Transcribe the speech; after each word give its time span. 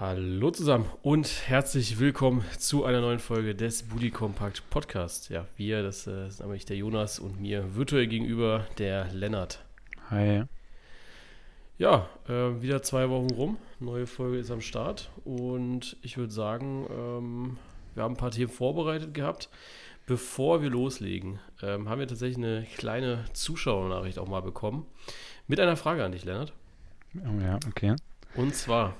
Hallo 0.00 0.50
zusammen 0.50 0.86
und 1.02 1.46
herzlich 1.46 2.00
willkommen 2.00 2.44
zu 2.58 2.84
einer 2.84 3.00
neuen 3.00 3.20
Folge 3.20 3.54
des 3.54 3.84
Booty 3.84 4.10
Compact 4.10 4.68
Podcast. 4.68 5.28
Ja, 5.30 5.46
wir, 5.56 5.84
das 5.84 6.08
äh, 6.08 6.28
sind 6.30 6.40
nämlich 6.40 6.64
der 6.64 6.76
Jonas 6.76 7.20
und 7.20 7.40
mir 7.40 7.76
virtuell 7.76 8.08
gegenüber 8.08 8.66
der 8.78 9.12
Lennart. 9.12 9.64
Hi. 10.10 10.46
Ja, 11.78 12.08
äh, 12.28 12.60
wieder 12.60 12.82
zwei 12.82 13.08
Wochen 13.08 13.30
rum. 13.30 13.56
Neue 13.78 14.08
Folge 14.08 14.38
ist 14.38 14.50
am 14.50 14.60
Start 14.60 15.12
und 15.24 15.96
ich 16.02 16.16
würde 16.16 16.32
sagen, 16.32 16.88
ähm, 16.90 17.58
wir 17.94 18.02
haben 18.02 18.14
ein 18.14 18.18
paar 18.18 18.32
Themen 18.32 18.50
vorbereitet 18.50 19.14
gehabt. 19.14 19.48
Bevor 20.06 20.60
wir 20.60 20.70
loslegen, 20.70 21.38
ähm, 21.62 21.88
haben 21.88 22.00
wir 22.00 22.08
tatsächlich 22.08 22.38
eine 22.38 22.66
kleine 22.76 23.26
Zuschauernachricht 23.32 24.18
auch 24.18 24.28
mal 24.28 24.42
bekommen. 24.42 24.86
Mit 25.46 25.60
einer 25.60 25.76
Frage 25.76 26.04
an 26.04 26.10
dich, 26.10 26.24
Lennart. 26.24 26.52
Oh 27.14 27.40
ja, 27.40 27.60
okay. 27.68 27.94
Und 28.34 28.56
zwar, 28.56 28.96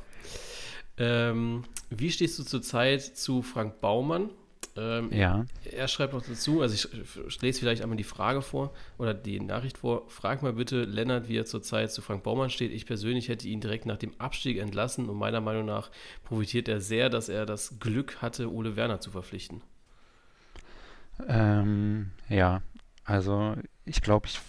ähm, 0.99 1.65
wie 1.91 2.11
stehst 2.11 2.39
du 2.39 2.45
zurzeit 2.45 3.03
zu 3.03 3.43
Frank 3.43 3.81
Baumann? 3.81 4.31
Ähm, 4.77 5.13
ja. 5.13 5.45
Er 5.71 5.87
schreibt 5.89 6.15
noch 6.15 6.25
dazu, 6.27 6.61
also 6.61 6.75
ich, 6.75 7.41
lese 7.43 7.61
vielleicht 7.61 7.83
einmal 7.83 7.97
die 7.97 8.05
Frage 8.05 8.43
vor 8.43 8.73
oder 8.99 9.15
die 9.15 9.41
Nachricht 9.41 9.79
vor. 9.79 10.09
Frag 10.09 10.43
mal 10.43 10.53
bitte 10.53 10.85
Lennart, 10.85 11.29
wie 11.29 11.37
er 11.37 11.45
zurzeit 11.45 11.93
zu 11.93 12.03
Frank 12.03 12.25
Baumann 12.25 12.51
steht. 12.51 12.73
Ich 12.73 12.87
persönlich 12.87 13.29
hätte 13.29 13.47
ihn 13.47 13.61
direkt 13.61 13.87
nach 13.87 13.99
dem 13.99 14.19
Abstieg 14.19 14.59
entlassen 14.59 15.09
und 15.09 15.17
meiner 15.17 15.41
Meinung 15.41 15.67
nach 15.67 15.91
profitiert 16.25 16.69
er 16.69 16.81
sehr, 16.81 17.09
dass 17.09 17.29
er 17.29 17.47
das 17.47 17.79
Glück 17.79 18.21
hatte, 18.21 18.53
Ole 18.53 18.75
Werner 18.75 19.01
zu 19.01 19.13
verpflichten. 19.13 19.63
Ähm, 21.29 22.11
ja, 22.29 22.63
also 23.05 23.55
ich 23.85 24.03
glaube, 24.03 24.27
ich 24.27 24.41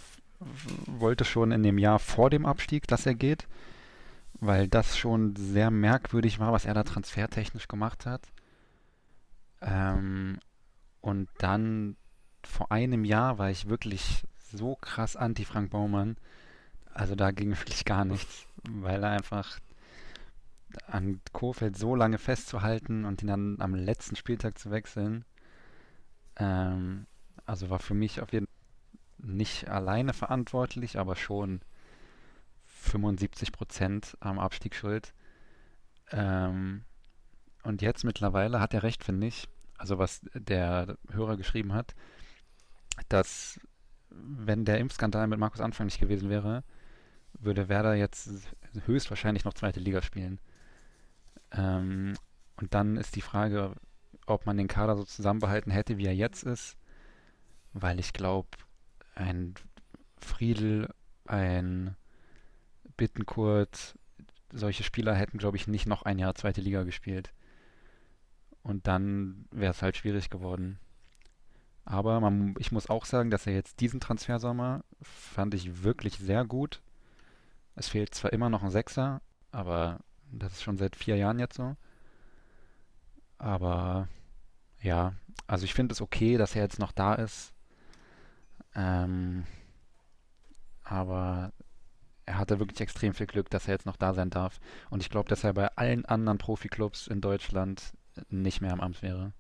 wollte 0.88 1.26
schon 1.26 1.52
in 1.52 1.62
dem 1.62 1.78
Jahr 1.78 2.00
vor 2.00 2.30
dem 2.30 2.46
Abstieg, 2.46 2.88
dass 2.88 3.06
er 3.06 3.14
geht, 3.14 3.48
weil 4.46 4.68
das 4.68 4.98
schon 4.98 5.36
sehr 5.36 5.72
merkwürdig 5.72 6.40
war, 6.40 6.52
was 6.52 6.66
er 6.66 6.74
da 6.74 6.84
transfertechnisch 6.84 7.68
gemacht 7.68 8.06
hat. 8.06 8.22
Ähm, 9.62 10.40
und 11.02 11.30
dann 11.38 11.96
vor 12.44 12.72
einem 12.72 13.06
Jahr 13.06 13.38
war 13.38 13.50
ich 13.50 13.70
wirklich 13.70 14.24
so 14.52 14.76
krass 14.76 15.16
anti-Frank 15.16 15.72
Baumann. 15.72 16.18
Also 16.94 17.16
da 17.16 17.32
ging 17.32 17.52
wirklich 17.58 17.86
gar 17.86 18.06
nichts, 18.06 18.46
weil 18.70 19.04
er 19.04 19.12
einfach 19.12 19.60
an 20.88 21.22
Kofeld 21.32 21.78
so 21.78 21.96
lange 21.96 22.18
festzuhalten 22.18 23.06
und 23.06 23.22
ihn 23.22 23.28
dann 23.28 23.58
am 23.60 23.76
letzten 23.76 24.16
Spieltag 24.16 24.58
zu 24.58 24.72
wechseln, 24.72 25.26
ähm, 26.38 27.06
also 27.46 27.70
war 27.70 27.80
für 27.80 27.94
mich 27.94 28.22
auf 28.22 28.34
jeden 28.34 28.48
Fall 28.48 28.56
nicht 29.18 29.70
alleine 29.70 30.14
verantwortlich, 30.14 31.00
aber 31.00 31.16
schon 31.16 31.62
75 32.86 33.52
Prozent 33.52 34.18
am 34.20 34.40
Abstieg 34.40 34.76
schuld. 34.76 35.14
Ähm, 36.12 36.84
und 37.64 37.82
jetzt 37.82 38.04
mittlerweile 38.04 38.60
hat 38.60 38.74
er 38.74 38.84
recht, 38.84 39.04
finde 39.04 39.28
ich. 39.28 39.48
Also 39.78 39.98
was 39.98 40.22
der 40.34 40.98
Hörer 41.12 41.36
geschrieben 41.36 41.74
hat, 41.74 41.96
dass 43.10 43.60
wenn 44.10 44.66
der 44.66 44.80
Impfskandal 44.80 45.28
mit 45.28 45.40
Markus 45.40 45.60
Anfang 45.60 45.88
nicht 45.88 46.00
gewesen 46.00 46.30
wäre, 46.30 46.64
würde 47.34 47.68
Werder 47.68 47.96
jetzt 47.96 48.30
höchstwahrscheinlich 48.86 49.44
noch 49.44 49.54
zweite 49.54 49.80
Liga 49.80 50.02
spielen. 50.02 50.40
Ähm, 51.52 52.14
und 52.58 52.74
dann 52.74 52.96
ist 52.96 53.16
die 53.16 53.22
Frage, 53.22 53.76
ob 54.26 54.46
man 54.46 54.58
den 54.58 54.68
Kader 54.68 54.96
so 54.96 55.04
zusammenbehalten 55.04 55.72
hätte, 55.72 55.98
wie 55.98 56.06
er 56.06 56.16
jetzt 56.16 56.44
ist, 56.44 56.78
weil 57.74 58.00
ich 58.00 58.14
glaube, 58.14 58.48
ein 59.16 59.56
Friedel, 60.18 60.94
ein 61.26 61.96
Bittenkurt, 62.98 63.98
solche 64.52 64.84
Spieler 64.84 65.14
hätten, 65.16 65.38
glaube 65.38 65.58
ich, 65.58 65.68
nicht 65.68 65.88
noch 65.88 66.04
ein 66.04 66.20
Jahr 66.20 66.36
zweite 66.36 66.62
Liga 66.62 66.84
gespielt. 66.84 67.34
Und 68.64 68.88
dann 68.88 69.46
wäre 69.52 69.72
es 69.72 69.82
halt 69.82 69.96
schwierig 69.98 70.30
geworden. 70.30 70.80
Aber 71.84 72.20
man, 72.20 72.56
ich 72.58 72.72
muss 72.72 72.90
auch 72.90 73.06
sagen, 73.06 73.30
dass 73.30 73.46
er 73.46 73.54
jetzt 73.54 73.80
diesen 73.80 74.00
Transfersommer 74.00 74.84
fand 75.02 75.54
ich 75.54 75.84
wirklich 75.84 76.18
sehr 76.18 76.44
gut. 76.46 76.82
Es 77.76 77.90
fehlt 77.90 78.16
zwar 78.16 78.34
immer 78.34 78.50
noch 78.50 78.64
ein 78.64 78.72
Sechser, 78.72 79.22
aber 79.52 80.00
das 80.32 80.54
ist 80.54 80.64
schon 80.64 80.78
seit 80.78 80.96
vier 80.96 81.16
Jahren 81.16 81.38
jetzt 81.38 81.58
so. 81.58 81.76
Aber 83.38 84.08
ja, 84.82 85.14
also 85.46 85.66
ich 85.66 85.74
finde 85.74 85.94
es 85.94 86.02
okay, 86.02 86.38
dass 86.38 86.56
er 86.56 86.64
jetzt 86.64 86.80
noch 86.80 86.92
da 86.92 87.14
ist. 87.14 87.54
Ähm, 88.74 89.46
aber 90.84 91.54
er 92.26 92.38
hatte 92.38 92.60
wirklich 92.60 92.82
extrem 92.82 93.14
viel 93.14 93.28
Glück, 93.28 93.50
dass 93.50 93.68
er 93.68 93.74
jetzt 93.74 93.86
noch 93.86 93.98
da 93.98 94.14
sein 94.14 94.30
darf. 94.30 94.60
Und 94.90 95.02
ich 95.02 95.10
glaube, 95.10 95.30
dass 95.30 95.44
er 95.44 95.54
bei 95.54 95.68
allen 95.76 96.06
anderen 96.06 96.38
Profiklubs 96.38 97.08
in 97.08 97.22
Deutschland 97.22 97.94
nicht 98.30 98.62
mehr 98.62 98.74
am 98.74 98.82
Amt 98.82 99.02
wäre. 99.02 99.34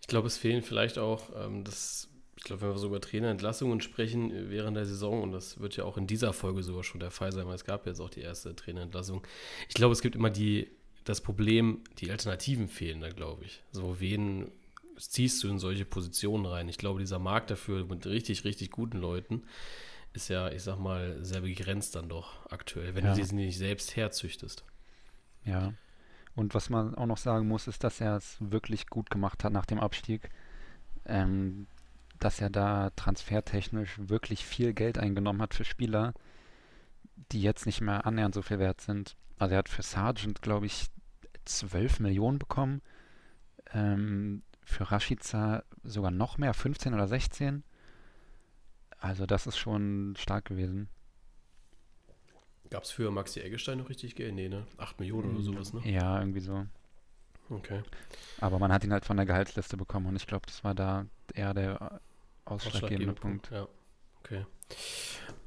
Ich 0.00 0.06
glaube, 0.06 0.26
es 0.26 0.36
fehlen 0.36 0.62
vielleicht 0.62 0.98
auch, 0.98 1.30
ähm, 1.36 1.64
das, 1.64 2.08
ich 2.36 2.44
glaube, 2.44 2.62
wenn 2.62 2.70
wir 2.70 2.78
so 2.78 2.86
über 2.86 3.00
Trainerentlassungen 3.00 3.80
sprechen 3.80 4.50
während 4.50 4.76
der 4.76 4.86
Saison, 4.86 5.22
und 5.22 5.32
das 5.32 5.60
wird 5.60 5.76
ja 5.76 5.84
auch 5.84 5.96
in 5.96 6.06
dieser 6.06 6.32
Folge 6.32 6.62
sogar 6.62 6.84
schon 6.84 7.00
der 7.00 7.10
Fall 7.10 7.32
sein, 7.32 7.46
weil 7.46 7.54
es 7.54 7.64
gab 7.64 7.86
jetzt 7.86 8.00
auch 8.00 8.10
die 8.10 8.20
erste 8.20 8.54
Trainerentlassung. 8.54 9.26
Ich 9.68 9.74
glaube, 9.74 9.92
es 9.92 10.00
gibt 10.00 10.14
immer 10.14 10.30
die, 10.30 10.70
das 11.04 11.20
Problem, 11.20 11.82
die 11.98 12.10
Alternativen 12.10 12.68
fehlen 12.68 13.00
da, 13.00 13.10
glaube 13.10 13.44
ich. 13.44 13.62
So, 13.72 14.00
wen 14.00 14.50
ziehst 14.96 15.42
du 15.42 15.48
in 15.48 15.58
solche 15.58 15.84
Positionen 15.84 16.46
rein? 16.46 16.68
Ich 16.68 16.78
glaube, 16.78 17.00
dieser 17.00 17.18
Markt 17.18 17.50
dafür 17.50 17.84
mit 17.84 18.06
richtig, 18.06 18.44
richtig 18.44 18.70
guten 18.70 18.98
Leuten 18.98 19.42
ist 20.16 20.28
ja, 20.28 20.50
ich 20.50 20.62
sag 20.62 20.78
mal, 20.78 21.22
sehr 21.24 21.42
begrenzt 21.42 21.94
dann 21.94 22.08
doch 22.08 22.50
aktuell, 22.50 22.94
wenn 22.94 23.04
ja. 23.04 23.14
du 23.14 23.24
sie 23.24 23.34
nicht 23.34 23.58
selbst 23.58 23.96
herzüchtest. 23.96 24.64
Ja. 25.44 25.72
Und 26.34 26.54
was 26.54 26.70
man 26.70 26.94
auch 26.94 27.06
noch 27.06 27.16
sagen 27.16 27.48
muss, 27.48 27.66
ist, 27.66 27.84
dass 27.84 28.00
er 28.00 28.16
es 28.16 28.36
wirklich 28.40 28.88
gut 28.88 29.10
gemacht 29.10 29.44
hat 29.44 29.52
nach 29.52 29.66
dem 29.66 29.80
Abstieg. 29.80 30.30
Ähm, 31.06 31.66
dass 32.18 32.40
er 32.40 32.50
da 32.50 32.90
transfertechnisch 32.90 33.98
wirklich 33.98 34.44
viel 34.44 34.72
Geld 34.72 34.98
eingenommen 34.98 35.42
hat 35.42 35.54
für 35.54 35.64
Spieler, 35.64 36.14
die 37.32 37.42
jetzt 37.42 37.66
nicht 37.66 37.80
mehr 37.80 38.06
annähernd 38.06 38.34
so 38.34 38.42
viel 38.42 38.58
wert 38.58 38.80
sind. 38.80 39.16
Also 39.38 39.54
er 39.54 39.58
hat 39.58 39.68
für 39.68 39.82
Sargent, 39.82 40.42
glaube 40.42 40.66
ich, 40.66 40.86
12 41.44 42.00
Millionen 42.00 42.38
bekommen. 42.38 42.82
Ähm, 43.72 44.42
für 44.64 44.90
Rashica 44.90 45.62
sogar 45.84 46.10
noch 46.10 46.38
mehr, 46.38 46.54
15 46.54 46.94
oder 46.94 47.06
16. 47.06 47.62
Also 49.06 49.24
das 49.24 49.46
ist 49.46 49.56
schon 49.56 50.14
stark 50.18 50.46
gewesen. 50.46 50.88
Gab 52.70 52.82
es 52.82 52.90
für 52.90 53.12
Maxi 53.12 53.40
Eggestein 53.40 53.78
noch 53.78 53.88
richtig 53.88 54.16
Geld? 54.16 54.34
Nee, 54.34 54.48
ne? 54.48 54.66
8 54.78 54.98
Millionen 54.98 55.30
oder 55.30 55.42
sowas, 55.42 55.72
ne? 55.72 55.80
Ja, 55.84 56.18
irgendwie 56.18 56.40
so. 56.40 56.66
Okay. 57.48 57.82
Aber 58.40 58.58
man 58.58 58.72
hat 58.72 58.82
ihn 58.82 58.92
halt 58.92 59.04
von 59.04 59.16
der 59.16 59.24
Gehaltsliste 59.24 59.76
bekommen 59.76 60.06
und 60.06 60.16
ich 60.16 60.26
glaube, 60.26 60.46
das 60.46 60.64
war 60.64 60.74
da 60.74 61.06
eher 61.32 61.54
der 61.54 62.00
ausschlaggebende, 62.44 62.46
ausschlaggebende 62.46 63.12
Punkt. 63.12 63.48
Punkt. 63.48 63.50
Ja, 63.52 63.68
okay. 64.24 64.44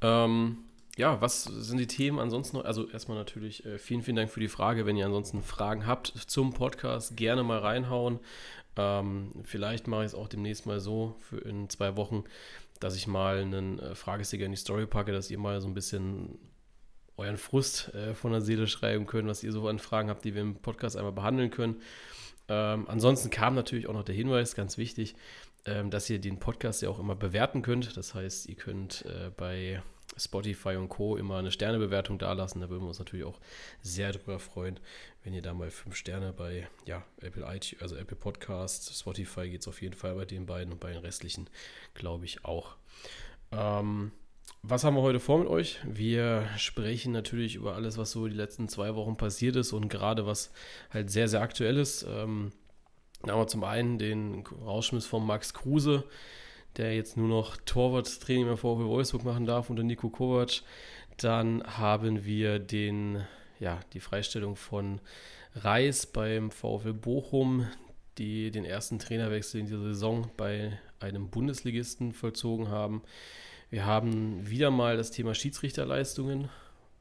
Ähm, 0.01 0.59
ja, 0.97 1.19
was 1.19 1.43
sind 1.43 1.79
die 1.79 1.87
Themen 1.87 2.19
ansonsten 2.19 2.55
noch? 2.55 2.63
Also 2.63 2.89
erstmal 2.89 3.17
natürlich 3.17 3.65
äh, 3.65 3.77
vielen, 3.77 4.01
vielen 4.01 4.15
Dank 4.15 4.29
für 4.29 4.39
die 4.39 4.47
Frage. 4.47 4.85
Wenn 4.85 4.95
ihr 4.95 5.05
ansonsten 5.05 5.43
Fragen 5.43 5.85
habt 5.85 6.07
zum 6.07 6.53
Podcast, 6.53 7.17
gerne 7.17 7.43
mal 7.43 7.59
reinhauen. 7.59 8.21
Ähm, 8.77 9.31
vielleicht 9.43 9.87
mache 9.87 10.01
ich 10.01 10.07
es 10.07 10.15
auch 10.15 10.29
demnächst 10.29 10.65
mal 10.65 10.79
so 10.79 11.17
für 11.19 11.39
in 11.39 11.69
zwei 11.69 11.97
Wochen, 11.97 12.23
dass 12.79 12.95
ich 12.95 13.07
mal 13.07 13.39
einen 13.39 13.79
äh, 13.79 13.95
Fragesticker 13.95 14.45
in 14.45 14.51
die 14.51 14.57
Story 14.57 14.85
packe, 14.85 15.11
dass 15.11 15.29
ihr 15.29 15.37
mal 15.37 15.59
so 15.61 15.67
ein 15.67 15.73
bisschen 15.73 16.39
euren 17.17 17.37
Frust 17.37 17.93
äh, 17.93 18.13
von 18.13 18.31
der 18.31 18.41
Seele 18.41 18.67
schreiben 18.67 19.05
könnt, 19.05 19.27
was 19.27 19.43
ihr 19.43 19.51
so 19.51 19.67
an 19.67 19.79
Fragen 19.79 20.09
habt, 20.09 20.23
die 20.23 20.33
wir 20.33 20.41
im 20.41 20.55
Podcast 20.55 20.95
einmal 20.95 21.11
behandeln 21.11 21.51
können. 21.51 21.81
Ähm, 22.47 22.85
ansonsten 22.87 23.29
kam 23.29 23.55
natürlich 23.55 23.87
auch 23.87 23.93
noch 23.93 24.03
der 24.03 24.15
Hinweis, 24.15 24.55
ganz 24.55 24.77
wichtig, 24.77 25.15
ähm, 25.65 25.89
dass 25.91 26.09
ihr 26.09 26.19
den 26.19 26.39
Podcast 26.39 26.81
ja 26.81 26.89
auch 26.89 26.99
immer 26.99 27.15
bewerten 27.15 27.61
könnt. 27.61 27.95
Das 27.97 28.15
heißt, 28.15 28.47
ihr 28.47 28.55
könnt 28.55 29.05
äh, 29.05 29.29
bei 29.35 29.83
Spotify 30.19 30.75
und 30.75 30.89
Co. 30.89 31.17
immer 31.17 31.37
eine 31.37 31.51
Sternebewertung 31.51 32.19
dalassen. 32.19 32.61
Da 32.61 32.69
würden 32.69 32.83
wir 32.83 32.89
uns 32.89 32.99
natürlich 32.99 33.25
auch 33.25 33.39
sehr 33.81 34.11
darüber 34.11 34.39
freuen, 34.39 34.79
wenn 35.23 35.33
ihr 35.33 35.41
da 35.41 35.53
mal 35.53 35.71
fünf 35.71 35.95
Sterne 35.95 36.33
bei 36.33 36.67
ja, 36.85 37.03
Apple 37.21 37.43
iTunes, 37.43 37.81
also 37.81 37.95
Apple 37.95 38.17
Podcast, 38.17 38.97
Spotify 38.97 39.49
geht 39.49 39.61
es 39.61 39.67
auf 39.67 39.81
jeden 39.81 39.95
Fall 39.95 40.15
bei 40.15 40.25
den 40.25 40.45
beiden 40.45 40.73
und 40.73 40.79
bei 40.79 40.91
den 40.91 41.01
restlichen, 41.01 41.49
glaube 41.93 42.25
ich, 42.25 42.45
auch. 42.45 42.75
Ähm, 43.51 44.11
was 44.61 44.83
haben 44.83 44.95
wir 44.95 45.01
heute 45.01 45.19
vor 45.19 45.39
mit 45.39 45.47
euch? 45.47 45.79
Wir 45.85 46.47
sprechen 46.57 47.13
natürlich 47.13 47.55
über 47.55 47.75
alles, 47.75 47.97
was 47.97 48.11
so 48.11 48.27
die 48.27 48.35
letzten 48.35 48.67
zwei 48.67 48.95
Wochen 48.95 49.15
passiert 49.15 49.55
ist 49.55 49.71
und 49.71 49.87
gerade 49.87 50.25
was 50.25 50.51
halt 50.91 51.09
sehr, 51.09 51.27
sehr 51.29 51.41
aktuell 51.41 51.77
ist. 51.77 52.03
Ähm, 52.03 52.51
da 53.23 53.33
haben 53.33 53.39
wir 53.39 53.47
zum 53.47 53.63
einen 53.63 53.97
den 53.97 54.45
Rausschmiss 54.45 55.05
von 55.05 55.25
Max 55.25 55.53
Kruse, 55.53 56.03
der 56.77 56.95
jetzt 56.95 57.17
nur 57.17 57.27
noch 57.27 57.57
Torwarttraining 57.57 58.45
beim 58.45 58.57
VfL 58.57 58.85
Wolfsburg 58.85 59.23
machen 59.23 59.45
darf 59.45 59.69
unter 59.69 59.83
Nico 59.83 60.09
Kovac. 60.09 60.61
Dann 61.17 61.63
haben 61.63 62.25
wir 62.25 62.59
den, 62.59 63.25
ja, 63.59 63.79
die 63.93 63.99
Freistellung 63.99 64.55
von 64.55 65.01
Reis 65.55 66.05
beim 66.05 66.51
VfL 66.51 66.93
Bochum, 66.93 67.67
die 68.17 68.51
den 68.51 68.65
ersten 68.65 68.99
Trainerwechsel 68.99 69.59
in 69.59 69.65
dieser 69.65 69.81
Saison 69.81 70.29
bei 70.37 70.79
einem 70.99 71.29
Bundesligisten 71.29 72.13
vollzogen 72.13 72.69
haben. 72.69 73.01
Wir 73.69 73.85
haben 73.85 74.49
wieder 74.49 74.71
mal 74.71 74.97
das 74.97 75.11
Thema 75.11 75.33
Schiedsrichterleistungen 75.35 76.49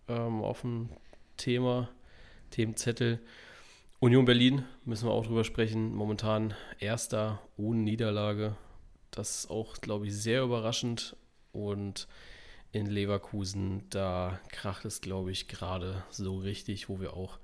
ähm, 0.09 0.43
auf 0.43 0.63
dem 0.63 0.91
Thema, 1.37 1.89
Themenzettel. 2.51 3.21
Union 4.01 4.25
Berlin 4.25 4.65
müssen 4.85 5.09
wir 5.09 5.13
auch 5.13 5.27
drüber 5.27 5.45
sprechen. 5.45 5.95
Momentan 5.95 6.55
erster 6.79 7.41
ohne 7.57 7.81
Niederlage. 7.81 8.57
Das 9.19 9.41
ist 9.41 9.51
auch, 9.51 9.81
glaube 9.81 10.07
ich, 10.07 10.15
sehr 10.15 10.43
überraschend. 10.43 11.17
Und 11.51 12.07
in 12.71 12.87
Leverkusen, 12.87 13.83
da 13.91 14.39
kracht 14.49 14.85
es, 14.85 15.01
glaube 15.01 15.33
ich, 15.33 15.49
gerade 15.49 16.05
so 16.09 16.37
richtig, 16.37 16.89
wo 16.89 17.01
wir 17.01 17.15
auch, 17.15 17.41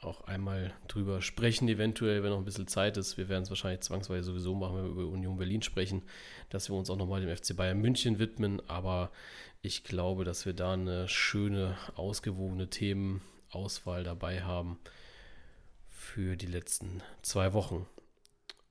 auch 0.00 0.22
einmal 0.22 0.72
drüber 0.86 1.20
sprechen, 1.20 1.68
eventuell, 1.68 2.22
wenn 2.22 2.30
noch 2.30 2.38
ein 2.38 2.46
bisschen 2.46 2.68
Zeit 2.68 2.96
ist. 2.96 3.18
Wir 3.18 3.28
werden 3.28 3.42
es 3.42 3.50
wahrscheinlich 3.50 3.82
zwangsweise 3.82 4.30
sowieso 4.30 4.54
machen, 4.54 4.76
wenn 4.76 4.84
wir 4.84 5.02
über 5.02 5.12
Union 5.12 5.36
Berlin 5.36 5.60
sprechen, 5.60 6.04
dass 6.48 6.70
wir 6.70 6.76
uns 6.76 6.88
auch 6.88 6.96
nochmal 6.96 7.20
dem 7.20 7.36
FC 7.36 7.54
Bayern 7.54 7.80
München 7.82 8.18
widmen. 8.18 8.66
Aber 8.66 9.10
ich 9.60 9.84
glaube, 9.84 10.24
dass 10.24 10.46
wir 10.46 10.54
da 10.54 10.72
eine 10.72 11.06
schöne, 11.06 11.76
ausgewogene 11.96 12.70
Themenauswahl 12.70 14.04
dabei 14.04 14.42
haben 14.42 14.78
für 15.90 16.36
die 16.36 16.46
letzten 16.46 17.02
zwei 17.20 17.52
Wochen. 17.52 17.86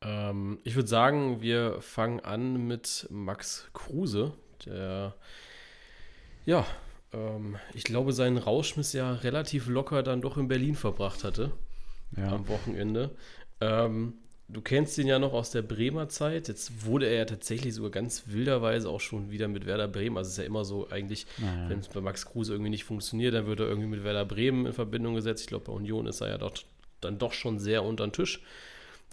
Ähm, 0.01 0.59
ich 0.63 0.75
würde 0.75 0.87
sagen, 0.87 1.41
wir 1.41 1.81
fangen 1.81 2.19
an 2.19 2.67
mit 2.67 3.07
Max 3.09 3.69
Kruse, 3.73 4.33
der, 4.65 5.15
ja, 6.45 6.65
ähm, 7.13 7.57
ich 7.73 7.83
glaube, 7.83 8.13
seinen 8.13 8.37
Rauschmiss 8.37 8.93
ja 8.93 9.13
relativ 9.13 9.67
locker 9.67 10.03
dann 10.03 10.21
doch 10.21 10.37
in 10.37 10.47
Berlin 10.47 10.75
verbracht 10.75 11.23
hatte 11.23 11.51
ja. 12.15 12.31
am 12.31 12.47
Wochenende. 12.47 13.11
Ähm, 13.59 14.13
du 14.47 14.61
kennst 14.61 14.97
ihn 14.97 15.07
ja 15.07 15.19
noch 15.19 15.33
aus 15.33 15.51
der 15.51 15.61
Bremer 15.61 16.09
Zeit. 16.09 16.47
Jetzt 16.47 16.85
wurde 16.85 17.07
er 17.07 17.17
ja 17.17 17.25
tatsächlich 17.25 17.73
sogar 17.73 17.91
ganz 17.91 18.23
wilderweise 18.27 18.89
auch 18.89 19.01
schon 19.01 19.31
wieder 19.31 19.47
mit 19.47 19.65
Werder 19.65 19.87
Bremen. 19.87 20.17
Also 20.17 20.27
es 20.27 20.33
ist 20.33 20.39
ja 20.39 20.45
immer 20.45 20.63
so 20.63 20.89
eigentlich, 20.89 21.27
naja. 21.37 21.69
wenn 21.69 21.79
es 21.79 21.87
bei 21.87 22.01
Max 22.01 22.25
Kruse 22.25 22.53
irgendwie 22.53 22.69
nicht 22.69 22.85
funktioniert, 22.85 23.33
dann 23.33 23.47
wird 23.47 23.59
er 23.59 23.67
irgendwie 23.67 23.89
mit 23.89 24.03
Werder 24.03 24.25
Bremen 24.25 24.65
in 24.65 24.73
Verbindung 24.73 25.15
gesetzt. 25.15 25.41
Ich 25.41 25.47
glaube, 25.47 25.65
bei 25.65 25.73
Union 25.73 26.07
ist 26.07 26.21
er 26.21 26.29
ja 26.29 26.37
dort 26.37 26.65
dann 27.01 27.19
doch 27.19 27.33
schon 27.33 27.59
sehr 27.59 27.83
unter 27.83 28.07
den 28.07 28.13
Tisch, 28.13 28.41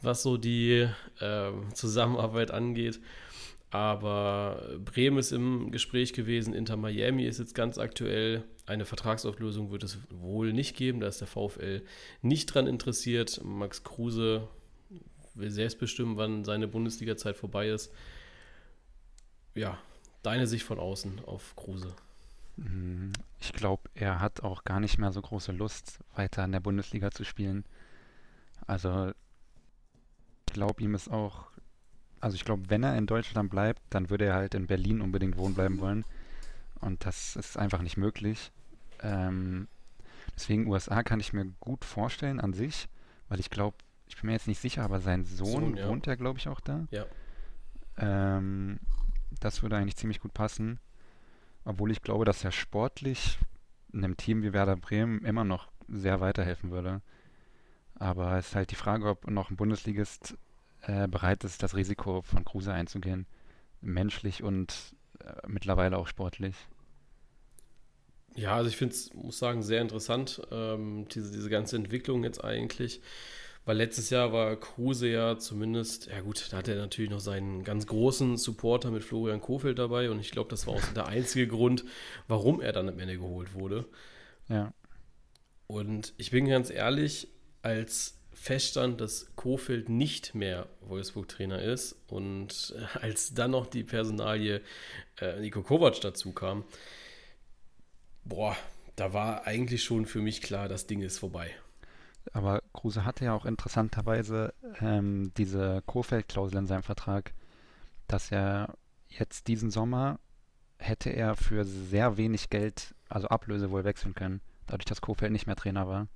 was 0.03 0.23
so 0.23 0.37
die 0.37 0.89
äh, 1.21 1.51
Zusammenarbeit 1.73 2.51
angeht. 2.51 3.01
Aber 3.71 4.79
Bremen 4.85 5.19
ist 5.19 5.33
im 5.33 5.73
Gespräch 5.73 6.13
gewesen, 6.13 6.55
Inter 6.55 6.77
Miami 6.77 7.25
ist 7.25 7.39
jetzt 7.39 7.57
ganz 7.57 7.77
aktuell. 7.77 8.45
Eine 8.67 8.85
Vertragsauflösung 8.85 9.73
wird 9.73 9.83
es 9.83 9.99
wohl 10.11 10.53
nicht 10.53 10.77
geben, 10.77 11.01
da 11.01 11.09
ist 11.09 11.21
der 11.21 11.27
VfL 11.27 11.83
nicht 12.23 12.47
dran 12.47 12.69
interessiert. 12.69 13.41
Max 13.45 13.83
Kruse 13.83 14.47
will 15.35 15.51
selbst 15.51 15.81
bestimmen, 15.81 16.17
wann 16.17 16.45
seine 16.45 16.69
Bundesliga-Zeit 16.69 17.37
vorbei 17.37 17.69
ist. 17.69 17.93
Ja, 19.55 19.79
deine 20.23 20.47
Sicht 20.47 20.65
von 20.65 20.79
außen 20.79 21.25
auf 21.25 21.57
Kruse. 21.57 21.95
Mhm. 22.57 23.13
Ich 23.41 23.53
glaube, 23.53 23.91
er 23.95 24.21
hat 24.21 24.43
auch 24.43 24.65
gar 24.65 24.81
nicht 24.81 24.99
mehr 24.99 25.13
so 25.13 25.21
große 25.21 25.53
Lust, 25.53 25.99
weiter 26.15 26.45
in 26.45 26.53
der 26.53 26.61
Bundesliga 26.61 27.11
zu 27.11 27.25
spielen. 27.25 27.65
Also, 28.67 29.13
glaube, 30.55 30.83
ihm 30.83 30.95
ist 30.95 31.11
auch, 31.11 31.51
also 32.21 32.35
ich 32.35 32.45
glaube, 32.45 32.71
wenn 32.71 32.83
er 32.83 32.97
in 32.97 33.07
Deutschland 33.07 33.51
bleibt, 33.51 33.83
dann 33.91 34.09
würde 34.09 34.25
er 34.25 34.35
halt 34.35 34.55
in 34.55 34.67
Berlin 34.67 35.03
unbedingt 35.03 35.37
wohnen 35.37 35.55
bleiben 35.55 35.79
wollen. 35.79 36.05
Und 36.81 37.05
das 37.05 37.37
ist 37.37 37.59
einfach 37.59 37.83
nicht 37.83 37.99
möglich. 37.99 38.51
Ähm, 39.03 39.69
deswegen 40.35 40.67
USA 40.67 41.03
kann 41.03 41.21
ich 41.21 41.35
mir 41.35 41.45
gut 41.61 41.85
vorstellen 41.85 42.41
an 42.41 42.55
sich, 42.55 42.89
weil 43.29 43.41
ich 43.41 43.51
glaube, 43.51 43.77
ich 44.07 44.17
bin 44.17 44.29
mir 44.29 44.33
jetzt 44.33 44.49
nicht 44.49 44.61
sicher, 44.61 44.83
aber 44.83 45.01
sein 45.01 45.25
Sohn, 45.25 45.47
Sohn 45.47 45.77
ja. 45.77 45.89
wohnt 45.89 46.07
ja, 46.07 46.15
glaube 46.15 46.39
ich, 46.39 46.49
auch 46.49 46.61
da. 46.61 46.87
Ja. 46.91 47.05
Ähm, 47.99 48.79
das 49.41 49.63
würde 49.63 49.77
eigentlich 49.77 49.97
ziemlich 49.97 50.21
gut 50.21 50.33
passen. 50.33 50.79
Obwohl 51.65 51.91
ich 51.91 52.03
glaube, 52.03 52.25
dass 52.25 52.45
er 52.45 52.53
sportlich 52.53 53.39
einem 53.93 54.17
Team 54.17 54.43
wie 54.43 54.53
Werder 54.53 54.77
Bremen 54.77 55.25
immer 55.25 55.45
noch 55.45 55.69
sehr 55.89 56.21
weiterhelfen 56.21 56.71
würde. 56.71 57.01
Aber 57.97 58.37
es 58.39 58.49
ist 58.49 58.55
halt 58.55 58.71
die 58.71 58.77
Frage, 58.77 59.09
ob 59.09 59.31
noch 59.31 59.51
ein 59.51 59.57
Bundesligist 59.57 60.37
äh, 60.83 61.09
bereit 61.09 61.45
ist, 61.45 61.63
das 61.63 61.77
Risiko 61.77 62.23
von 62.23 62.45
Kruse 62.45 62.73
einzugehen. 62.73 63.27
Menschlich 63.81 64.43
und 64.43 64.95
äh, 65.21 65.33
mittlerweile 65.47 65.99
auch 65.99 66.09
sportlich. 66.09 66.55
Ja, 68.35 68.57
also 68.57 68.69
ich 68.69 68.77
finde 68.77 68.95
es, 68.95 69.15
muss 69.15 69.39
sagen, 69.39 69.63
sehr 69.63 69.81
interessant, 69.81 70.43
ähm, 70.51 71.07
diese, 71.09 71.31
diese 71.31 71.49
ganze 71.49 71.77
Entwicklung 71.77 72.25
jetzt 72.25 72.43
eigentlich. 72.43 73.01
Weil 73.67 73.79
letztes 73.79 74.11
Jahr 74.11 74.33
war 74.33 74.57
Kruse 74.57 75.09
ja 75.09 75.39
zumindest, 75.39 76.09
ja 76.09 76.21
gut, 76.21 76.49
da 76.51 76.59
hat 76.59 76.69
er 76.69 76.77
natürlich 76.77 77.11
noch 77.11 77.21
seinen 77.21 77.65
ganz 77.65 77.87
großen 77.87 78.37
Supporter 78.37 78.91
mit 78.91 79.05
Florian 79.05 79.41
Kofeld 79.41 79.79
dabei 79.79 80.11
und 80.11 80.21
ich 80.21 80.33
glaube, 80.33 80.51
das 80.51 80.67
war 80.67 80.75
auch 80.75 80.85
der 80.95 81.07
einzige 81.07 81.49
Grund, 81.49 81.85
warum 82.29 82.61
er 82.61 82.73
dann 82.73 82.89
am 82.91 82.99
Ende 82.99 83.17
geholt 83.17 83.55
wurde. 83.55 83.87
Ja. 84.49 84.75
Und 85.67 86.13
ich 86.19 86.31
bin 86.31 86.47
ganz 86.47 86.69
ehrlich, 86.69 87.29
als 87.65 88.19
feststand, 88.33 89.01
dass 89.01 89.35
Kofeld 89.37 89.89
nicht 89.89 90.35
mehr 90.35 90.67
Wolfsburg-Trainer 90.83 91.63
ist 91.63 91.97
und 92.09 92.75
als 93.01 93.33
dann 93.35 93.53
noch 93.53 93.67
die 93.67 93.85
Personalie 93.85 94.61
äh, 95.19 95.41
Nico 95.41 95.63
Kovac 95.63 96.01
dazu 96.01 96.33
kam, 96.33 96.65
boah, 98.25 98.57
da 98.97 99.13
war 99.13 99.47
eigentlich 99.47 99.83
schon 99.83 100.07
für 100.07 100.21
mich 100.21 100.43
klar, 100.43 100.69
das 100.69 100.87
Ding 100.87 101.01
ist 101.01 101.19
vorbei. 101.19 101.51
Aber 102.33 102.63
Kruse 102.73 103.05
hatte 103.05 103.25
ja 103.25 103.35
auch 103.35 103.45
interessanterweise 103.45 104.55
ähm, 104.81 105.33
diese 105.37 105.83
Kofeld-Klausel 105.87 106.59
in 106.59 106.67
seinem 106.67 106.83
Vertrag, 106.83 107.33
dass 108.09 108.31
er 108.31 108.75
jetzt 109.09 109.49
diesen 109.49 109.71
Sommer 109.71 110.19
hätte 110.79 111.11
er 111.11 111.37
für 111.37 111.65
sehr 111.65 112.17
wenig 112.17 112.51
Geld, 112.51 112.95
also 113.09 113.29
Ablöse 113.29 113.71
wohl 113.71 113.85
wechseln 113.85 114.15
können, 114.15 114.41
dadurch, 114.67 114.87
dass 114.87 115.01
Kofeld 115.01 115.33
nicht 115.33 115.47
mehr 115.47 115.57
Trainer 115.57 115.87
war. 115.89 116.09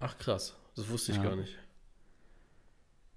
Ach 0.00 0.16
krass, 0.18 0.56
das 0.76 0.88
wusste 0.88 1.12
ich 1.12 1.18
ja. 1.18 1.24
gar 1.24 1.36
nicht. 1.36 1.56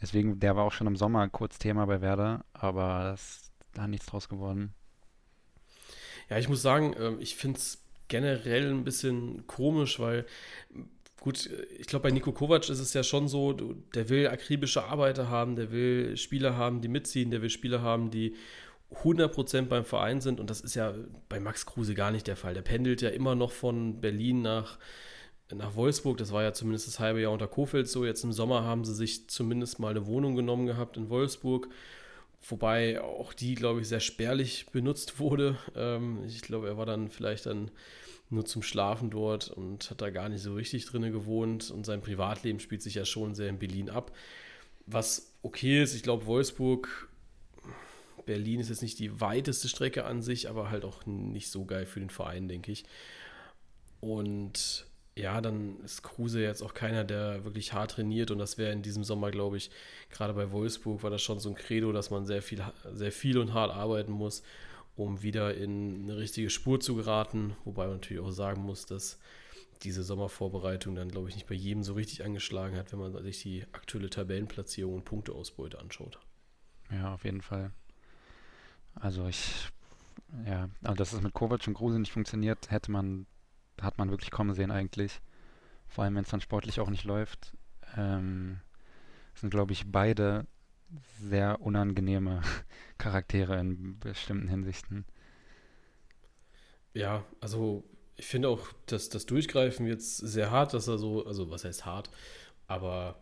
Deswegen, 0.01 0.39
der 0.39 0.56
war 0.56 0.63
auch 0.63 0.71
schon 0.71 0.88
im 0.88 0.95
Sommer 0.95 1.27
kurz 1.29 1.57
Thema 1.57 1.85
bei 1.85 2.01
Werder, 2.01 2.45
aber 2.53 3.11
es 3.13 3.21
ist 3.21 3.51
da 3.73 3.88
nichts 3.88 4.06
draus 4.06 4.29
geworden. 4.29 4.73
Ja, 6.29 6.38
ich 6.38 6.47
muss 6.47 6.61
sagen, 6.61 6.95
ähm, 6.97 7.17
ich 7.19 7.35
finde 7.35 7.59
es 7.59 7.83
generell 8.07 8.69
ein 8.71 8.83
bisschen 8.83 9.45
komisch, 9.45 10.00
weil 10.00 10.25
gut, 11.19 11.50
ich 11.77 11.88
glaube, 11.88 12.03
bei 12.03 12.11
Nico 12.11 12.31
Kovac 12.31 12.69
ist 12.69 12.79
es 12.79 12.94
ja 12.94 13.03
schon 13.03 13.27
so, 13.27 13.53
der 13.53 14.09
will 14.09 14.27
akribische 14.27 14.85
Arbeiter 14.85 15.29
haben, 15.29 15.56
der 15.56 15.71
will 15.71 16.15
Spieler 16.17 16.56
haben, 16.56 16.81
die 16.81 16.88
mitziehen, 16.88 17.29
der 17.29 17.41
will 17.41 17.50
Spieler 17.50 17.81
haben, 17.81 18.09
die 18.09 18.35
100% 19.03 19.63
beim 19.63 19.85
Verein 19.85 20.21
sind 20.21 20.39
und 20.39 20.50
das 20.50 20.61
ist 20.61 20.75
ja 20.75 20.94
bei 21.27 21.39
Max 21.39 21.65
Kruse 21.65 21.94
gar 21.94 22.11
nicht 22.11 22.25
der 22.25 22.35
Fall. 22.35 22.53
Der 22.53 22.61
pendelt 22.61 23.01
ja 23.01 23.09
immer 23.09 23.35
noch 23.35 23.51
von 23.51 24.01
Berlin 24.01 24.41
nach 24.41 24.79
nach 25.53 25.75
Wolfsburg. 25.75 26.17
Das 26.17 26.31
war 26.31 26.43
ja 26.43 26.53
zumindest 26.53 26.87
das 26.87 26.99
halbe 26.99 27.21
Jahr 27.21 27.31
unter 27.31 27.47
Kofeld 27.47 27.87
so. 27.87 28.05
Jetzt 28.05 28.23
im 28.23 28.31
Sommer 28.31 28.63
haben 28.63 28.85
sie 28.85 28.93
sich 28.93 29.27
zumindest 29.29 29.79
mal 29.79 29.89
eine 29.89 30.06
Wohnung 30.06 30.35
genommen 30.35 30.65
gehabt 30.65 30.97
in 30.97 31.09
Wolfsburg. 31.09 31.69
Wobei 32.47 33.01
auch 33.01 33.33
die, 33.33 33.56
glaube 33.56 33.81
ich, 33.81 33.87
sehr 33.87 33.99
spärlich 33.99 34.68
benutzt 34.71 35.19
wurde. 35.19 35.57
Ähm, 35.75 36.23
ich 36.25 36.41
glaube, 36.41 36.68
er 36.68 36.77
war 36.77 36.85
dann 36.85 37.09
vielleicht 37.09 37.45
dann 37.45 37.71
nur 38.29 38.45
zum 38.45 38.61
Schlafen 38.61 39.09
dort 39.09 39.49
und 39.49 39.89
hat 39.89 40.01
da 40.01 40.09
gar 40.09 40.29
nicht 40.29 40.44
so 40.44 40.53
richtig 40.53 40.85
drin 40.85 41.11
gewohnt. 41.11 41.71
Und 41.71 41.85
sein 41.85 42.01
Privatleben 42.01 42.59
spielt 42.59 42.81
sich 42.81 42.95
ja 42.95 43.06
schon 43.06 43.35
sehr 43.35 43.49
in 43.49 43.59
Berlin 43.59 43.89
ab. 43.89 44.15
Was 44.85 45.33
okay 45.41 45.83
ist, 45.83 45.95
ich 45.95 46.03
glaube, 46.03 46.25
Wolfsburg, 46.25 47.09
Berlin 48.25 48.59
ist 48.59 48.69
jetzt 48.69 48.83
nicht 48.83 48.99
die 48.99 49.19
weiteste 49.19 49.68
Strecke 49.68 50.06
an 50.06 50.21
sich, 50.21 50.49
aber 50.49 50.69
halt 50.69 50.85
auch 50.85 51.06
nicht 51.06 51.49
so 51.49 51.65
geil 51.65 51.85
für 51.85 51.99
den 51.99 52.11
Verein, 52.11 52.47
denke 52.47 52.71
ich. 52.71 52.85
Und 53.99 54.85
ja, 55.16 55.42
dann 55.42 55.80
ist 55.81 56.01
Kruse 56.01 56.42
jetzt 56.42 56.61
auch 56.61 56.73
keiner, 56.73 57.04
der 57.04 57.44
wirklich 57.44 57.73
hart 57.73 57.92
trainiert 57.92 58.31
und 58.31 58.39
das 58.39 58.57
wäre 58.57 58.71
in 58.71 58.81
diesem 58.81 59.04
Sommer, 59.04 59.31
glaube 59.31 59.57
ich, 59.57 59.69
gerade 60.09 60.33
bei 60.33 60.51
Wolfsburg 60.51 61.04
war 61.04 61.09
das 61.09 61.21
schon 61.21 61.39
so 61.39 61.49
ein 61.49 61.56
Credo, 61.56 61.92
dass 61.92 62.09
man 62.09 62.25
sehr 62.25 62.42
viel, 62.42 62.63
sehr 62.94 63.11
viel 63.11 63.37
und 63.37 63.54
hart 63.54 63.71
arbeiten 63.71 64.11
muss, 64.11 64.44
um 64.95 65.21
wieder 65.21 65.56
in 65.56 66.04
eine 66.04 66.18
richtige 66.18 66.49
Spur 66.49 66.80
zu 66.80 66.95
geraten, 66.95 67.56
wobei 67.66 67.85
man 67.87 67.95
natürlich 67.95 68.23
auch 68.23 68.31
sagen 68.31 68.61
muss, 68.61 68.85
dass 68.85 69.19
diese 69.83 70.04
Sommervorbereitung 70.04 70.95
dann, 70.95 71.09
glaube 71.09 71.30
ich, 71.30 71.35
nicht 71.35 71.47
bei 71.47 71.56
jedem 71.56 71.83
so 71.83 71.94
richtig 71.94 72.23
angeschlagen 72.23 72.75
hat, 72.75 72.92
wenn 72.92 72.99
man 72.99 73.21
sich 73.23 73.42
die 73.42 73.66
aktuelle 73.71 74.09
Tabellenplatzierung 74.09 74.95
und 74.95 75.06
Punkteausbeute 75.06 75.80
anschaut. 75.80 76.19
Ja, 76.92 77.13
auf 77.13 77.23
jeden 77.23 77.42
Fall. 77.42 77.71
Also 78.95 79.28
ich, 79.28 79.69
ja, 80.45 80.69
also 80.83 80.95
dass 80.95 81.13
es 81.13 81.21
mit 81.21 81.33
Kovac 81.33 81.66
und 81.68 81.75
Kruse 81.75 81.99
nicht 81.99 82.11
funktioniert, 82.11 82.71
hätte 82.71 82.92
man 82.92 83.25
hat 83.81 83.98
man 83.98 84.09
wirklich 84.09 84.31
kommen 84.31 84.54
sehen 84.54 84.71
eigentlich. 84.71 85.21
Vor 85.88 86.04
allem, 86.04 86.16
wenn 86.16 86.24
es 86.24 86.30
dann 86.30 86.42
sportlich 86.42 86.80
auch 86.80 86.90
nicht 86.90 87.04
läuft. 87.04 87.54
Ähm, 87.98 88.59
sind, 89.36 89.50
glaube 89.50 89.74
ich, 89.74 89.92
beide 89.92 90.45
sehr 91.19 91.62
unangenehme 91.62 92.42
Charaktere 92.98 93.59
in 93.59 94.00
bestimmten 94.00 94.48
Hinsichten. 94.48 95.06
Ja, 96.94 97.24
also 97.40 97.83
ich 98.16 98.26
finde 98.26 98.50
auch, 98.50 98.68
dass 98.86 99.09
das 99.09 99.26
Durchgreifen 99.26 99.88
jetzt 99.88 100.18
sehr 100.18 100.52
hart, 100.52 100.74
dass 100.74 100.88
er 100.88 100.98
so, 100.98 101.26
also 101.26 101.50
was 101.50 101.64
heißt 101.64 101.86
hart, 101.86 102.09
aber 102.68 103.21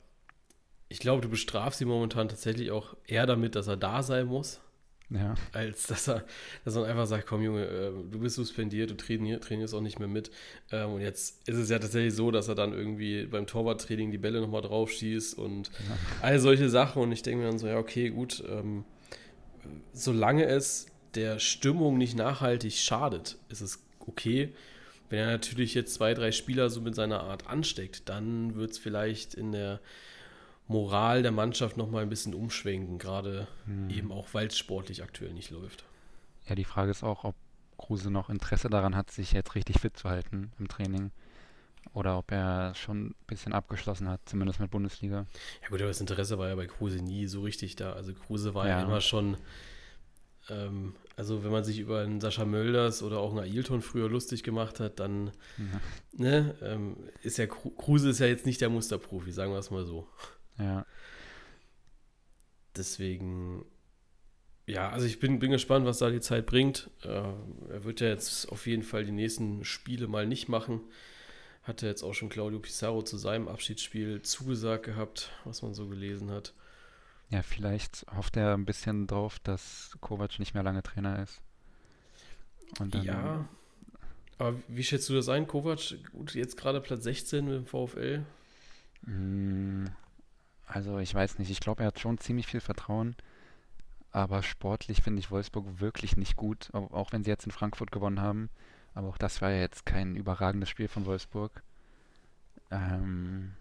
ich 0.90 1.00
glaube, 1.00 1.22
du 1.22 1.30
bestrafst 1.30 1.82
ihn 1.82 1.88
momentan 1.88 2.30
tatsächlich 2.30 2.72
auch 2.72 2.96
eher 3.06 3.26
damit, 3.26 3.56
dass 3.56 3.68
er 3.68 3.78
da 3.78 4.02
sein 4.04 4.26
muss, 4.28 4.62
Ja. 5.10 5.36
Als 5.54 5.88
dass 5.88 6.10
er, 6.10 6.26
dass 6.66 6.76
er 6.76 6.84
einfach 6.84 7.06
sagt, 7.06 7.28
komm 7.28 7.42
Junge, 7.42 7.66
äh, 7.66 7.92
du 8.12 8.20
bist 8.20 8.36
suspendiert, 8.36 8.90
du 8.90 8.98
trainier, 8.98 9.40
trainierst 9.40 9.74
auch 9.74 9.82
nicht 9.82 10.00
mehr 10.00 10.08
mit. 10.10 10.32
Ähm, 10.72 10.92
und 10.94 11.02
jetzt 11.02 11.48
ist 11.48 11.56
es 11.58 11.70
ja 11.70 11.80
tatsächlich 11.80 12.14
so, 12.14 12.30
dass 12.30 12.50
er 12.50 12.56
dann 12.56 12.74
irgendwie 12.74 13.26
beim 13.26 13.48
Torwarttraining 13.48 14.12
die 14.12 14.18
Bälle 14.18 14.42
nochmal 14.42 14.62
drauf 14.64 14.92
schießt 14.92 15.38
und 15.38 15.70
Ja. 15.70 15.98
all 16.22 16.40
solche 16.40 16.70
Sachen. 16.70 17.02
Und 17.02 17.12
ich 17.14 17.22
denke 17.24 17.40
mir 17.44 17.50
dann 17.50 17.58
so, 17.60 17.68
ja, 17.68 17.78
okay, 17.78 18.10
gut, 18.10 18.44
ähm, 18.50 18.84
solange 19.94 20.46
es 20.46 20.88
der 21.16 21.40
Stimmung 21.40 21.98
nicht 21.98 22.16
nachhaltig 22.16 22.74
schadet, 22.74 23.38
ist 23.50 23.62
es 23.62 23.80
okay. 24.00 24.54
Wenn 25.10 25.20
er 25.20 25.28
natürlich 25.28 25.74
jetzt 25.74 25.94
zwei, 25.94 26.14
drei 26.14 26.32
Spieler 26.34 26.70
so 26.70 26.82
mit 26.82 26.94
seiner 26.96 27.22
Art 27.22 27.48
ansteckt, 27.48 28.10
dann 28.10 28.56
wird 28.56 28.72
es 28.72 28.78
vielleicht 28.78 29.34
in 29.36 29.54
der 29.54 29.80
Moral 30.68 31.22
der 31.24 31.32
Mannschaft 31.32 31.78
nochmal 31.78 32.04
ein 32.04 32.10
bisschen 32.10 32.34
umschwenken, 32.34 32.98
gerade 32.98 33.48
Hm. 33.66 33.90
eben 33.90 34.12
auch, 34.12 34.28
weil 34.34 34.48
es 34.48 34.58
sportlich 34.58 35.02
aktuell 35.04 35.34
nicht 35.34 35.50
läuft. 35.52 35.86
Ja, 36.48 36.56
die 36.56 36.64
Frage 36.66 36.92
ist 36.92 37.04
auch, 37.04 37.24
ob 37.24 37.36
Kruse 37.78 38.10
noch 38.12 38.30
Interesse 38.30 38.70
daran 38.70 38.96
hat, 38.96 39.12
sich 39.12 39.32
jetzt 39.34 39.54
richtig 39.56 39.80
fit 39.80 39.96
zu 39.98 40.10
halten 40.10 40.52
im 40.60 40.68
Training. 40.68 41.12
Oder 41.94 42.18
ob 42.18 42.32
er 42.32 42.76
schon 42.76 43.08
ein 43.08 43.16
bisschen 43.28 43.54
abgeschlossen 43.54 44.10
hat, 44.10 44.20
zumindest 44.26 44.60
mit 44.60 44.70
Bundesliga. 44.72 45.26
Ja 45.62 45.70
gut, 45.70 45.80
aber 45.80 45.88
das 45.90 46.02
Interesse 46.02 46.38
war 46.38 46.50
ja 46.50 46.56
bei 46.56 46.68
Kruse 46.68 46.98
nie 46.98 47.28
so 47.28 47.42
richtig 47.42 47.76
da. 47.76 47.94
Also 47.94 48.14
Kruse 48.14 48.54
war 48.54 48.68
ja, 48.68 48.80
Ja. 48.80 48.86
immer 48.86 49.00
schon, 49.00 49.38
ähm, 50.50 50.96
also 51.16 51.44
wenn 51.44 51.52
man 51.52 51.64
sich 51.64 51.80
über 51.80 52.02
einen 52.02 52.20
Sascha 52.22 52.46
Mölders 52.46 53.02
oder 53.04 53.20
auch 53.20 53.32
einen 53.32 53.40
Ailton 53.52 53.82
früher 53.82 54.10
lustig 54.10 54.44
gemacht 54.44 54.80
hat, 54.80 55.00
dann 55.00 55.32
Ja. 55.58 55.64
ne, 56.14 56.56
ähm, 56.62 56.98
ist 57.24 57.38
ja 57.38 57.46
Kru- 57.46 57.76
Kruse 57.76 58.10
ist 58.10 58.20
ja 58.20 58.28
jetzt 58.28 58.46
nicht 58.46 58.62
der 58.62 58.70
Musterprofi, 58.70 59.32
sagen 59.32 59.52
wir 59.52 59.60
es 59.60 59.72
mal 59.72 59.86
so. 59.86 60.08
Ja, 60.58 60.86
Deswegen, 62.78 63.66
ja, 64.68 64.90
also 64.90 65.06
ich 65.06 65.20
bin, 65.20 65.40
bin 65.40 65.52
gespannt, 65.52 65.86
was 65.86 65.98
da 65.98 66.10
die 66.10 66.22
Zeit 66.22 66.46
bringt. 66.46 66.90
Äh, 67.04 67.08
er 67.08 67.84
wird 67.84 68.02
ja 68.02 68.08
jetzt 68.08 68.52
auf 68.52 68.68
jeden 68.68 68.84
Fall 68.84 69.04
die 69.04 69.12
nächsten 69.12 69.66
Spiele 69.66 70.08
mal 70.08 70.28
nicht 70.28 70.48
machen. 70.48 70.82
Hat 71.64 71.82
ja 71.82 71.88
jetzt 71.88 72.04
auch 72.04 72.14
schon 72.14 72.30
Claudio 72.30 72.60
Pizarro 72.60 73.02
zu 73.02 73.18
seinem 73.18 73.48
Abschiedsspiel 73.48 74.22
zugesagt 74.22 74.86
gehabt, 74.86 75.32
was 75.44 75.62
man 75.64 75.74
so 75.74 75.88
gelesen 75.88 76.30
hat. 76.32 76.54
ja, 77.30 77.42
vielleicht 77.42 78.06
hofft 78.16 78.38
er 78.38 78.54
ein 78.54 78.66
bisschen 78.66 79.08
drauf, 79.08 79.40
dass 79.40 79.98
Kovac 80.00 80.40
nicht 80.40 80.54
mehr 80.54 80.64
lange 80.64 80.84
Trainer 80.84 81.22
ist. 81.24 81.42
Und 82.80 82.94
dann, 82.94 83.04
Ja. 83.04 83.50
Aber 84.38 84.56
wie 84.68 84.84
schätzt 84.84 85.10
du 85.10 85.16
das 85.16 85.30
ein, 85.30 85.48
Kovac? 85.48 85.96
Gut, 86.12 86.36
jetzt 86.36 86.58
gerade 86.58 86.80
Platz 86.80 87.04
16 87.06 87.44
mit 87.44 87.56
dem 87.56 87.66
VfL. 87.66 88.24
Mm, 89.02 89.86
Also 90.68 91.00
ich 91.00 91.14
weiß 91.16 91.40
nicht, 91.40 91.50
ich 91.50 91.60
glaube, 91.60 91.82
er 91.84 91.88
hat 91.88 92.00
schon 92.00 92.20
ziemlich 92.20 92.46
viel 92.48 92.60
Vertrauen, 92.60 93.16
aber 94.12 94.44
sportlich 94.44 95.02
finde 95.04 95.20
ich 95.20 95.32
Wolfsburg 95.32 95.80
wirklich 95.82 96.18
nicht 96.18 96.36
gut, 96.38 96.70
au- 96.74 96.90
auch 96.94 97.12
wenn 97.14 97.24
sie 97.24 97.32
jetzt 97.32 97.46
in 97.46 97.52
Frankfurt 97.54 97.92
gewonnen 97.92 98.22
haben. 98.22 98.50
Aber 98.96 99.10
auch 99.10 99.18
das 99.20 99.42
war 99.42 99.52
ja 99.52 99.62
jetzt 99.62 99.86
kein 99.86 100.16
überragendes 100.16 100.70
Spiel 100.70 100.88
von 100.90 101.06
Wolfsburg. 101.06 101.64
Ähm, 102.72 103.54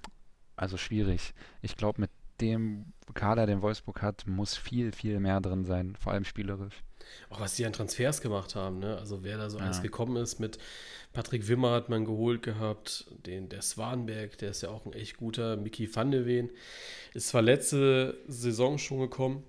also 0.57 0.77
schwierig. 0.77 1.35
Ich 1.63 1.77
glaube, 1.77 2.01
mit 2.03 2.11
dem 2.41 2.93
Kader, 3.15 3.47
den 3.47 3.63
Wolfsburg 3.63 4.03
hat, 4.03 4.27
muss 4.27 4.57
viel, 4.57 4.93
viel 4.93 5.21
mehr 5.21 5.41
drin 5.41 5.65
sein, 5.65 5.97
vor 5.99 6.13
allem 6.13 6.25
spielerisch. 6.25 6.83
Auch 7.31 7.41
was 7.41 7.55
die 7.55 7.65
an 7.65 7.73
Transfers 7.73 8.21
gemacht 8.21 8.57
haben, 8.57 8.81
ne? 8.81 8.99
Also 8.99 9.23
wer 9.23 9.39
da 9.39 9.49
so 9.49 9.59
Ja. 9.59 9.65
alles 9.65 9.81
gekommen 9.81 10.17
ist 10.17 10.41
mit 10.41 10.59
Patrick 11.13 11.49
Wimmer 11.49 11.71
hat 11.71 11.89
man 11.89 12.05
geholt 12.05 12.43
gehabt, 12.43 13.07
den 13.25 13.49
der 13.49 13.63
Swanberg, 13.63 14.37
der 14.39 14.51
ist 14.51 14.63
ja 14.63 14.69
auch 14.71 14.85
ein 14.85 14.93
echt 14.93 15.17
guter, 15.17 15.57
Mickey 15.57 15.89
van 15.95 16.11
de 16.11 16.27
Ven, 16.27 16.51
ist 17.15 17.29
zwar 17.29 17.43
letzte 17.43 18.19
Saison 18.27 18.77
schon 18.77 18.99
gekommen, 19.01 19.45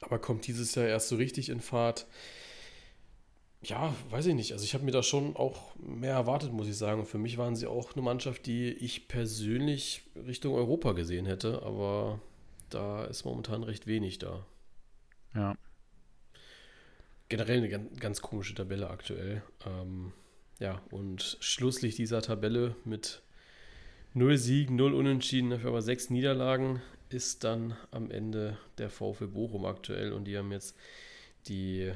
aber 0.00 0.18
kommt 0.18 0.46
dieses 0.46 0.74
Jahr 0.74 0.86
erst 0.86 1.08
so 1.08 1.16
richtig 1.16 1.48
in 1.48 1.60
Fahrt. 1.60 2.06
Ja, 3.62 3.94
weiß 4.10 4.26
ich 4.26 4.34
nicht. 4.34 4.52
Also 4.52 4.64
ich 4.64 4.74
habe 4.74 4.84
mir 4.84 4.90
da 4.90 5.02
schon 5.02 5.36
auch 5.36 5.76
mehr 5.76 6.14
erwartet, 6.14 6.52
muss 6.52 6.66
ich 6.66 6.76
sagen. 6.76 7.00
Und 7.00 7.06
für 7.06 7.18
mich 7.18 7.38
waren 7.38 7.54
sie 7.54 7.66
auch 7.66 7.92
eine 7.92 8.02
Mannschaft, 8.02 8.46
die 8.46 8.70
ich 8.70 9.06
persönlich 9.06 10.02
Richtung 10.26 10.54
Europa 10.54 10.92
gesehen 10.92 11.26
hätte, 11.26 11.62
aber 11.62 12.20
da 12.70 13.04
ist 13.04 13.24
momentan 13.24 13.62
recht 13.62 13.86
wenig 13.86 14.18
da. 14.18 14.44
Ja, 15.34 15.56
generell 17.32 17.58
eine 17.58 17.70
ganz, 17.70 17.98
ganz 17.98 18.20
komische 18.20 18.54
Tabelle 18.54 18.90
aktuell. 18.90 19.42
Ähm, 19.66 20.12
ja, 20.58 20.82
und 20.90 21.38
Schlusslicht 21.40 21.96
dieser 21.96 22.20
Tabelle 22.20 22.76
mit 22.84 23.22
0 24.12 24.36
Siegen, 24.36 24.76
0 24.76 24.92
Unentschieden, 24.92 25.48
dafür 25.48 25.70
aber 25.70 25.80
6 25.80 26.10
Niederlagen 26.10 26.82
ist 27.08 27.42
dann 27.42 27.74
am 27.90 28.10
Ende 28.10 28.58
der 28.76 28.90
VfL 28.90 29.28
Bochum 29.28 29.64
aktuell 29.64 30.12
und 30.12 30.24
die 30.24 30.36
haben 30.36 30.52
jetzt 30.52 30.76
die 31.48 31.90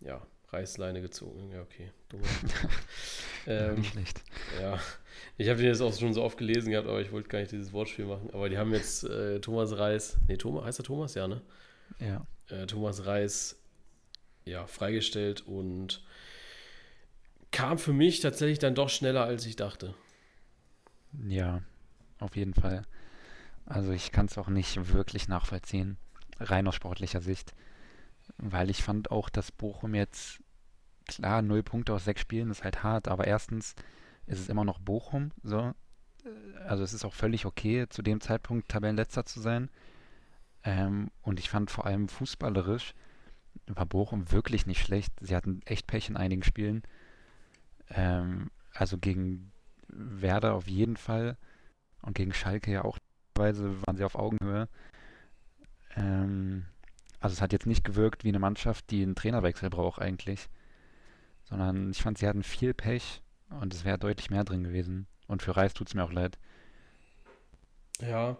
ja, 0.00 0.26
Reißleine 0.50 1.00
gezogen. 1.02 1.50
Ja, 1.52 1.60
okay. 1.60 1.90
Dumme. 2.08 2.24
ähm, 3.46 3.76
nicht 3.76 3.92
schlecht. 3.92 4.22
ja, 4.60 4.78
ich 5.36 5.48
habe 5.48 5.58
den 5.58 5.66
jetzt 5.66 5.80
auch 5.80 5.96
schon 5.96 6.14
so 6.14 6.22
oft 6.22 6.38
gelesen 6.38 6.70
gehabt, 6.70 6.88
aber 6.88 7.00
ich 7.00 7.12
wollte 7.12 7.28
gar 7.28 7.40
nicht 7.40 7.52
dieses 7.52 7.72
Wortspiel 7.72 8.06
machen. 8.06 8.30
Aber 8.32 8.48
die 8.48 8.56
haben 8.56 8.72
jetzt 8.72 9.04
äh, 9.04 9.40
Thomas 9.40 9.76
Reis, 9.76 10.16
nee, 10.26 10.36
Thomas, 10.36 10.64
heißt 10.64 10.80
er 10.80 10.84
Thomas? 10.84 11.14
Ja, 11.14 11.28
ne? 11.28 11.42
Ja, 12.00 12.26
äh, 12.48 12.66
Thomas 12.66 13.06
Reis 13.06 13.56
ja, 14.44 14.66
freigestellt 14.66 15.46
und 15.46 16.02
kam 17.50 17.78
für 17.78 17.92
mich 17.92 18.20
tatsächlich 18.20 18.58
dann 18.58 18.74
doch 18.74 18.88
schneller, 18.88 19.24
als 19.24 19.46
ich 19.46 19.56
dachte. 19.56 19.94
ja, 21.26 21.62
auf 22.18 22.36
jeden 22.36 22.54
Fall. 22.54 22.82
Also 23.66 23.92
ich 23.92 24.12
kann 24.12 24.26
es 24.26 24.38
auch 24.38 24.48
nicht 24.48 24.92
wirklich 24.94 25.28
nachvollziehen, 25.28 25.98
rein 26.40 26.66
aus 26.66 26.74
sportlicher 26.74 27.20
Sicht. 27.20 27.52
Weil 28.36 28.70
ich 28.70 28.82
fand 28.82 29.10
auch, 29.10 29.28
dass 29.30 29.52
Bochum 29.52 29.94
jetzt, 29.94 30.40
klar, 31.06 31.42
null 31.42 31.62
Punkte 31.62 31.94
aus 31.94 32.04
sechs 32.04 32.20
Spielen 32.20 32.50
ist 32.50 32.64
halt 32.64 32.82
hart, 32.82 33.08
aber 33.08 33.26
erstens 33.26 33.74
ist 34.26 34.40
es 34.40 34.48
immer 34.48 34.64
noch 34.64 34.78
Bochum, 34.78 35.32
so. 35.42 35.72
Äh, 36.24 36.58
Also 36.66 36.84
es 36.84 36.92
ist 36.92 37.04
auch 37.04 37.14
völlig 37.14 37.46
okay, 37.46 37.86
zu 37.88 38.02
dem 38.02 38.20
Zeitpunkt 38.20 38.68
Tabellenletzter 38.68 39.24
zu 39.24 39.40
sein. 39.40 39.70
Ähm, 40.64 41.10
und 41.22 41.40
ich 41.40 41.50
fand 41.50 41.70
vor 41.70 41.86
allem 41.86 42.08
fußballerisch 42.08 42.94
war 43.66 43.86
Bochum 43.86 44.30
wirklich 44.32 44.66
nicht 44.66 44.82
schlecht. 44.82 45.12
Sie 45.20 45.34
hatten 45.34 45.60
echt 45.64 45.86
Pech 45.86 46.08
in 46.08 46.16
einigen 46.16 46.42
Spielen. 46.42 46.82
Ähm, 47.90 48.50
also 48.74 48.98
gegen 48.98 49.52
Werder 49.88 50.54
auf 50.54 50.68
jeden 50.68 50.96
Fall 50.96 51.36
und 52.02 52.14
gegen 52.14 52.32
Schalke 52.32 52.70
ja 52.70 52.84
auch 52.84 52.98
teilweise 53.34 53.74
waren 53.86 53.96
sie 53.96 54.04
auf 54.04 54.14
Augenhöhe. 54.14 54.68
Ähm, 55.96 56.66
also 57.20 57.34
es 57.34 57.40
hat 57.40 57.52
jetzt 57.52 57.66
nicht 57.66 57.84
gewirkt 57.84 58.24
wie 58.24 58.28
eine 58.28 58.38
Mannschaft, 58.38 58.90
die 58.90 59.02
einen 59.02 59.14
Trainerwechsel 59.14 59.70
braucht 59.70 60.00
eigentlich, 60.00 60.48
sondern 61.44 61.90
ich 61.90 62.02
fand, 62.02 62.18
sie 62.18 62.28
hatten 62.28 62.42
viel 62.42 62.74
Pech 62.74 63.22
und 63.60 63.74
es 63.74 63.84
wäre 63.84 63.98
deutlich 63.98 64.30
mehr 64.30 64.44
drin 64.44 64.64
gewesen. 64.64 65.06
Und 65.26 65.42
für 65.42 65.56
Reis 65.56 65.74
tut 65.74 65.88
es 65.88 65.94
mir 65.94 66.04
auch 66.04 66.12
leid. 66.12 66.38
Ja, 68.00 68.36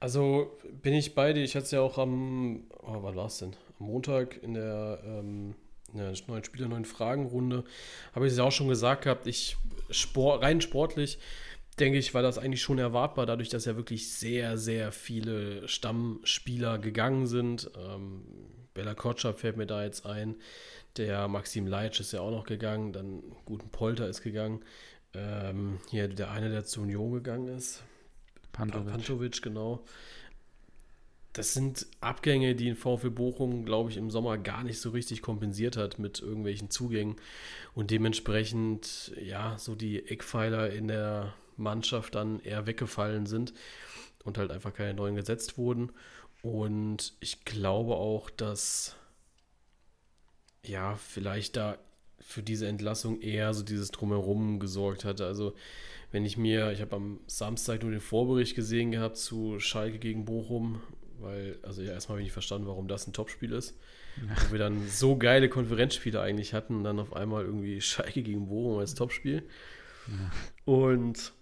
also 0.00 0.58
bin 0.82 0.92
ich 0.92 1.14
bei 1.14 1.32
dir. 1.32 1.44
Ich 1.44 1.54
hatte 1.54 1.64
es 1.64 1.70
ja 1.70 1.80
auch 1.80 1.98
am, 1.98 2.64
oh, 2.80 3.02
wann 3.02 3.16
war 3.16 3.26
es 3.26 3.38
denn? 3.38 3.54
Am 3.78 3.86
Montag 3.86 4.42
in 4.42 4.54
der, 4.54 5.00
ähm, 5.04 5.54
in 5.92 5.98
der 5.98 6.12
neuen 6.26 6.44
Spieler, 6.44 6.68
neuen 6.68 6.84
Fragenrunde 6.84 7.64
habe 8.14 8.26
ich 8.26 8.32
es 8.32 8.38
ja 8.38 8.44
auch 8.44 8.52
schon 8.52 8.68
gesagt 8.68 9.04
gehabt. 9.04 9.26
Ich, 9.26 9.56
Sport, 9.90 10.42
rein 10.42 10.60
sportlich, 10.60 11.18
denke 11.78 11.98
ich, 11.98 12.14
war 12.14 12.22
das 12.22 12.38
eigentlich 12.38 12.62
schon 12.62 12.78
erwartbar, 12.78 13.26
dadurch, 13.26 13.48
dass 13.48 13.64
ja 13.64 13.76
wirklich 13.76 14.10
sehr, 14.12 14.58
sehr 14.58 14.92
viele 14.92 15.66
Stammspieler 15.68 16.78
gegangen 16.78 17.26
sind. 17.26 17.70
Ähm, 17.76 18.22
Bella 18.74 18.94
Kotschap 18.94 19.38
fällt 19.38 19.56
mir 19.56 19.66
da 19.66 19.82
jetzt 19.84 20.06
ein. 20.06 20.36
Der 20.96 21.28
Maxim 21.28 21.66
Leitsch 21.66 22.00
ist 22.00 22.12
ja 22.12 22.20
auch 22.20 22.30
noch 22.30 22.44
gegangen. 22.44 22.92
Dann 22.92 23.22
Guten 23.44 23.70
Polter 23.70 24.08
ist 24.08 24.22
gegangen. 24.22 24.62
Ähm, 25.14 25.78
hier 25.90 26.08
der 26.08 26.30
eine, 26.30 26.50
der 26.50 26.64
zu 26.64 26.82
Union 26.82 27.12
gegangen 27.12 27.48
ist. 27.48 27.82
Pantovic. 28.52 28.92
Pantovic, 28.92 29.42
genau. 29.42 29.84
Das 31.32 31.52
sind 31.52 31.86
Abgänge, 32.00 32.54
die 32.54 32.68
in 32.68 32.76
VfL 32.76 33.10
Bochum, 33.10 33.66
glaube 33.66 33.90
ich, 33.90 33.98
im 33.98 34.10
Sommer 34.10 34.38
gar 34.38 34.64
nicht 34.64 34.80
so 34.80 34.88
richtig 34.88 35.20
kompensiert 35.20 35.76
hat 35.76 35.98
mit 35.98 36.20
irgendwelchen 36.20 36.70
Zugängen 36.70 37.16
und 37.74 37.90
dementsprechend, 37.90 39.12
ja, 39.22 39.58
so 39.58 39.74
die 39.74 40.06
Eckpfeiler 40.08 40.70
in 40.70 40.88
der 40.88 41.34
Mannschaft 41.56 42.14
dann 42.14 42.40
eher 42.40 42.66
weggefallen 42.66 43.26
sind 43.26 43.52
und 44.24 44.38
halt 44.38 44.50
einfach 44.50 44.72
keine 44.72 44.94
neuen 44.94 45.16
gesetzt 45.16 45.58
wurden. 45.58 45.92
Und 46.42 47.14
ich 47.20 47.44
glaube 47.44 47.94
auch, 47.94 48.30
dass, 48.30 48.96
ja, 50.62 50.96
vielleicht 50.96 51.56
da 51.56 51.78
für 52.18 52.42
diese 52.42 52.66
Entlassung 52.66 53.20
eher 53.20 53.54
so 53.54 53.62
dieses 53.62 53.90
Drumherum 53.90 54.58
gesorgt 54.58 55.04
hatte. 55.04 55.26
Also, 55.26 55.54
wenn 56.12 56.24
ich 56.24 56.36
mir, 56.36 56.72
ich 56.72 56.80
habe 56.80 56.96
am 56.96 57.20
Samstag 57.26 57.82
nur 57.82 57.90
den 57.90 58.00
Vorbericht 58.00 58.54
gesehen 58.54 58.90
gehabt 58.90 59.16
zu 59.16 59.58
Schalke 59.60 59.98
gegen 59.98 60.24
Bochum, 60.24 60.80
weil, 61.18 61.58
also 61.62 61.82
ja, 61.82 61.92
erstmal 61.92 62.16
habe 62.16 62.22
ich 62.22 62.26
nicht 62.26 62.32
verstanden, 62.32 62.66
warum 62.66 62.88
das 62.88 63.06
ein 63.06 63.12
Topspiel 63.12 63.52
ist. 63.52 63.78
Wo 64.16 64.52
wir 64.52 64.58
dann 64.58 64.88
so 64.88 65.16
geile 65.16 65.48
Konferenzspiele 65.48 66.20
eigentlich 66.20 66.54
hatten 66.54 66.76
und 66.76 66.84
dann 66.84 66.98
auf 66.98 67.12
einmal 67.12 67.44
irgendwie 67.44 67.80
Schalke 67.80 68.22
gegen 68.22 68.48
Bochum 68.48 68.78
als 68.78 68.94
Topspiel. 68.94 69.46
Ja. 70.08 70.30
Und 70.64 71.32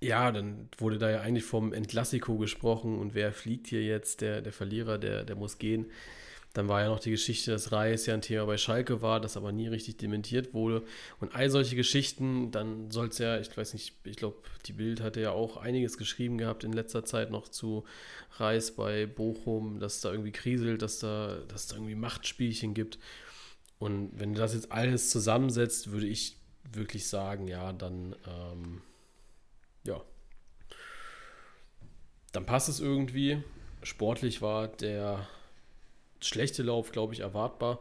Ja, 0.00 0.30
dann 0.30 0.68
wurde 0.78 0.98
da 0.98 1.10
ja 1.10 1.20
eigentlich 1.22 1.44
vom 1.44 1.72
Entlassiko 1.72 2.38
gesprochen 2.38 2.98
und 2.98 3.14
wer 3.14 3.32
fliegt 3.32 3.66
hier 3.66 3.82
jetzt? 3.82 4.20
Der, 4.20 4.40
der 4.42 4.52
Verlierer, 4.52 4.96
der, 4.98 5.24
der 5.24 5.34
muss 5.34 5.58
gehen. 5.58 5.86
Dann 6.54 6.68
war 6.68 6.82
ja 6.82 6.88
noch 6.88 7.00
die 7.00 7.10
Geschichte, 7.10 7.50
dass 7.50 7.72
Reis 7.72 8.06
ja 8.06 8.14
ein 8.14 8.22
Thema 8.22 8.46
bei 8.46 8.56
Schalke 8.56 9.02
war, 9.02 9.20
das 9.20 9.36
aber 9.36 9.52
nie 9.52 9.68
richtig 9.68 9.96
dementiert 9.98 10.54
wurde. 10.54 10.84
Und 11.20 11.34
all 11.34 11.50
solche 11.50 11.76
Geschichten, 11.76 12.50
dann 12.52 12.90
soll 12.90 13.08
es 13.08 13.18
ja, 13.18 13.38
ich 13.40 13.54
weiß 13.56 13.74
nicht, 13.74 13.94
ich 14.04 14.16
glaube, 14.16 14.38
die 14.66 14.72
Bild 14.72 15.00
hatte 15.00 15.20
ja 15.20 15.32
auch 15.32 15.56
einiges 15.56 15.98
geschrieben 15.98 16.38
gehabt 16.38 16.64
in 16.64 16.72
letzter 16.72 17.04
Zeit 17.04 17.30
noch 17.30 17.48
zu 17.48 17.84
Reis 18.36 18.74
bei 18.74 19.06
Bochum, 19.06 19.78
dass 19.80 20.00
da 20.00 20.10
irgendwie 20.10 20.32
kriselt, 20.32 20.82
dass 20.82 21.00
da, 21.00 21.38
dass 21.48 21.66
da 21.66 21.76
irgendwie 21.76 21.94
Machtspielchen 21.96 22.72
gibt. 22.72 22.98
Und 23.78 24.10
wenn 24.18 24.34
du 24.34 24.40
das 24.40 24.54
jetzt 24.54 24.72
alles 24.72 25.10
zusammensetzt, 25.10 25.90
würde 25.90 26.06
ich 26.06 26.36
wirklich 26.72 27.08
sagen, 27.08 27.48
ja, 27.48 27.72
dann 27.72 28.16
ähm, 28.26 28.82
ja, 29.84 30.02
dann 32.32 32.46
passt 32.46 32.68
es 32.68 32.80
irgendwie. 32.80 33.42
Sportlich 33.82 34.42
war 34.42 34.68
der 34.68 35.26
schlechte 36.20 36.62
Lauf, 36.62 36.92
glaube 36.92 37.14
ich, 37.14 37.20
erwartbar. 37.20 37.80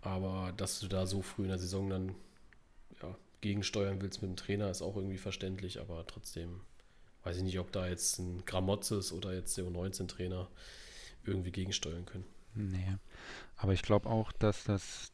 Aber 0.00 0.52
dass 0.56 0.80
du 0.80 0.88
da 0.88 1.06
so 1.06 1.22
früh 1.22 1.42
in 1.42 1.48
der 1.48 1.58
Saison 1.58 1.90
dann 1.90 2.14
ja, 3.02 3.14
gegensteuern 3.40 4.00
willst 4.00 4.22
mit 4.22 4.30
dem 4.30 4.36
Trainer, 4.36 4.70
ist 4.70 4.82
auch 4.82 4.96
irgendwie 4.96 5.18
verständlich. 5.18 5.80
Aber 5.80 6.06
trotzdem 6.06 6.60
weiß 7.24 7.38
ich 7.38 7.42
nicht, 7.42 7.58
ob 7.58 7.72
da 7.72 7.88
jetzt 7.88 8.18
ein 8.18 8.44
Gramotzes 8.46 9.12
oder 9.12 9.34
jetzt 9.34 9.56
der 9.56 9.64
U19-Trainer 9.64 10.48
irgendwie 11.24 11.50
gegensteuern 11.50 12.06
können. 12.06 12.24
Nee. 12.54 12.96
Aber 13.56 13.72
ich 13.72 13.82
glaube 13.82 14.08
auch, 14.08 14.32
dass 14.32 14.64
das 14.64 15.12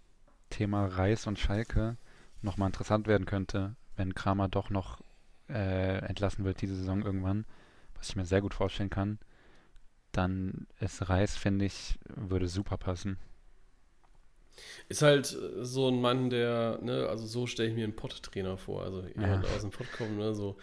Thema 0.50 0.86
Reis 0.86 1.26
und 1.26 1.38
Schalke 1.38 1.96
nochmal 2.42 2.68
interessant 2.68 3.06
werden 3.06 3.24
könnte, 3.24 3.76
wenn 3.96 4.14
Kramer 4.14 4.48
doch 4.48 4.68
noch 4.68 5.00
äh, 5.48 5.98
entlassen 6.06 6.44
wird 6.44 6.60
diese 6.60 6.76
Saison 6.76 7.02
irgendwann, 7.02 7.46
was 8.02 8.08
ich 8.08 8.16
mir 8.16 8.24
sehr 8.24 8.40
gut 8.40 8.52
vorstellen 8.52 8.90
kann, 8.90 9.20
dann 10.10 10.66
ist 10.80 11.08
Reis, 11.08 11.36
finde 11.36 11.66
ich, 11.66 12.00
würde 12.08 12.48
super 12.48 12.76
passen. 12.76 13.16
Ist 14.88 15.02
halt 15.02 15.32
äh, 15.32 15.64
so 15.64 15.86
ein 15.86 16.00
Mann, 16.00 16.28
der, 16.28 16.80
ne, 16.82 17.06
also 17.08 17.24
so 17.26 17.46
stelle 17.46 17.68
ich 17.68 17.76
mir 17.76 17.84
einen 17.84 17.94
Pott-Trainer 17.94 18.58
vor, 18.58 18.82
also 18.82 19.06
jemand 19.06 19.44
ja. 19.44 19.54
aus 19.54 19.60
dem 19.60 19.70
Pott 19.70 19.86
kommt, 19.96 20.18
ne, 20.18 20.34
so 20.34 20.56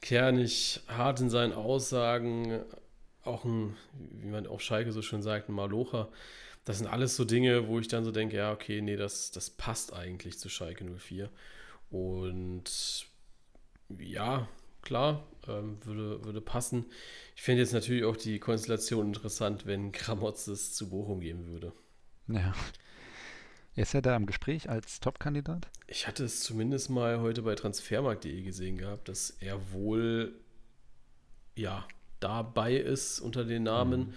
kernig, 0.00 0.80
hart 0.88 1.20
in 1.20 1.30
seinen 1.30 1.52
Aussagen, 1.52 2.64
auch 3.22 3.44
ein, 3.44 3.76
wie 3.92 4.26
man 4.26 4.48
auf 4.48 4.60
Schalke 4.60 4.90
so 4.90 5.02
schön 5.02 5.22
sagt, 5.22 5.48
ein 5.48 5.54
Malocher. 5.54 6.10
Das 6.64 6.78
sind 6.78 6.88
alles 6.88 7.14
so 7.14 7.24
Dinge, 7.24 7.68
wo 7.68 7.78
ich 7.78 7.86
dann 7.86 8.04
so 8.04 8.10
denke, 8.10 8.38
ja, 8.38 8.50
okay, 8.52 8.80
nee, 8.80 8.96
das, 8.96 9.30
das 9.30 9.50
passt 9.50 9.92
eigentlich 9.92 10.36
zu 10.40 10.48
Schalke 10.48 10.84
04. 10.84 11.30
Und 11.90 13.06
ja, 14.00 14.48
klar, 14.82 15.24
ähm, 15.48 15.78
würde, 15.84 16.24
würde 16.24 16.40
passen. 16.40 16.86
Ich 17.36 17.42
fände 17.42 17.62
jetzt 17.62 17.72
natürlich 17.72 18.04
auch 18.04 18.16
die 18.16 18.38
Konstellation 18.38 19.08
interessant, 19.08 19.66
wenn 19.66 19.92
Kramotz 19.92 20.46
es 20.46 20.74
zu 20.74 20.90
Bochum 20.90 21.20
geben 21.20 21.46
würde. 21.46 21.72
Ja. 22.28 22.54
Ist 23.74 23.94
er 23.94 24.02
da 24.02 24.14
im 24.16 24.26
Gespräch 24.26 24.68
als 24.68 25.00
Top-Kandidat? 25.00 25.68
Ich 25.86 26.06
hatte 26.06 26.24
es 26.24 26.40
zumindest 26.40 26.90
mal 26.90 27.20
heute 27.20 27.42
bei 27.42 27.54
transfermarkt.de 27.54 28.42
gesehen 28.42 28.76
gehabt, 28.76 29.08
dass 29.08 29.30
er 29.40 29.72
wohl 29.72 30.34
ja 31.56 31.86
dabei 32.20 32.76
ist 32.76 33.20
unter 33.20 33.44
den 33.44 33.62
Namen. 33.62 34.00
Mhm. 34.00 34.14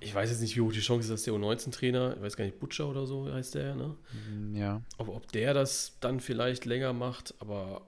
Ich 0.00 0.14
weiß 0.14 0.28
jetzt 0.28 0.40
nicht, 0.40 0.56
wie 0.56 0.60
hoch 0.60 0.72
die 0.72 0.80
Chance 0.80 1.04
ist, 1.06 1.10
dass 1.10 1.22
der 1.22 1.32
U19-Trainer, 1.32 2.16
ich 2.16 2.22
weiß 2.22 2.36
gar 2.36 2.44
nicht, 2.44 2.60
Butcher 2.60 2.88
oder 2.88 3.06
so 3.06 3.32
heißt 3.32 3.54
der, 3.54 3.74
ne? 3.74 3.96
Mhm, 4.12 4.54
ja. 4.54 4.82
Ob, 4.98 5.08
ob 5.08 5.32
der 5.32 5.54
das 5.54 5.96
dann 6.00 6.20
vielleicht 6.20 6.66
länger 6.66 6.92
macht, 6.92 7.34
aber 7.38 7.80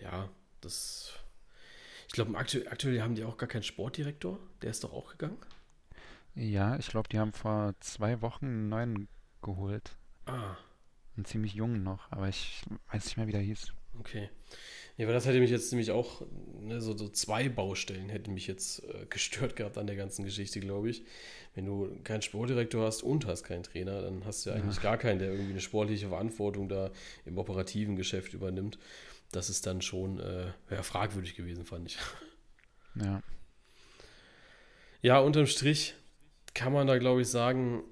ja, 0.00 0.28
das. 0.60 1.14
Ich 2.10 2.14
glaube, 2.14 2.36
aktuell, 2.36 2.66
aktuell 2.66 3.00
haben 3.02 3.14
die 3.14 3.22
auch 3.22 3.36
gar 3.36 3.48
keinen 3.48 3.62
Sportdirektor. 3.62 4.36
Der 4.62 4.70
ist 4.70 4.82
doch 4.82 4.92
auch 4.92 5.12
gegangen. 5.12 5.38
Ja, 6.34 6.76
ich 6.76 6.88
glaube, 6.88 7.08
die 7.08 7.20
haben 7.20 7.32
vor 7.32 7.72
zwei 7.78 8.20
Wochen 8.20 8.46
einen 8.46 8.68
neuen 8.68 9.08
geholt. 9.42 9.96
Ah. 10.26 10.56
Einen 11.16 11.24
ziemlich 11.24 11.54
jungen 11.54 11.84
noch, 11.84 12.10
aber 12.10 12.28
ich 12.28 12.64
weiß 12.90 13.04
nicht 13.04 13.16
mehr, 13.16 13.28
wie 13.28 13.32
der 13.32 13.42
hieß. 13.42 13.72
Okay. 14.00 14.28
Ja, 14.96 15.06
weil 15.06 15.14
das 15.14 15.24
hätte 15.24 15.38
mich 15.38 15.52
jetzt 15.52 15.70
nämlich 15.70 15.92
auch, 15.92 16.22
ne, 16.60 16.80
so, 16.80 16.96
so 16.96 17.08
zwei 17.08 17.48
Baustellen 17.48 18.08
hätten 18.08 18.34
mich 18.34 18.48
jetzt 18.48 18.82
äh, 18.82 19.06
gestört 19.08 19.54
gehabt 19.54 19.78
an 19.78 19.86
der 19.86 19.94
ganzen 19.94 20.24
Geschichte, 20.24 20.58
glaube 20.58 20.90
ich. 20.90 21.04
Wenn 21.54 21.64
du 21.64 21.96
keinen 22.02 22.22
Sportdirektor 22.22 22.86
hast 22.86 23.04
und 23.04 23.24
hast 23.26 23.44
keinen 23.44 23.62
Trainer, 23.62 24.02
dann 24.02 24.24
hast 24.24 24.44
du 24.44 24.50
ja 24.50 24.56
eigentlich 24.56 24.78
ja. 24.78 24.82
gar 24.82 24.98
keinen, 24.98 25.20
der 25.20 25.30
irgendwie 25.30 25.52
eine 25.52 25.60
sportliche 25.60 26.08
Verantwortung 26.08 26.68
da 26.68 26.90
im 27.24 27.38
operativen 27.38 27.94
Geschäft 27.94 28.34
übernimmt 28.34 28.78
das 29.32 29.50
ist 29.50 29.66
dann 29.66 29.80
schon 29.82 30.18
äh, 30.18 30.52
ja, 30.70 30.82
fragwürdig 30.82 31.34
gewesen, 31.34 31.64
fand 31.64 31.88
ich. 31.88 31.98
Ja. 32.96 33.22
Ja, 35.02 35.18
unterm 35.20 35.46
Strich 35.46 35.94
kann 36.54 36.72
man 36.72 36.86
da, 36.86 36.98
glaube 36.98 37.22
ich, 37.22 37.28
sagen, 37.28 37.84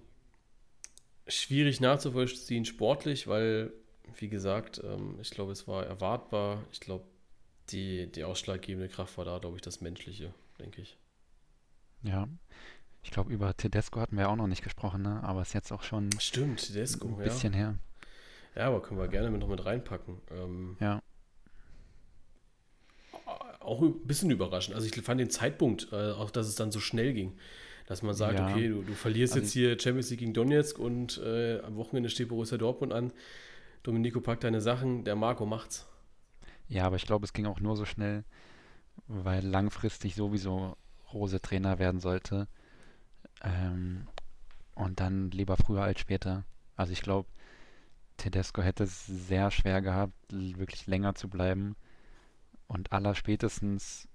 schwierig 1.27 1.81
nachzuvollziehen 1.81 2.65
sportlich, 2.65 3.29
weil, 3.29 3.73
wie 4.17 4.29
gesagt, 4.29 4.83
ähm, 4.85 5.19
ich 5.21 5.31
glaube, 5.31 5.53
es 5.53 5.69
war 5.69 5.87
erwartbar. 5.87 6.65
Ich 6.73 6.81
glaube, 6.81 7.05
die, 7.71 8.11
die 8.11 8.25
ausschlaggebende 8.25 8.89
Kraft 8.89 9.17
war 9.17 9.25
da, 9.25 9.39
glaube 9.39 9.57
ich, 9.57 9.63
das 9.63 9.81
Menschliche, 9.81 10.35
denke 10.59 10.83
ich. 10.83 10.99
Ja. 12.03 12.29
Ich 13.03 13.11
glaube, 13.11 13.33
über 13.33 13.57
Tedesco 13.57 14.01
hatten 14.01 14.19
wir 14.19 14.29
auch 14.29 14.37
noch 14.37 14.49
nicht 14.49 14.65
gesprochen, 14.65 15.03
ne? 15.03 15.23
aber 15.23 15.43
ist 15.43 15.55
jetzt 15.55 15.73
auch 15.73 15.83
schon 15.83 16.11
Stimmt, 16.19 16.67
Tedesco, 16.67 17.09
ein 17.09 17.17
bisschen 17.17 17.53
ja. 17.53 17.59
her. 17.59 17.79
Ja, 18.57 18.67
aber 18.67 18.83
können 18.83 18.99
wir 18.99 19.09
gerne 19.09 19.31
mit 19.31 19.41
noch 19.41 19.49
mit 19.49 19.65
reinpacken. 19.65 20.21
Ähm, 20.31 20.77
ja 20.81 21.01
auch 23.69 23.83
ein 23.83 24.07
bisschen 24.07 24.31
überraschend. 24.31 24.75
Also 24.75 24.87
ich 24.87 24.95
fand 25.03 25.21
den 25.21 25.31
Zeitpunkt, 25.31 25.89
äh, 25.93 26.13
auch 26.13 26.31
dass 26.31 26.47
es 26.47 26.55
dann 26.55 26.73
so 26.73 26.81
schnell 26.81 27.13
ging. 27.13 27.35
Dass 27.87 28.03
man 28.03 28.15
sagt, 28.15 28.39
ja. 28.39 28.49
okay, 28.49 28.69
du, 28.69 28.83
du 28.83 28.93
verlierst 28.93 29.35
also 29.35 29.45
jetzt 29.45 29.53
hier 29.53 29.79
Champions 29.79 30.11
League 30.11 30.21
gegen 30.21 30.35
Donetsk 30.35 30.79
und 30.79 31.19
äh, 31.19 31.61
am 31.61 31.77
Wochenende 31.77 32.11
steht 32.11 32.29
Borussia 32.29 32.59
Dortmund 32.59 32.93
an. 32.93 33.13
Domenico 33.83 34.21
packt 34.21 34.45
deine 34.45 34.61
Sachen, 34.61 35.05
der 35.05 35.17
Marco 35.17 35.47
macht's. 35.47 35.87
Ja, 36.69 36.85
aber 36.85 36.97
ich 36.97 37.07
glaube, 37.07 37.25
es 37.25 37.33
ging 37.33 37.47
auch 37.47 37.61
nur 37.61 37.77
so 37.77 37.87
schnell, 37.87 38.25
weil 39.07 39.45
langfristig 39.45 40.15
sowieso 40.17 40.77
Rose 41.15 41.41
Trainer 41.41 41.79
werden 41.79 42.01
sollte. 42.01 42.49
Ähm, 43.43 44.07
und 44.75 45.01
dann 45.01 45.31
lieber 45.31 45.57
früher 45.57 45.83
als 45.83 46.01
später. 46.01 46.45
Also 46.77 46.93
ich 46.93 47.01
glaube, 47.01 47.29
Tedesco 48.19 48.63
hätte 48.63 48.85
es 48.85 49.07
sehr 49.07 49.51
schwer 49.51 49.81
gehabt, 49.81 50.13
wirklich 50.29 50.87
länger 50.87 51.15
zu 51.15 51.29
bleiben. 51.29 51.75
Und 52.69 52.93
aller 52.93 53.15
spätestens 53.15 54.07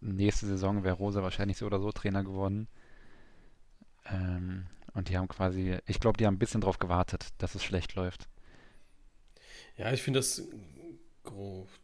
nächste 0.00 0.46
Saison 0.46 0.82
wäre 0.82 0.96
Rosa 0.96 1.22
wahrscheinlich 1.22 1.58
so 1.58 1.66
oder 1.66 1.78
so 1.78 1.92
Trainer 1.92 2.24
geworden. 2.24 2.68
Ähm, 4.06 4.66
und 4.94 5.08
die 5.08 5.16
haben 5.16 5.28
quasi, 5.28 5.76
ich 5.86 6.00
glaube, 6.00 6.16
die 6.16 6.26
haben 6.26 6.34
ein 6.34 6.38
bisschen 6.38 6.60
drauf 6.60 6.78
gewartet, 6.78 7.28
dass 7.38 7.54
es 7.54 7.62
schlecht 7.62 7.94
läuft. 7.94 8.28
Ja, 9.76 9.92
ich 9.92 10.02
finde 10.02 10.18
das, 10.18 10.42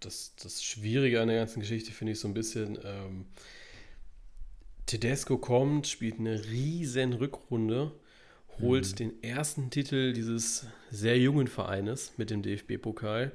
das, 0.00 0.34
das 0.36 0.64
Schwierige 0.64 1.20
an 1.20 1.28
der 1.28 1.38
ganzen 1.38 1.60
Geschichte, 1.60 1.92
finde 1.92 2.12
ich 2.12 2.20
so 2.20 2.26
ein 2.26 2.34
bisschen, 2.34 2.78
ähm, 2.82 3.26
Tedesco 4.86 5.38
kommt, 5.38 5.86
spielt 5.86 6.18
eine 6.18 6.44
riesen 6.46 7.12
Rückrunde, 7.12 7.92
holt 8.60 8.90
mhm. 8.92 8.96
den 8.96 9.22
ersten 9.22 9.70
Titel 9.70 10.12
dieses 10.12 10.66
sehr 10.90 11.18
jungen 11.18 11.48
Vereines 11.48 12.12
mit 12.16 12.30
dem 12.30 12.42
DFB-Pokal 12.42 13.32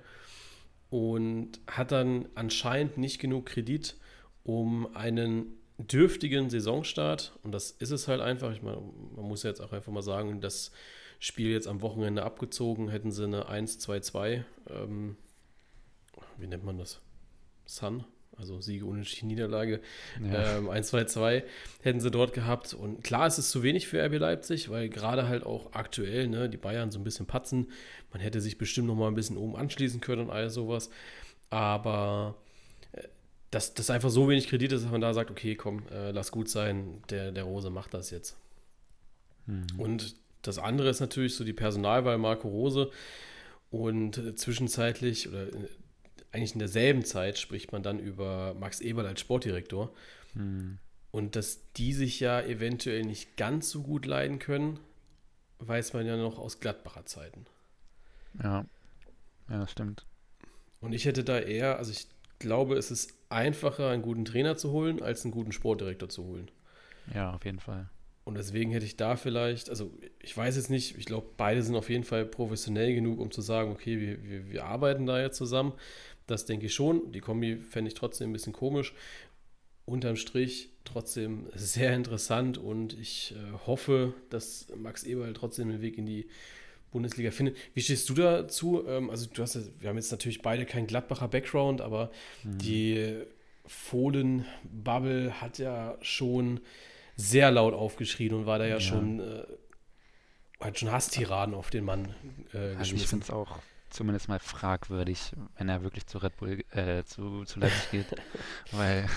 und 0.90 1.60
hat 1.68 1.92
dann 1.92 2.28
anscheinend 2.36 2.98
nicht 2.98 3.20
genug 3.20 3.46
Kredit, 3.48 3.96
um 4.44 4.96
einen 4.96 5.58
dürftigen 5.78 6.50
Saisonstart, 6.50 7.34
und 7.44 7.52
das 7.52 7.72
ist 7.72 7.92
es 7.92 8.08
halt 8.08 8.22
einfach, 8.22 8.52
ich 8.52 8.62
meine, 8.62 8.82
man 9.16 9.26
muss 9.26 9.44
jetzt 9.44 9.62
auch 9.62 9.72
einfach 9.72 9.92
mal 9.92 10.02
sagen, 10.02 10.42
das 10.42 10.72
Spiel 11.20 11.52
jetzt 11.52 11.68
am 11.68 11.82
Wochenende 11.82 12.24
abgezogen, 12.24 12.90
hätten 12.90 13.12
sie 13.12 13.24
eine 13.24 13.50
1-2-2, 13.50 14.44
ähm, 14.70 15.18
wie 16.38 16.48
nennt 16.48 16.66
man 16.66 16.78
das? 16.78 17.00
Sun? 17.66 18.04
Also 18.40 18.62
Siege, 18.62 18.86
Unentschieden, 18.86 19.28
Niederlage, 19.28 19.82
ja. 20.22 20.58
ähm, 20.58 20.70
1-2-2 20.70 21.44
hätten 21.82 22.00
sie 22.00 22.12
dort 22.12 22.34
gehabt. 22.34 22.74
Und 22.74 23.04
klar, 23.04 23.28
es 23.28 23.38
ist 23.38 23.52
zu 23.52 23.64
wenig 23.64 23.88
für 23.88 24.04
RB 24.04 24.20
Leipzig, 24.20 24.70
weil 24.70 24.90
gerade 24.90 25.28
halt 25.28 25.44
auch 25.44 25.74
aktuell 25.74 26.28
ne, 26.28 26.50
die 26.50 26.58
Bayern 26.58 26.92
so 26.92 27.00
ein 27.00 27.04
bisschen 27.04 27.26
patzen. 27.26 27.72
Man 28.12 28.22
hätte 28.22 28.42
sich 28.42 28.58
bestimmt 28.58 28.88
noch 28.88 28.96
mal 28.96 29.08
ein 29.08 29.16
bisschen 29.16 29.38
oben 29.38 29.56
anschließen 29.56 30.02
können 30.02 30.24
und 30.24 30.30
all 30.30 30.50
sowas. 30.50 30.90
Aber 31.50 32.36
äh, 32.94 33.04
dass 33.52 33.74
das 33.74 33.90
einfach 33.90 34.10
so 34.10 34.30
wenig 34.30 34.48
Kredit 34.48 34.72
ist, 34.72 34.84
dass 34.84 34.92
man 34.92 35.02
da 35.02 35.14
sagt, 35.14 35.32
okay, 35.32 35.56
komm, 35.56 35.84
äh, 35.92 36.12
lass 36.12 36.32
gut 36.32 36.50
sein, 36.50 37.02
der, 37.10 37.32
der 37.32 37.44
Rose 37.44 37.70
macht 37.70 37.94
das 37.94 38.12
jetzt. 38.12 38.38
Mhm. 39.46 39.66
Und 39.78 40.16
das 40.42 40.58
andere 40.58 40.90
ist 40.90 41.00
natürlich 41.00 41.36
so 41.36 41.44
die 41.44 41.54
Personalwahl 41.54 42.18
Marco 42.18 42.48
Rose. 42.48 42.92
Und 43.72 44.18
äh, 44.18 44.34
zwischenzeitlich 44.34 45.28
oder 45.28 45.44
äh, 45.44 45.68
eigentlich 46.32 46.54
in 46.54 46.60
derselben 46.60 47.06
Zeit 47.06 47.38
spricht 47.38 47.72
man 47.72 47.84
dann 47.84 48.00
über 48.00 48.54
Max 48.54 48.82
Eberl 48.82 49.06
als 49.06 49.20
Sportdirektor. 49.20 49.94
Hm. 50.34 50.78
Und 51.12 51.36
dass 51.36 51.72
die 51.74 51.94
sich 51.94 52.20
ja 52.20 52.42
eventuell 52.42 53.04
nicht 53.04 53.36
ganz 53.36 53.70
so 53.70 53.82
gut 53.82 54.06
leiden 54.06 54.38
können, 54.38 54.80
weiß 55.60 55.94
man 55.94 56.06
ja 56.06 56.18
noch 56.18 56.38
aus 56.38 56.60
Gladbacher 56.60 57.06
Zeiten. 57.06 57.46
Ja, 58.42 58.66
ja, 59.50 59.60
das 59.60 59.72
stimmt. 59.72 60.06
Und 60.82 60.94
ich 60.94 61.06
hätte 61.06 61.24
da 61.24 61.40
eher, 61.40 61.78
also 61.78 61.92
ich 61.92 62.08
glaube, 62.38 62.76
es 62.76 62.92
ist 62.92 63.14
einfacher, 63.30 63.90
einen 63.90 64.04
guten 64.04 64.24
Trainer 64.24 64.56
zu 64.56 64.72
holen, 64.72 65.02
als 65.02 65.24
einen 65.24 65.32
guten 65.32 65.52
Sportdirektor 65.52 66.10
zu 66.10 66.24
holen. 66.26 66.50
Ja, 67.14 67.34
auf 67.34 67.44
jeden 67.44 67.60
Fall. 67.60 67.90
Und 68.24 68.36
deswegen 68.36 68.72
hätte 68.72 68.86
ich 68.86 68.96
da 68.96 69.16
vielleicht, 69.16 69.70
also 69.72 69.92
ich 70.22 70.38
weiß 70.38 70.56
jetzt 70.56 70.70
nicht, 70.70 70.98
ich 70.98 71.06
glaube, 71.06 71.28
beide 71.36 71.64
sind 71.64 71.76
auf 71.76 71.90
jeden 71.90 72.04
Fall 72.04 72.26
professionell 72.26 72.94
genug, 72.94 73.20
um 73.20 73.32
zu 73.32 73.42
sagen, 73.42 73.72
okay, 73.72 74.00
wir, 74.00 74.24
wir, 74.24 74.52
wir 74.52 74.66
arbeiten 74.66 75.08
da 75.08 75.20
jetzt 75.20 75.38
zusammen. 75.38 75.74
Das 76.30 76.46
denke 76.46 76.68
ich 76.68 76.74
schon. 76.74 77.12
Die 77.12 77.22
Kombi 77.22 77.58
fände 77.58 77.90
ich 77.90 77.96
trotzdem 77.96 78.30
ein 78.30 78.34
bisschen 78.34 78.54
komisch. 78.54 78.94
Unterm 79.86 80.16
Strich 80.16 80.70
trotzdem 80.86 81.48
sehr 81.56 81.94
interessant 81.96 82.58
und 82.58 82.94
ich 82.94 83.34
äh, 83.34 83.58
hoffe, 83.66 84.14
dass 84.30 84.68
Max 84.76 85.04
Eberl 85.04 85.34
trotzdem 85.34 85.70
den 85.70 85.82
Weg 85.82 85.98
in 85.98 86.06
die 86.06 86.28
Bundesliga 86.92 87.32
findet. 87.32 87.58
Wie 87.74 87.82
stehst 87.82 88.10
du 88.10 88.14
dazu? 88.14 88.86
Ähm, 88.88 89.10
also 89.10 89.28
du 89.32 89.42
hast, 89.42 89.58
wir 89.82 89.90
haben 89.90 89.98
jetzt 89.98 90.12
natürlich 90.12 90.42
beide 90.42 90.66
keinen 90.66 90.86
Gladbacher 90.86 91.28
Background, 91.28 91.82
aber 91.82 92.12
mhm. 92.44 92.58
die 92.60 93.24
Fohlen-Bubble 93.66 95.42
hat 95.42 95.58
ja 95.58 95.98
schon 96.02 96.60
sehr 97.16 97.50
laut 97.52 97.74
aufgeschrien 97.74 98.34
und 98.34 98.46
war 98.46 98.60
da 98.60 98.66
ja, 98.66 98.76
ja. 98.76 98.80
schon, 98.80 99.20
äh, 99.20 99.44
hat 100.60 100.78
schon 100.78 100.92
Hasstiraden 100.92 101.56
auf 101.56 101.70
den 101.70 101.86
Mann 101.86 102.14
äh, 102.54 102.76
also 102.76 102.96
ich 102.96 103.08
finde 103.08 103.24
es 103.24 103.32
auch 103.32 103.60
zumindest 103.90 104.30
mal 104.30 104.40
fragwürdig, 104.40 105.34
wenn 105.58 105.70
er 105.70 105.84
wirklich 105.84 106.08
zu 106.08 106.18
Red 106.20 106.38
Bull, 106.38 106.64
äh, 106.72 107.04
zu, 107.04 107.44
zu 107.46 107.60
Leipzig 107.60 107.92
geht. 107.92 108.08
Weil, 108.72 109.08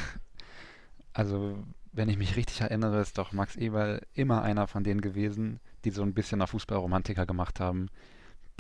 also, 1.13 1.63
wenn 1.93 2.09
ich 2.09 2.19
mich 2.19 2.37
richtig 2.37 2.61
erinnere, 2.63 3.01
ist 3.01 3.19
doch 3.19 3.33
Max 3.33 3.57
Eberl 3.57 4.07
immer 4.15 4.43
einer 4.43 4.67
von 4.67 4.85
denen 4.85 5.01
gewesen, 5.01 5.61
die 5.85 5.91
so 5.91 6.03
ein 6.03 6.15
bisschen 6.15 6.41
auf 6.43 6.51
Fußballromantiker 6.51 7.27
gemacht 7.27 7.61
haben, 7.61 7.89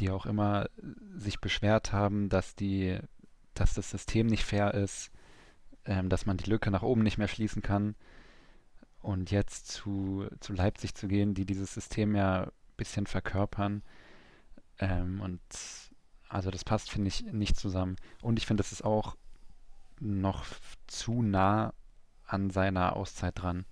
die 0.00 0.10
auch 0.10 0.26
immer 0.26 0.68
sich 1.14 1.40
beschwert 1.40 1.92
haben, 1.92 2.28
dass 2.28 2.54
die, 2.54 2.98
dass 3.54 3.74
das 3.74 3.90
System 3.90 4.26
nicht 4.26 4.44
fair 4.44 4.74
ist, 4.74 5.10
ähm, 5.84 6.08
dass 6.08 6.26
man 6.26 6.36
die 6.36 6.48
Lücke 6.48 6.70
nach 6.70 6.82
oben 6.82 7.02
nicht 7.02 7.18
mehr 7.18 7.28
schließen 7.28 7.62
kann. 7.62 7.94
Und 9.00 9.30
jetzt 9.30 9.66
zu, 9.68 10.26
zu 10.40 10.52
Leipzig 10.52 10.94
zu 10.94 11.08
gehen, 11.08 11.34
die 11.34 11.44
dieses 11.44 11.74
System 11.74 12.14
ja 12.14 12.44
ein 12.44 12.50
bisschen 12.76 13.06
verkörpern. 13.06 13.82
Ähm, 14.78 15.20
und 15.20 15.40
also 16.32 16.50
das 16.50 16.64
passt, 16.64 16.90
finde 16.90 17.08
ich, 17.08 17.24
nicht 17.24 17.56
zusammen. 17.56 17.96
Und 18.22 18.38
ich 18.38 18.46
finde, 18.46 18.62
das 18.62 18.72
ist 18.72 18.84
auch 18.84 19.16
noch 20.00 20.46
zu 20.86 21.20
nah 21.20 21.74
an 22.24 22.48
seiner 22.48 22.96
Auszeit 22.96 23.34
dran. 23.36 23.66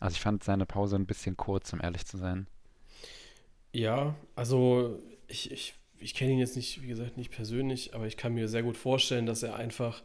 Also 0.00 0.14
ich 0.14 0.20
fand 0.20 0.42
seine 0.42 0.66
Pause 0.66 0.96
ein 0.96 1.06
bisschen 1.06 1.36
kurz, 1.36 1.72
um 1.72 1.80
ehrlich 1.80 2.04
zu 2.04 2.18
sein. 2.18 2.48
Ja, 3.72 4.16
also 4.34 4.98
ich, 5.28 5.52
ich, 5.52 5.74
ich 5.96 6.14
kenne 6.14 6.32
ihn 6.32 6.40
jetzt 6.40 6.56
nicht, 6.56 6.82
wie 6.82 6.88
gesagt, 6.88 7.16
nicht 7.16 7.30
persönlich, 7.30 7.94
aber 7.94 8.08
ich 8.08 8.16
kann 8.16 8.34
mir 8.34 8.48
sehr 8.48 8.64
gut 8.64 8.76
vorstellen, 8.76 9.26
dass 9.26 9.44
er 9.44 9.54
einfach, 9.54 10.02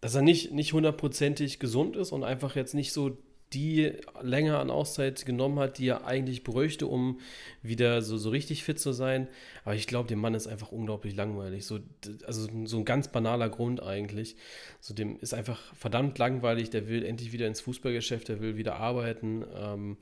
dass 0.00 0.14
er 0.14 0.22
nicht, 0.22 0.52
nicht 0.52 0.72
hundertprozentig 0.72 1.58
gesund 1.58 1.96
ist 1.96 2.12
und 2.12 2.22
einfach 2.22 2.54
jetzt 2.54 2.74
nicht 2.74 2.92
so 2.92 3.18
die 3.52 3.92
länger 4.20 4.58
an 4.58 4.70
Auszeit 4.70 5.24
genommen 5.24 5.58
hat, 5.58 5.78
die 5.78 5.88
er 5.88 6.06
eigentlich 6.06 6.44
bräuchte, 6.44 6.86
um 6.86 7.20
wieder 7.62 8.02
so, 8.02 8.18
so 8.18 8.30
richtig 8.30 8.62
fit 8.62 8.78
zu 8.78 8.92
sein. 8.92 9.28
Aber 9.64 9.74
ich 9.74 9.86
glaube, 9.86 10.08
dem 10.08 10.18
Mann 10.18 10.34
ist 10.34 10.46
einfach 10.46 10.70
unglaublich 10.70 11.16
langweilig. 11.16 11.64
So, 11.64 11.78
also 12.26 12.46
so 12.64 12.78
ein 12.78 12.84
ganz 12.84 13.08
banaler 13.08 13.48
Grund 13.48 13.82
eigentlich. 13.82 14.36
So 14.80 14.92
dem 14.92 15.18
ist 15.20 15.32
einfach 15.32 15.74
verdammt 15.74 16.18
langweilig. 16.18 16.70
Der 16.70 16.88
will 16.88 17.04
endlich 17.04 17.32
wieder 17.32 17.46
ins 17.46 17.62
Fußballgeschäft, 17.62 18.28
der 18.28 18.40
will 18.40 18.56
wieder 18.56 18.76
arbeiten. 18.76 19.44
Ähm, 19.54 19.96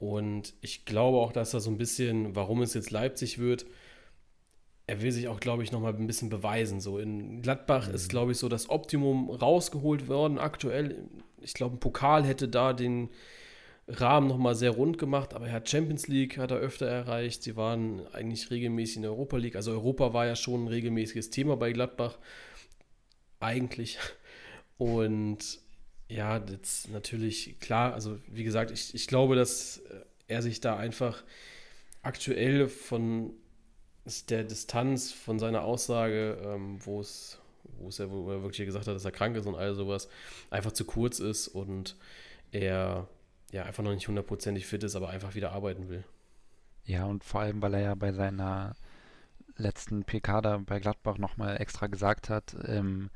und 0.00 0.54
ich 0.60 0.84
glaube 0.84 1.18
auch, 1.18 1.32
dass 1.32 1.54
er 1.54 1.60
so 1.60 1.70
ein 1.70 1.78
bisschen, 1.78 2.34
warum 2.34 2.62
es 2.62 2.74
jetzt 2.74 2.90
Leipzig 2.90 3.38
wird, 3.38 3.66
er 4.90 5.02
will 5.02 5.12
sich 5.12 5.28
auch, 5.28 5.38
glaube 5.38 5.62
ich, 5.62 5.70
nochmal 5.70 5.94
ein 5.94 6.08
bisschen 6.08 6.30
beweisen. 6.30 6.80
So 6.80 6.98
in 6.98 7.42
Gladbach 7.42 7.86
mhm. 7.86 7.94
ist, 7.94 8.08
glaube 8.08 8.32
ich, 8.32 8.38
so 8.38 8.48
das 8.48 8.68
Optimum 8.68 9.30
rausgeholt 9.30 10.08
worden 10.08 10.38
aktuell. 10.38 11.04
Ich 11.42 11.54
glaube, 11.54 11.76
ein 11.76 11.80
Pokal 11.80 12.24
hätte 12.24 12.48
da 12.48 12.72
den 12.72 13.10
Rahmen 13.88 14.28
nochmal 14.28 14.54
sehr 14.54 14.70
rund 14.70 14.98
gemacht, 14.98 15.34
aber 15.34 15.48
er 15.48 15.54
hat 15.54 15.68
Champions 15.68 16.06
League, 16.06 16.38
hat 16.38 16.50
er 16.50 16.58
öfter 16.58 16.86
erreicht. 16.86 17.42
Sie 17.42 17.56
waren 17.56 18.06
eigentlich 18.12 18.50
regelmäßig 18.50 18.96
in 18.96 19.02
der 19.02 19.10
Europa 19.10 19.36
League. 19.36 19.56
Also 19.56 19.72
Europa 19.72 20.12
war 20.12 20.26
ja 20.26 20.36
schon 20.36 20.64
ein 20.64 20.68
regelmäßiges 20.68 21.30
Thema 21.30 21.56
bei 21.56 21.72
Gladbach. 21.72 22.18
Eigentlich. 23.40 23.98
Und 24.78 25.60
ja, 26.08 26.38
jetzt 26.38 26.90
natürlich 26.90 27.58
klar, 27.60 27.94
also 27.94 28.18
wie 28.28 28.44
gesagt, 28.44 28.70
ich, 28.70 28.94
ich 28.94 29.06
glaube, 29.06 29.36
dass 29.36 29.82
er 30.28 30.42
sich 30.42 30.60
da 30.60 30.76
einfach 30.76 31.24
aktuell 32.02 32.68
von 32.68 33.32
der 34.28 34.44
Distanz, 34.44 35.12
von 35.12 35.38
seiner 35.38 35.62
Aussage, 35.62 36.38
ähm, 36.42 36.78
wo 36.84 37.00
es 37.00 37.39
wo 37.80 37.88
es 37.88 37.98
ja, 37.98 38.10
wo 38.10 38.30
er 38.30 38.42
wirklich 38.42 38.66
gesagt 38.66 38.86
hat, 38.86 38.94
dass 38.94 39.04
er 39.04 39.10
krank 39.10 39.36
ist 39.36 39.46
und 39.46 39.56
all 39.56 39.74
sowas, 39.74 40.08
einfach 40.50 40.72
zu 40.72 40.84
kurz 40.84 41.18
ist 41.18 41.48
und 41.48 41.96
er 42.52 43.08
ja 43.52 43.64
einfach 43.64 43.82
noch 43.82 43.92
nicht 43.92 44.08
hundertprozentig 44.08 44.66
fit 44.66 44.84
ist, 44.84 44.96
aber 44.96 45.10
einfach 45.10 45.34
wieder 45.34 45.52
arbeiten 45.52 45.88
will. 45.88 46.04
Ja, 46.84 47.04
und 47.04 47.24
vor 47.24 47.40
allem, 47.40 47.62
weil 47.62 47.74
er 47.74 47.80
ja 47.80 47.94
bei 47.94 48.12
seiner 48.12 48.76
letzten 49.56 50.04
PK 50.04 50.40
da 50.40 50.58
bei 50.58 50.80
Gladbach 50.80 51.18
nochmal 51.18 51.60
extra 51.60 51.86
gesagt 51.86 52.30
hat, 52.30 52.56
ähm, 52.66 53.10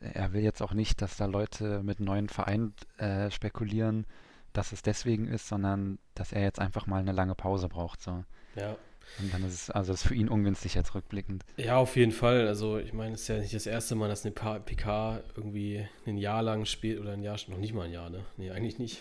er 0.00 0.32
will 0.32 0.42
jetzt 0.42 0.62
auch 0.62 0.72
nicht, 0.72 1.00
dass 1.02 1.16
da 1.16 1.26
Leute 1.26 1.82
mit 1.82 2.00
neuen 2.00 2.28
Vereinen 2.28 2.74
äh, 2.98 3.30
spekulieren, 3.30 4.06
dass 4.52 4.72
es 4.72 4.82
deswegen 4.82 5.26
ist, 5.26 5.48
sondern 5.48 5.98
dass 6.14 6.32
er 6.32 6.42
jetzt 6.42 6.60
einfach 6.60 6.86
mal 6.86 7.00
eine 7.00 7.12
lange 7.12 7.34
Pause 7.34 7.68
braucht. 7.68 8.00
So. 8.02 8.24
Ja. 8.54 8.76
Und 9.18 9.32
dann 9.32 9.44
ist 9.44 9.54
es, 9.54 9.70
also 9.70 9.92
ist 9.92 10.02
für 10.02 10.14
ihn 10.14 10.28
ungünstig 10.28 10.74
jetzt 10.74 10.94
rückblickend. 10.94 11.44
Ja, 11.56 11.76
auf 11.76 11.96
jeden 11.96 12.12
Fall. 12.12 12.46
Also 12.46 12.78
ich 12.78 12.92
meine, 12.92 13.14
es 13.14 13.22
ist 13.22 13.28
ja 13.28 13.38
nicht 13.38 13.54
das 13.54 13.66
erste 13.66 13.94
Mal, 13.94 14.08
dass 14.08 14.24
eine 14.24 14.32
PK 14.32 15.22
irgendwie 15.36 15.86
ein 16.06 16.18
Jahr 16.18 16.42
lang 16.42 16.64
spielt 16.66 17.00
oder 17.00 17.12
ein 17.12 17.22
Jahr, 17.22 17.38
noch 17.48 17.58
nicht 17.58 17.74
mal 17.74 17.86
ein 17.86 17.92
Jahr, 17.92 18.10
ne? 18.10 18.24
Nee, 18.36 18.50
eigentlich 18.50 18.78
nicht. 18.78 19.00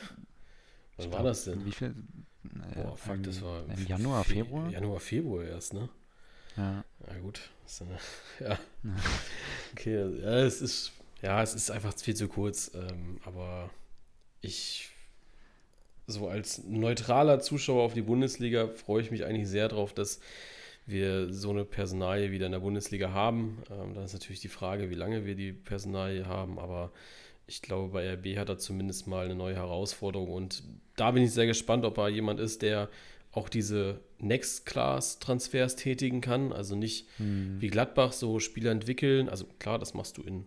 Was 0.98 1.12
war 1.12 1.24
das 1.24 1.46
denn? 1.46 1.65
Wie 1.65 1.72
viel? 1.72 1.94
Boah, 2.76 2.96
fuck, 2.96 3.24
das 3.24 3.41
war 3.41 3.63
im 3.65 3.88
Januar, 3.88 4.24
Februar? 4.24 4.70
Januar, 4.70 5.00
Februar 5.00 5.44
erst, 5.44 5.74
ne? 5.74 5.89
Ja. 6.56 6.84
Ja, 7.08 7.20
gut. 7.20 7.50
ja. 8.39 8.48
ja. 8.50 8.60
Okay, 9.74 10.22
ja, 10.22 10.39
es 10.39 10.62
ist, 10.62 10.94
ja, 11.22 11.41
es 11.41 11.54
ist 11.54 11.72
einfach 11.72 11.94
viel 11.98 12.15
zu 12.15 12.28
kurz. 12.28 12.72
Ähm, 12.74 13.20
aber 13.26 13.70
ich, 14.41 14.89
so 16.08 16.28
als 16.28 16.63
neutraler 16.63 17.39
Zuschauer 17.39 17.84
auf 17.84 17.94
die 17.94 18.02
Bundesliga, 18.02 18.68
freue 18.68 19.02
ich 19.02 19.12
mich 19.12 19.26
eigentlich 19.26 19.48
sehr 19.48 19.68
darauf, 19.68 19.94
dass 19.94 20.20
wir 20.86 21.34
so 21.34 21.50
eine 21.50 21.65
Personalie 21.65 22.32
wieder 22.32 22.46
in 22.46 22.52
der 22.52 22.60
Bundesliga 22.60 23.12
haben. 23.12 23.63
Ähm, 23.72 23.96
dann 23.96 24.06
ist 24.06 24.13
natürlich 24.13 24.41
die 24.41 24.50
Frage, 24.50 24.89
wie 24.89 24.96
lange 24.96 25.26
wir 25.26 25.36
die 25.36 25.52
Personalie 25.52 26.28
haben, 26.28 26.60
aber 26.60 26.91
ich 27.48 27.62
glaube, 27.62 27.94
bei 27.94 28.13
RB 28.13 28.38
hat 28.38 28.50
er 28.50 28.58
zumindest 28.58 29.08
mal 29.08 29.26
eine 29.26 29.36
neue 29.36 29.56
Herausforderung 29.56 30.32
und 30.32 30.63
da 30.96 31.12
bin 31.12 31.24
ich 31.24 31.32
sehr 31.32 31.46
gespannt, 31.46 31.86
ob 31.86 31.98
er 31.98 32.10
jemand 32.10 32.39
ist, 32.39 32.62
der 32.62 32.89
auch 33.36 33.50
diese 33.50 34.00
Next-Class-Transfers 34.20 35.76
tätigen 35.76 36.22
kann. 36.22 36.54
Also 36.54 36.76
nicht 36.76 37.08
hm. 37.18 37.58
wie 37.60 37.68
Gladbach 37.68 38.13
so 38.13 38.39
Spieler 38.39 38.72
entwickeln. 38.72 39.28
Also 39.28 39.46
klar, 39.60 39.78
das 39.78 39.94
machst 39.94 40.18
du 40.18 40.24
in 40.24 40.46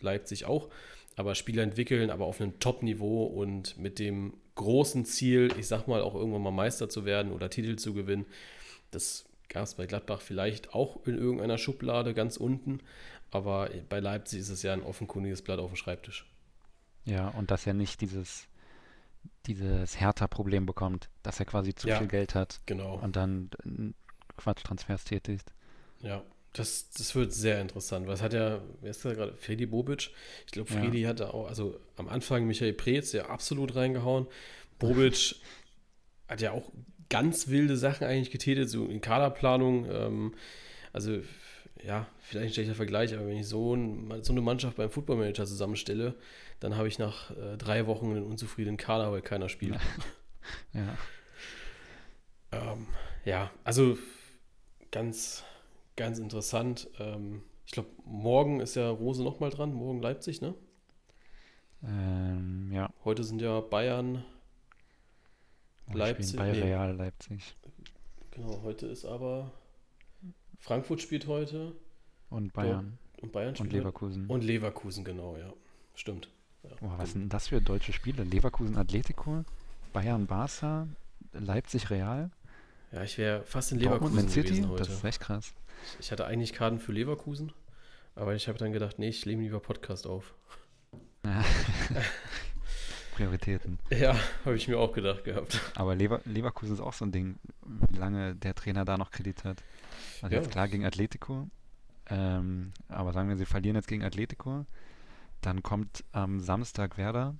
Leipzig 0.00 0.46
auch. 0.46 0.70
Aber 1.16 1.34
Spieler 1.34 1.62
entwickeln, 1.62 2.10
aber 2.10 2.24
auf 2.24 2.40
einem 2.40 2.58
Top-Niveau 2.58 3.24
und 3.24 3.78
mit 3.78 3.98
dem 3.98 4.34
großen 4.54 5.04
Ziel, 5.04 5.52
ich 5.58 5.66
sag 5.66 5.86
mal, 5.88 6.02
auch 6.02 6.14
irgendwann 6.14 6.42
mal 6.42 6.50
Meister 6.50 6.88
zu 6.88 7.04
werden 7.04 7.32
oder 7.32 7.50
Titel 7.50 7.76
zu 7.76 7.94
gewinnen. 7.94 8.26
Das 8.90 9.24
gab 9.48 9.64
es 9.64 9.74
bei 9.74 9.86
Gladbach 9.86 10.20
vielleicht 10.20 10.74
auch 10.74 11.04
in 11.06 11.18
irgendeiner 11.18 11.58
Schublade 11.58 12.14
ganz 12.14 12.36
unten. 12.36 12.80
Aber 13.30 13.68
bei 13.88 14.00
Leipzig 14.00 14.40
ist 14.40 14.50
es 14.50 14.62
ja 14.62 14.72
ein 14.72 14.82
offenkundiges 14.82 15.42
Blatt 15.42 15.58
auf 15.58 15.72
dem 15.72 15.76
Schreibtisch. 15.76 16.30
Ja, 17.04 17.28
und 17.30 17.50
dass 17.50 17.66
er 17.66 17.74
nicht 17.74 18.00
dieses 18.00 18.46
dieses 19.46 20.00
Hertha-Problem 20.00 20.66
bekommt, 20.66 21.08
dass 21.22 21.40
er 21.40 21.46
quasi 21.46 21.74
zu 21.74 21.88
ja, 21.88 21.98
viel 21.98 22.08
Geld 22.08 22.34
hat 22.34 22.60
genau. 22.66 22.98
und 22.98 23.16
dann 23.16 23.50
Quatsch-Transfers 24.36 25.04
tätigt. 25.04 25.52
Ja, 26.00 26.22
das, 26.54 26.88
das 26.90 27.14
wird 27.14 27.32
sehr 27.32 27.60
interessant. 27.60 28.06
Was 28.06 28.22
hat 28.22 28.32
ja, 28.32 28.62
wer 28.80 28.90
ist 28.90 29.04
da 29.04 29.12
gerade? 29.12 29.34
Fredi 29.34 29.66
Bobic? 29.66 30.10
Ich 30.46 30.52
glaube, 30.52 30.72
Fredi 30.72 31.02
ja. 31.02 31.08
hatte 31.08 31.34
auch, 31.34 31.48
also 31.48 31.78
am 31.96 32.08
Anfang 32.08 32.46
Michael 32.46 32.72
Preetz 32.72 33.12
ja 33.12 33.26
absolut 33.26 33.74
reingehauen. 33.74 34.26
Bobic 34.78 35.34
hat 36.28 36.40
ja 36.40 36.52
auch 36.52 36.70
ganz 37.10 37.48
wilde 37.48 37.76
Sachen 37.76 38.06
eigentlich 38.06 38.30
getätigt, 38.30 38.70
so 38.70 38.86
in 38.86 39.00
Kaderplanung. 39.00 39.90
Ähm, 39.90 40.34
also 40.92 41.18
ja, 41.84 42.06
vielleicht 42.20 42.52
ein 42.52 42.54
schlechter 42.54 42.74
Vergleich, 42.76 43.14
aber 43.14 43.26
wenn 43.26 43.36
ich 43.36 43.48
so, 43.48 43.74
ein, 43.74 44.22
so 44.22 44.32
eine 44.32 44.40
Mannschaft 44.40 44.76
beim 44.76 44.90
Footballmanager 44.90 45.46
zusammenstelle, 45.46 46.14
dann 46.60 46.76
habe 46.76 46.86
ich 46.86 47.00
nach 47.00 47.30
äh, 47.32 47.56
drei 47.58 47.86
Wochen 47.86 48.12
einen 48.12 48.24
unzufriedenen 48.24 48.76
Kader, 48.76 49.10
weil 49.12 49.22
keiner 49.22 49.48
spielt. 49.48 49.78
Ja. 50.74 50.98
ähm, 52.52 52.86
ja, 53.24 53.50
also 53.64 53.96
ganz, 54.90 55.42
ganz 55.96 56.18
interessant. 56.18 56.88
Ähm, 56.98 57.42
ich 57.66 57.72
glaube, 57.72 57.88
morgen 58.04 58.60
ist 58.60 58.74
ja 58.76 58.90
Rose 58.90 59.22
nochmal 59.22 59.50
dran, 59.50 59.72
morgen 59.72 60.00
Leipzig, 60.00 60.40
ne? 60.40 60.54
Ähm, 61.82 62.70
ja. 62.72 62.90
Heute 63.04 63.24
sind 63.24 63.40
ja 63.40 63.60
Bayern, 63.60 64.24
Leipzig. 65.92 66.36
Bei 66.36 66.52
nee. 66.52 66.62
Real 66.62 66.94
Leipzig. 66.96 67.56
Genau, 68.30 68.62
heute 68.62 68.86
ist 68.86 69.04
aber 69.04 69.52
Frankfurt 70.58 71.02
spielt 71.02 71.26
heute. 71.26 71.72
Und 72.30 72.52
Bayern. 72.52 72.98
Und 73.20 73.32
Bayern 73.32 73.54
und 73.58 73.72
Leverkusen. 73.72 74.26
Und 74.26 74.42
Leverkusen, 74.42 75.04
genau, 75.04 75.36
ja. 75.36 75.52
Stimmt. 75.94 76.30
Ja, 76.62 76.70
Boah, 76.80 76.98
was 76.98 77.12
sind 77.12 77.22
denn 77.22 77.28
das 77.28 77.48
für 77.48 77.60
deutsche 77.60 77.92
Spiele? 77.92 78.24
Leverkusen 78.24 78.76
Atletico, 78.76 79.44
Bayern 79.92 80.26
Barca, 80.26 80.88
Leipzig 81.32 81.90
Real, 81.90 82.30
Ja, 82.92 83.02
ich 83.02 83.18
wäre 83.18 83.44
fast 83.44 83.72
in 83.72 83.80
Dortmund 83.80 84.14
Leverkusen 84.14 84.28
City. 84.30 84.48
gewesen 84.48 84.68
heute. 84.70 84.84
Das 84.84 84.92
ist 84.92 85.04
echt 85.04 85.20
krass. 85.20 85.54
Ich 86.00 86.10
hatte 86.12 86.26
eigentlich 86.26 86.52
Karten 86.52 86.78
für 86.78 86.92
Leverkusen, 86.92 87.52
aber 88.14 88.34
ich 88.34 88.48
habe 88.48 88.58
dann 88.58 88.72
gedacht, 88.72 88.98
nee, 88.98 89.08
ich 89.08 89.24
lehne 89.24 89.42
lieber 89.42 89.60
Podcast 89.60 90.06
auf. 90.06 90.34
Ja. 91.24 91.44
Prioritäten. 93.14 93.78
Ja, 93.90 94.16
habe 94.44 94.56
ich 94.56 94.66
mir 94.66 94.76
auch 94.78 94.92
gedacht 94.92 95.22
gehabt. 95.24 95.60
Aber 95.76 95.94
Lever 95.94 96.20
Leverkusen 96.24 96.74
ist 96.74 96.80
auch 96.80 96.92
so 96.92 97.04
ein 97.04 97.12
Ding, 97.12 97.36
wie 97.64 97.96
lange 97.96 98.34
der 98.34 98.54
Trainer 98.56 98.84
da 98.84 98.98
noch 98.98 99.12
Kredit 99.12 99.44
hat. 99.44 99.62
Also 100.20 100.34
Ja. 100.34 100.42
jetzt 100.42 100.50
klar 100.50 100.66
gegen 100.66 100.84
Atletico, 100.84 101.48
ähm, 102.10 102.72
aber 102.88 103.12
sagen 103.12 103.28
wir, 103.28 103.36
sie 103.36 103.46
verlieren 103.46 103.76
jetzt 103.76 103.86
gegen 103.86 104.02
Atletico, 104.02 104.66
dann 105.42 105.62
kommt 105.62 106.04
am 106.10 106.40
Samstag 106.40 106.98
Werder 106.98 107.36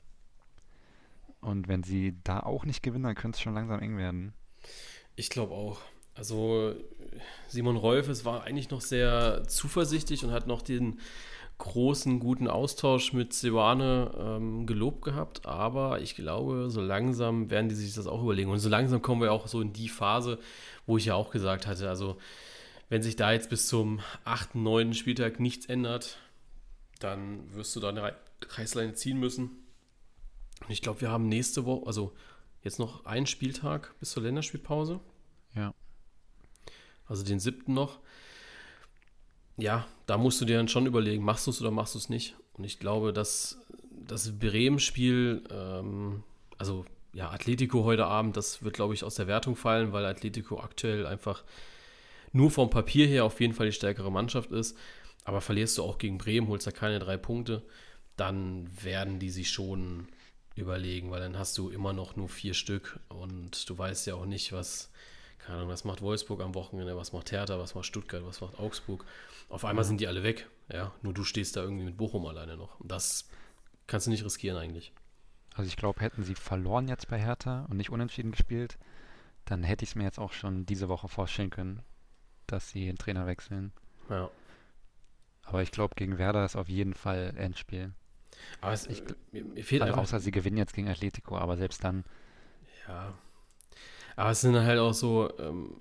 und 1.40 1.66
wenn 1.66 1.82
sie 1.82 2.14
da 2.22 2.40
auch 2.40 2.64
nicht 2.64 2.82
gewinnen, 2.82 3.04
dann 3.04 3.14
könnte 3.16 3.36
es 3.36 3.42
schon 3.42 3.54
langsam 3.54 3.80
eng 3.80 3.96
werden. 3.96 4.32
Ich 5.16 5.28
glaube 5.28 5.54
auch. 5.54 5.80
Also 6.14 6.74
Simon 7.48 7.76
Rolfes 7.76 8.24
war 8.24 8.44
eigentlich 8.44 8.70
noch 8.70 8.80
sehr 8.80 9.42
zuversichtlich 9.48 10.24
und 10.24 10.30
hat 10.32 10.46
noch 10.46 10.62
den 10.62 11.00
großen, 11.58 12.18
guten 12.20 12.48
Austausch 12.48 13.12
mit 13.12 13.32
Seoane 13.32 14.10
ähm, 14.18 14.66
gelobt 14.66 15.02
gehabt. 15.02 15.46
Aber 15.46 16.00
ich 16.00 16.14
glaube, 16.16 16.70
so 16.70 16.80
langsam 16.80 17.50
werden 17.50 17.68
die 17.68 17.74
sich 17.74 17.94
das 17.94 18.06
auch 18.06 18.22
überlegen. 18.22 18.50
Und 18.50 18.58
so 18.58 18.68
langsam 18.68 19.02
kommen 19.02 19.22
wir 19.22 19.32
auch 19.32 19.46
so 19.46 19.60
in 19.60 19.72
die 19.72 19.88
Phase, 19.88 20.38
wo 20.86 20.96
ich 20.98 21.06
ja 21.06 21.14
auch 21.14 21.30
gesagt 21.30 21.66
hatte, 21.66 21.88
also 21.88 22.16
wenn 22.88 23.02
sich 23.02 23.16
da 23.16 23.32
jetzt 23.32 23.50
bis 23.50 23.66
zum 23.68 24.00
8., 24.24 24.56
9. 24.56 24.94
Spieltag 24.94 25.40
nichts 25.40 25.66
ändert, 25.66 26.18
dann 27.00 27.52
wirst 27.54 27.74
du 27.74 27.80
da 27.80 27.88
eine 27.88 28.02
Rei- 28.02 28.16
Reißleine 28.46 28.94
ziehen 28.94 29.18
müssen. 29.18 29.50
Und 30.60 30.70
ich 30.70 30.82
glaube, 30.82 31.00
wir 31.00 31.10
haben 31.10 31.28
nächste 31.28 31.64
Woche, 31.64 31.86
also 31.86 32.12
jetzt 32.62 32.78
noch 32.78 33.04
einen 33.06 33.26
Spieltag 33.26 33.94
bis 34.00 34.10
zur 34.10 34.22
Länderspielpause. 34.22 35.00
Ja. 35.54 35.72
Also 37.06 37.24
den 37.24 37.40
siebten 37.40 37.74
noch. 37.74 37.98
Ja, 39.56 39.86
da 40.06 40.18
musst 40.18 40.40
du 40.40 40.44
dir 40.44 40.56
dann 40.56 40.68
schon 40.68 40.86
überlegen, 40.86 41.24
machst 41.24 41.46
du 41.46 41.50
es 41.50 41.60
oder 41.60 41.70
machst 41.70 41.94
du 41.94 41.98
es 41.98 42.08
nicht. 42.08 42.34
Und 42.54 42.64
ich 42.64 42.78
glaube, 42.78 43.12
dass 43.12 43.58
das 43.90 44.38
Bremen-Spiel, 44.38 45.44
ähm, 45.50 46.24
also 46.58 46.84
ja, 47.12 47.30
Atletico 47.30 47.84
heute 47.84 48.06
Abend, 48.06 48.36
das 48.36 48.62
wird, 48.62 48.74
glaube 48.74 48.94
ich, 48.94 49.04
aus 49.04 49.14
der 49.14 49.28
Wertung 49.28 49.54
fallen, 49.54 49.92
weil 49.92 50.04
Atletico 50.04 50.58
aktuell 50.60 51.06
einfach 51.06 51.44
nur 52.32 52.50
vom 52.50 52.68
Papier 52.70 53.06
her 53.06 53.24
auf 53.24 53.40
jeden 53.40 53.54
Fall 53.54 53.66
die 53.66 53.72
stärkere 53.72 54.10
Mannschaft 54.10 54.50
ist. 54.50 54.76
Aber 55.24 55.40
verlierst 55.40 55.78
du 55.78 55.84
auch 55.84 55.98
gegen 55.98 56.18
Bremen, 56.18 56.48
holst 56.48 56.66
da 56.66 56.70
keine 56.70 56.98
drei 56.98 57.16
Punkte, 57.16 57.62
dann 58.16 58.68
werden 58.82 59.18
die 59.18 59.30
sich 59.30 59.50
schon 59.50 60.08
überlegen, 60.54 61.10
weil 61.10 61.20
dann 61.20 61.38
hast 61.38 61.56
du 61.58 61.70
immer 61.70 61.92
noch 61.92 62.16
nur 62.16 62.28
vier 62.28 62.54
Stück 62.54 63.00
und 63.08 63.68
du 63.68 63.78
weißt 63.78 64.06
ja 64.06 64.14
auch 64.14 64.26
nicht, 64.26 64.52
was, 64.52 64.90
keine 65.38 65.58
Ahnung, 65.58 65.68
was 65.70 65.84
macht 65.84 66.00
Wolfsburg 66.02 66.40
am 66.40 66.54
Wochenende, 66.54 66.96
was 66.96 67.12
macht 67.12 67.32
Hertha, 67.32 67.58
was 67.58 67.74
macht 67.74 67.86
Stuttgart, 67.86 68.24
was 68.24 68.40
macht 68.40 68.58
Augsburg. 68.58 69.04
Auf 69.48 69.64
einmal 69.64 69.84
sind 69.84 70.00
die 70.00 70.08
alle 70.08 70.22
weg, 70.22 70.48
ja, 70.72 70.92
nur 71.02 71.12
du 71.14 71.24
stehst 71.24 71.56
da 71.56 71.62
irgendwie 71.62 71.84
mit 71.84 71.96
Bochum 71.96 72.26
alleine 72.26 72.56
noch. 72.56 72.80
Und 72.80 72.90
das 72.90 73.28
kannst 73.86 74.06
du 74.06 74.10
nicht 74.10 74.24
riskieren 74.24 74.56
eigentlich. 74.56 74.92
Also 75.54 75.68
ich 75.68 75.76
glaube, 75.76 76.00
hätten 76.00 76.24
sie 76.24 76.34
verloren 76.34 76.88
jetzt 76.88 77.08
bei 77.08 77.20
Hertha 77.20 77.66
und 77.70 77.76
nicht 77.76 77.90
unentschieden 77.90 78.32
gespielt, 78.32 78.78
dann 79.44 79.62
hätte 79.62 79.84
ich 79.84 79.90
es 79.90 79.94
mir 79.94 80.04
jetzt 80.04 80.18
auch 80.18 80.32
schon 80.32 80.64
diese 80.66 80.88
Woche 80.88 81.08
vorstellen 81.08 81.50
können, 81.50 81.82
dass 82.46 82.70
sie 82.70 82.86
den 82.86 82.96
Trainer 82.96 83.26
wechseln. 83.26 83.72
Ja. 84.08 84.30
Aber 85.42 85.62
ich 85.62 85.70
glaube, 85.70 85.94
gegen 85.94 86.16
Werder 86.18 86.44
ist 86.44 86.56
auf 86.56 86.68
jeden 86.68 86.94
Fall 86.94 87.34
Endspiel. 87.36 87.92
Aber 88.62 88.72
es, 88.72 88.86
Ich- 88.86 89.02
mir, 89.30 89.44
mir 89.44 89.62
fehlt 89.62 89.82
Also 89.82 89.92
einfach 89.92 90.02
außer 90.04 90.18
sie 90.20 90.30
gewinnen 90.30 90.56
jetzt 90.56 90.72
gegen 90.74 90.88
Atletico, 90.88 91.36
aber 91.36 91.56
selbst 91.56 91.84
dann, 91.84 92.04
Ja. 92.88 93.14
Aber 94.16 94.30
es 94.30 94.40
sind 94.40 94.56
halt 94.56 94.78
auch 94.78 94.94
so, 94.94 95.30
ähm, 95.38 95.76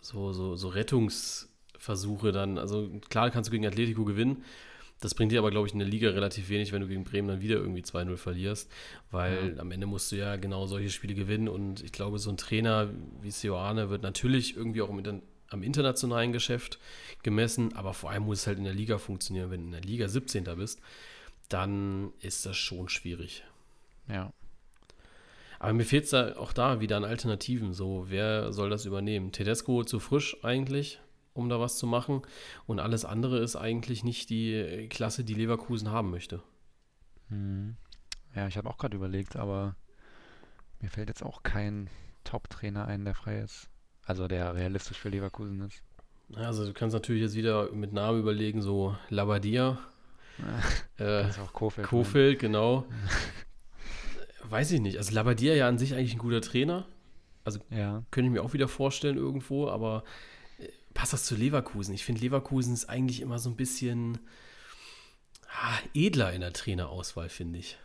so, 0.00 0.32
so, 0.32 0.56
so 0.56 0.68
Rettungsversuche 0.68 2.32
dann. 2.32 2.58
Also 2.58 2.88
klar 3.08 3.30
kannst 3.30 3.48
du 3.48 3.52
gegen 3.52 3.66
Atletico 3.66 4.04
gewinnen. 4.04 4.44
Das 5.00 5.14
bringt 5.14 5.32
dir 5.32 5.38
aber, 5.38 5.50
glaube 5.50 5.66
ich, 5.66 5.74
in 5.74 5.80
der 5.80 5.88
Liga 5.88 6.10
relativ 6.10 6.48
wenig, 6.48 6.72
wenn 6.72 6.80
du 6.80 6.88
gegen 6.88 7.04
Bremen 7.04 7.28
dann 7.28 7.40
wieder 7.40 7.56
irgendwie 7.56 7.82
2-0 7.82 8.16
verlierst. 8.16 8.70
Weil 9.10 9.58
am 9.60 9.70
Ende 9.70 9.86
musst 9.86 10.10
du 10.12 10.16
ja 10.16 10.36
genau 10.36 10.66
solche 10.66 10.88
Spiele 10.88 11.14
gewinnen. 11.14 11.48
Und 11.48 11.82
ich 11.82 11.92
glaube, 11.92 12.18
so 12.18 12.30
ein 12.30 12.36
Trainer 12.36 12.88
wie 13.20 13.30
Sioane 13.30 13.90
wird 13.90 14.02
natürlich 14.02 14.56
irgendwie 14.56 14.82
auch 14.82 14.90
im 14.90 15.22
am 15.50 15.62
internationalen 15.62 16.32
Geschäft 16.32 16.78
gemessen. 17.22 17.74
Aber 17.76 17.92
vor 17.92 18.10
allem 18.10 18.24
muss 18.24 18.40
es 18.40 18.46
halt 18.46 18.58
in 18.58 18.64
der 18.64 18.72
Liga 18.72 18.98
funktionieren. 18.98 19.50
Wenn 19.50 19.60
du 19.60 19.66
in 19.66 19.72
der 19.72 19.82
Liga 19.82 20.08
17. 20.08 20.44
bist, 20.56 20.80
dann 21.48 22.12
ist 22.20 22.46
das 22.46 22.56
schon 22.56 22.88
schwierig. 22.88 23.44
ja. 24.08 24.32
Aber 25.58 25.72
mir 25.72 25.84
fehlt 25.84 26.04
es 26.04 26.10
da 26.10 26.36
auch 26.36 26.52
da 26.52 26.80
wieder 26.80 26.96
an 26.96 27.04
Alternativen. 27.04 27.72
So, 27.72 28.06
wer 28.08 28.52
soll 28.52 28.70
das 28.70 28.84
übernehmen? 28.84 29.32
Tedesco 29.32 29.84
zu 29.84 30.00
frisch 30.00 30.36
eigentlich, 30.42 31.00
um 31.32 31.48
da 31.48 31.60
was 31.60 31.78
zu 31.78 31.86
machen. 31.86 32.22
Und 32.66 32.80
alles 32.80 33.04
andere 33.04 33.38
ist 33.38 33.56
eigentlich 33.56 34.04
nicht 34.04 34.30
die 34.30 34.88
Klasse, 34.90 35.24
die 35.24 35.34
Leverkusen 35.34 35.90
haben 35.90 36.10
möchte. 36.10 36.42
Hm. 37.28 37.76
Ja, 38.34 38.48
ich 38.48 38.56
habe 38.56 38.68
auch 38.68 38.78
gerade 38.78 38.96
überlegt, 38.96 39.36
aber 39.36 39.76
mir 40.80 40.90
fällt 40.90 41.08
jetzt 41.08 41.22
auch 41.22 41.42
kein 41.42 41.88
Top-Trainer 42.24 42.86
ein, 42.86 43.04
der 43.04 43.14
frei 43.14 43.40
ist. 43.40 43.68
Also 44.06 44.28
der 44.28 44.54
realistisch 44.54 44.98
für 44.98 45.08
Leverkusen 45.08 45.60
ist. 45.62 45.82
Also 46.34 46.66
du 46.66 46.72
kannst 46.72 46.94
natürlich 46.94 47.22
jetzt 47.22 47.36
wieder 47.36 47.70
mit 47.72 47.92
Namen 47.92 48.20
überlegen, 48.20 48.60
so 48.60 48.96
Labadia, 49.08 49.78
äh, 50.38 51.04
Das 51.04 51.36
ist 51.36 51.38
auch 51.42 51.52
Kofeld. 51.52 51.86
Kofeld, 51.86 52.38
genau. 52.38 52.84
Weiß 54.48 54.70
ich 54.72 54.80
nicht. 54.80 54.98
Also 54.98 55.12
Labadia 55.14 55.54
ja 55.54 55.68
an 55.68 55.78
sich 55.78 55.94
eigentlich 55.94 56.14
ein 56.14 56.18
guter 56.18 56.40
Trainer. 56.40 56.86
Ja, 57.70 58.02
Könnte 58.10 58.28
ich 58.28 58.32
mir 58.32 58.42
auch 58.42 58.54
wieder 58.54 58.68
vorstellen 58.68 59.16
irgendwo, 59.16 59.68
aber 59.68 60.04
äh, 60.58 60.68
passt 60.94 61.12
das 61.12 61.24
zu 61.24 61.34
Leverkusen? 61.36 61.94
Ich 61.94 62.04
finde, 62.04 62.22
Leverkusen 62.22 62.72
ist 62.72 62.88
eigentlich 62.88 63.20
immer 63.20 63.38
so 63.38 63.50
ein 63.50 63.56
bisschen 63.56 64.18
ah, 65.48 65.78
edler 65.92 66.32
in 66.32 66.40
der 66.40 66.52
Trainerauswahl, 66.54 67.28
finde 67.28 67.58
ich. 67.58 67.76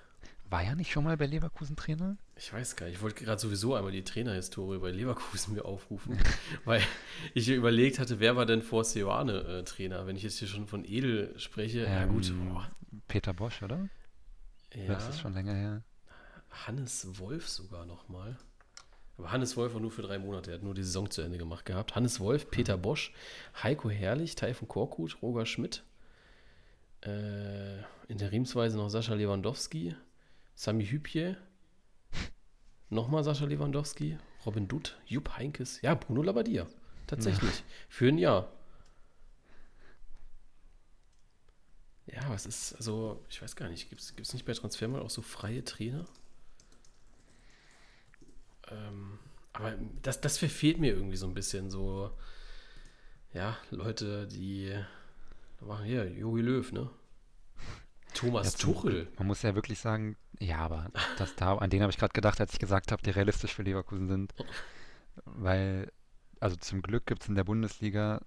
war 0.50 0.64
ja 0.64 0.76
nicht 0.76 0.92
schon 0.92 1.04
mal 1.04 1.18
bei 1.18 1.26
Leverkusen 1.26 1.76
Trainer? 1.76 2.18
Ich 2.38 2.54
weiß 2.54 2.78
gar 2.78 2.86
nicht. 2.86 2.96
Ich 2.96 3.02
wollte 3.02 3.26
gerade 3.26 3.40
sowieso 3.42 3.76
einmal 3.76 3.92
die 3.92 4.04
Trainerhistorie 4.06 4.80
bei 4.80 4.92
Leverkusen 4.92 5.54
mir 5.56 5.66
aufrufen, 5.66 6.18
weil 6.66 6.82
ich 7.34 7.50
überlegt 7.50 8.00
hatte, 8.00 8.22
wer 8.22 8.38
war 8.38 8.46
denn 8.46 8.62
vor 8.62 8.86
Seoane 8.86 9.42
äh, 9.42 9.64
Trainer? 9.64 10.08
Wenn 10.08 10.16
ich 10.16 10.24
jetzt 10.24 10.40
hier 10.40 10.48
schon 10.48 10.68
von 10.68 10.86
Edel 10.86 11.38
spreche, 11.38 11.84
ja 11.84 12.06
gut. 12.06 12.30
Ähm, 12.30 12.54
boah, 12.54 12.70
Peter 13.10 13.34
Bosch, 13.34 13.62
oder? 13.62 13.90
ja, 14.74 14.88
Das 14.88 15.10
ist 15.10 15.20
schon 15.20 15.34
länger 15.34 15.54
her. 15.54 15.84
Hannes 16.52 17.20
Wolf 17.20 17.48
sogar 17.48 17.86
noch 17.86 18.08
mal. 18.10 18.38
Aber 19.18 19.32
Hannes 19.32 19.58
Wolf 19.58 19.74
war 19.74 19.82
nur 19.82 19.92
für 19.92 20.02
drei 20.02 20.18
Monate. 20.18 20.52
Er 20.52 20.56
hat 20.56 20.64
nur 20.64 20.74
die 20.74 20.84
Saison 20.84 21.10
zu 21.10 21.22
Ende 21.22 21.38
gemacht 21.38 21.66
gehabt. 21.66 21.96
Hannes 21.96 22.20
Wolf, 22.20 22.50
Peter 22.50 22.78
Bosch, 22.78 23.14
Heiko 23.62 23.90
Herrlich, 23.90 24.36
Taifun 24.36 24.68
Korkut, 24.68 25.22
Roger 25.22 25.46
Schmidt. 25.46 25.84
Äh, 27.02 27.80
interimsweise 28.08 28.78
noch 28.78 28.90
Sascha 28.90 29.14
Lewandowski, 29.14 29.96
Sami 30.56 30.86
Hübje, 30.86 31.38
nochmal 32.90 33.24
Sascha 33.24 33.46
Lewandowski, 33.46 34.18
Robin 34.46 34.68
Dutt, 34.68 34.98
Jupp 35.06 35.38
Heinkes, 35.38 35.82
ja, 35.82 35.96
Bruno 35.96 36.22
Labbadia. 36.22 36.68
Tatsächlich. 37.08 37.64
Für 37.88 38.08
ein 38.08 38.18
Jahr. 38.18 38.52
Ja, 42.06 42.30
was 42.30 42.46
ist, 42.46 42.74
also, 42.76 43.24
ich 43.30 43.42
weiß 43.42 43.56
gar 43.56 43.70
nicht, 43.70 43.90
gibt 43.90 44.02
es 44.02 44.34
nicht 44.34 44.46
bei 44.46 44.54
Transfermarkt 44.54 45.06
auch 45.06 45.10
so 45.10 45.22
freie 45.22 45.64
Trainer? 45.64 46.06
Ähm, 48.72 49.20
aber 49.54 49.74
das, 50.02 50.22
das 50.22 50.38
verfehlt 50.38 50.80
mir 50.80 50.94
irgendwie 50.94 51.18
so 51.18 51.28
ein 51.28 51.34
bisschen 51.34 51.70
so, 51.70 52.12
ja, 53.34 53.58
Leute, 53.72 54.28
die 54.28 54.74
machen 55.62 55.86
hier, 55.86 56.10
Jogi 56.10 56.42
Löw, 56.42 56.72
ne? 56.72 56.90
Thomas 58.14 58.54
Ja, 58.54 58.60
Tuchel. 58.60 59.08
Man 59.18 59.28
muss 59.28 59.42
ja 59.42 59.56
wirklich 59.56 59.80
sagen, 59.80 60.16
ja, 60.40 60.58
aber 60.60 60.90
das 61.18 61.36
da, 61.36 61.56
an 61.56 61.70
den 61.70 61.82
habe 61.82 61.92
ich 61.92 61.98
gerade 61.98 62.14
gedacht, 62.14 62.40
als 62.40 62.54
ich 62.54 62.60
gesagt 62.60 62.92
habe, 62.92 63.02
die 63.02 63.12
realistisch 63.12 63.54
für 63.54 63.64
Leverkusen 63.64 64.08
sind. 64.08 64.34
Weil, 65.26 65.92
also 66.40 66.56
zum 66.56 66.82
Glück 66.82 67.06
gibt 67.06 67.24
es 67.24 67.30
in 67.30 67.36
der 67.36 67.44
Bundesliga 67.44 68.22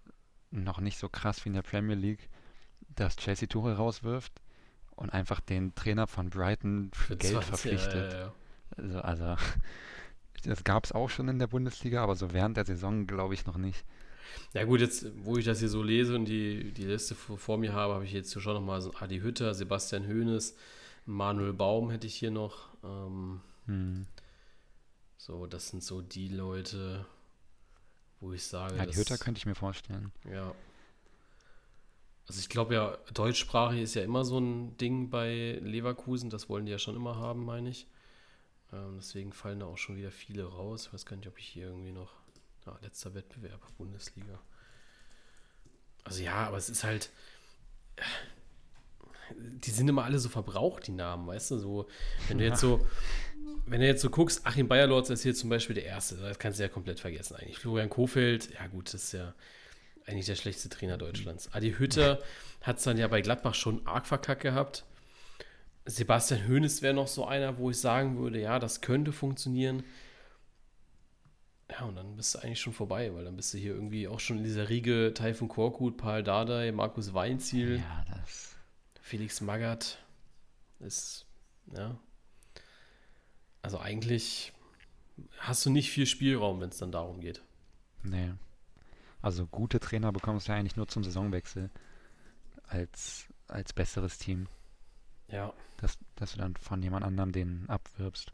noch 0.50 0.80
nicht 0.80 0.98
so 0.98 1.08
krass 1.08 1.44
wie 1.44 1.48
in 1.48 1.54
der 1.54 1.62
Premier 1.62 1.96
League, 1.96 2.28
dass 2.94 3.16
Chelsea 3.16 3.48
Tuchel 3.48 3.72
rauswirft 3.72 4.42
und 4.90 5.10
einfach 5.10 5.40
den 5.40 5.74
Trainer 5.74 6.06
von 6.06 6.30
Brighton 6.30 6.90
für 6.92 7.16
Geld 7.16 7.32
20, 7.32 7.48
verpflichtet. 7.48 8.12
Ja, 8.12 8.18
ja. 8.20 8.34
Also, 8.76 9.00
also 9.00 9.36
das 10.44 10.64
gab 10.64 10.84
es 10.84 10.92
auch 10.92 11.08
schon 11.08 11.28
in 11.28 11.38
der 11.38 11.46
Bundesliga, 11.46 12.02
aber 12.02 12.16
so 12.16 12.32
während 12.32 12.56
der 12.56 12.64
Saison 12.64 13.06
glaube 13.06 13.34
ich 13.34 13.46
noch 13.46 13.56
nicht. 13.56 13.84
Ja 14.54 14.64
gut, 14.64 14.80
jetzt, 14.80 15.06
wo 15.24 15.36
ich 15.36 15.44
das 15.44 15.58
hier 15.60 15.68
so 15.68 15.82
lese 15.82 16.14
und 16.14 16.24
die, 16.26 16.72
die 16.72 16.84
Liste 16.84 17.14
vor, 17.14 17.36
vor 17.38 17.58
mir 17.58 17.72
habe, 17.72 17.94
habe 17.94 18.04
ich 18.04 18.12
jetzt 18.12 18.32
schon 18.40 18.54
nochmal 18.54 18.80
so 18.80 18.92
Adi 18.94 19.20
Hütter, 19.20 19.54
Sebastian 19.54 20.06
Hoeneß, 20.06 20.56
Manuel 21.06 21.52
Baum 21.52 21.90
hätte 21.90 22.06
ich 22.06 22.14
hier 22.14 22.30
noch. 22.30 22.68
Ähm, 22.84 23.40
Hm. 23.66 24.06
so, 25.18 25.46
das 25.46 25.68
sind 25.68 25.82
so 25.84 26.00
die 26.02 26.28
Leute, 26.28 27.06
wo 28.20 28.32
ich 28.32 28.44
sage, 28.44 28.74
das- 28.84 28.96
Hütter 28.96 29.18
könnte 29.18 29.38
ich 29.38 29.46
mir 29.46 29.54
vorstellen. 29.54 30.12
Ja. 30.30 30.54
Also 32.28 32.40
ich 32.40 32.48
glaube 32.48 32.74
ja, 32.74 32.96
deutschsprachig 33.12 33.82
ist 33.82 33.94
ja 33.94 34.02
immer 34.02 34.24
so 34.24 34.38
ein 34.38 34.76
Ding 34.78 35.10
bei 35.10 35.58
Leverkusen. 35.62 36.30
Das 36.30 36.48
wollen 36.48 36.66
die 36.66 36.72
ja 36.72 36.78
schon 36.78 36.96
immer 36.96 37.16
haben, 37.16 37.44
meine 37.44 37.68
ich. 37.68 37.86
Ähm, 38.72 38.96
deswegen 38.96 39.32
fallen 39.32 39.60
da 39.60 39.66
auch 39.66 39.78
schon 39.78 39.96
wieder 39.96 40.10
viele 40.10 40.44
raus. 40.44 40.86
Ich 40.86 40.92
weiß 40.92 41.06
gar 41.06 41.16
nicht, 41.16 41.28
ob 41.28 41.38
ich 41.38 41.46
hier 41.46 41.66
irgendwie 41.66 41.92
noch. 41.92 42.12
Ah, 42.64 42.78
letzter 42.80 43.14
Wettbewerb, 43.14 43.60
Bundesliga. 43.76 44.40
Also 46.04 46.22
ja, 46.22 46.46
aber 46.46 46.56
es 46.56 46.68
ist 46.68 46.84
halt. 46.84 47.10
Die 49.36 49.70
sind 49.70 49.88
immer 49.88 50.04
alle 50.04 50.18
so 50.18 50.28
verbraucht, 50.28 50.86
die 50.86 50.92
Namen, 50.92 51.26
weißt 51.26 51.52
du? 51.52 51.58
So, 51.58 51.88
wenn 52.28 52.38
du 52.38 52.44
jetzt 52.44 52.60
so, 52.60 52.86
wenn 53.66 53.80
du 53.80 53.86
jetzt 53.86 54.02
so 54.02 54.10
guckst, 54.10 54.46
Achim 54.46 54.68
Bayerlords 54.68 55.10
ist 55.10 55.22
hier 55.22 55.34
zum 55.34 55.48
Beispiel 55.48 55.74
der 55.74 55.86
Erste, 55.86 56.16
das 56.16 56.38
kannst 56.38 56.58
du 56.58 56.64
ja 56.64 56.68
komplett 56.68 57.00
vergessen 57.00 57.36
eigentlich. 57.36 57.58
Florian 57.58 57.88
Kofeld, 57.88 58.52
ja 58.52 58.66
gut, 58.66 58.92
das 58.92 59.04
ist 59.04 59.12
ja 59.12 59.34
eigentlich 60.06 60.26
der 60.26 60.36
schlechteste 60.36 60.68
Trainer 60.68 60.98
Deutschlands. 60.98 61.52
Adi 61.52 61.72
Hütter 61.72 62.20
hat 62.60 62.78
es 62.78 62.84
dann 62.84 62.98
ja 62.98 63.08
bei 63.08 63.22
Gladbach 63.22 63.54
schon 63.54 63.86
arg 63.86 64.06
verkackt 64.06 64.42
gehabt. 64.42 64.84
Sebastian 65.84 66.46
Hoeneß 66.48 66.82
wäre 66.82 66.94
noch 66.94 67.08
so 67.08 67.26
einer, 67.26 67.58
wo 67.58 67.70
ich 67.70 67.80
sagen 67.80 68.18
würde, 68.18 68.40
ja, 68.40 68.58
das 68.58 68.80
könnte 68.80 69.12
funktionieren. 69.12 69.82
Ja, 71.70 71.84
und 71.86 71.96
dann 71.96 72.16
bist 72.16 72.34
du 72.34 72.38
eigentlich 72.40 72.60
schon 72.60 72.72
vorbei, 72.72 73.12
weil 73.14 73.24
dann 73.24 73.36
bist 73.36 73.54
du 73.54 73.58
hier 73.58 73.74
irgendwie 73.74 74.06
auch 74.06 74.20
schon 74.20 74.38
in 74.38 74.44
dieser 74.44 74.68
Riege 74.68 75.12
Taifun 75.14 75.48
Korkut, 75.48 75.96
Paul 75.96 76.22
Dardai, 76.22 76.70
Markus 76.70 77.14
Weinziel, 77.14 77.78
Ja, 77.78 78.04
das. 78.14 78.54
Felix 79.00 79.40
Magath. 79.40 79.98
Ist, 80.80 81.26
ja. 81.74 81.96
Also 83.62 83.78
eigentlich 83.78 84.52
hast 85.38 85.64
du 85.64 85.70
nicht 85.70 85.90
viel 85.90 86.06
Spielraum, 86.06 86.60
wenn 86.60 86.70
es 86.70 86.78
dann 86.78 86.92
darum 86.92 87.20
geht. 87.20 87.42
Nee. 88.02 88.32
Also 89.20 89.46
gute 89.46 89.78
Trainer 89.78 90.12
bekommst 90.12 90.48
du 90.48 90.52
ja 90.52 90.58
eigentlich 90.58 90.76
nur 90.76 90.88
zum 90.88 91.04
Saisonwechsel 91.04 91.70
als, 92.64 93.26
als 93.46 93.72
besseres 93.72 94.18
Team, 94.18 94.48
Ja. 95.32 95.52
dass, 95.78 95.98
dass 96.16 96.32
du 96.32 96.38
dann 96.38 96.54
von 96.56 96.82
jemand 96.82 97.04
anderem 97.04 97.32
den 97.32 97.64
abwirbst. 97.68 98.32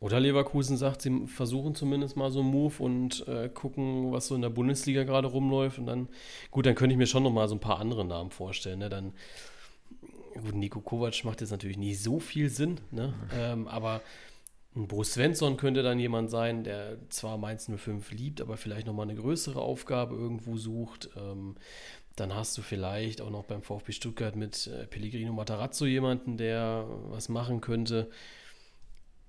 Oder 0.00 0.20
Leverkusen 0.20 0.76
sagt, 0.76 1.02
sie 1.02 1.26
versuchen 1.26 1.74
zumindest 1.74 2.16
mal 2.16 2.30
so 2.30 2.40
einen 2.40 2.50
Move 2.50 2.82
und 2.82 3.26
äh, 3.26 3.48
gucken, 3.48 4.12
was 4.12 4.28
so 4.28 4.34
in 4.34 4.42
der 4.42 4.50
Bundesliga 4.50 5.04
gerade 5.04 5.28
rumläuft. 5.28 5.78
Und 5.78 5.86
dann, 5.86 6.08
gut, 6.50 6.66
dann 6.66 6.74
könnte 6.74 6.92
ich 6.92 6.98
mir 6.98 7.06
schon 7.06 7.22
noch 7.22 7.32
mal 7.32 7.48
so 7.48 7.54
ein 7.54 7.60
paar 7.60 7.80
andere 7.80 8.04
Namen 8.04 8.30
vorstellen. 8.30 8.80
Ne? 8.80 8.88
Dann, 8.88 9.12
gut, 10.34 10.54
Nico 10.54 10.80
Kovac 10.80 11.24
macht 11.24 11.40
jetzt 11.40 11.50
natürlich 11.50 11.78
nicht 11.78 12.02
so 12.02 12.20
viel 12.20 12.50
Sinn, 12.50 12.80
ne? 12.90 13.14
ähm, 13.34 13.66
aber 13.68 14.02
ein 14.76 14.88
Bo 14.88 15.02
Svensson 15.02 15.56
könnte 15.56 15.82
dann 15.82 15.98
jemand 15.98 16.30
sein, 16.30 16.62
der 16.62 16.98
zwar 17.08 17.38
Mainz 17.38 17.70
05 17.74 18.10
liebt, 18.12 18.42
aber 18.42 18.58
vielleicht 18.58 18.86
noch 18.86 18.92
mal 18.92 19.04
eine 19.04 19.14
größere 19.14 19.58
Aufgabe 19.58 20.14
irgendwo 20.14 20.58
sucht. 20.58 21.08
Ähm, 21.16 21.56
dann 22.16 22.34
hast 22.34 22.56
du 22.58 22.62
vielleicht 22.62 23.20
auch 23.20 23.30
noch 23.30 23.44
beim 23.44 23.62
VfB 23.62 23.92
Stuttgart 23.92 24.34
mit 24.36 24.66
äh, 24.66 24.86
Pellegrino 24.86 25.32
Matarazzo 25.32 25.84
jemanden, 25.86 26.36
der 26.38 26.86
was 27.10 27.28
machen 27.28 27.60
könnte. 27.60 28.10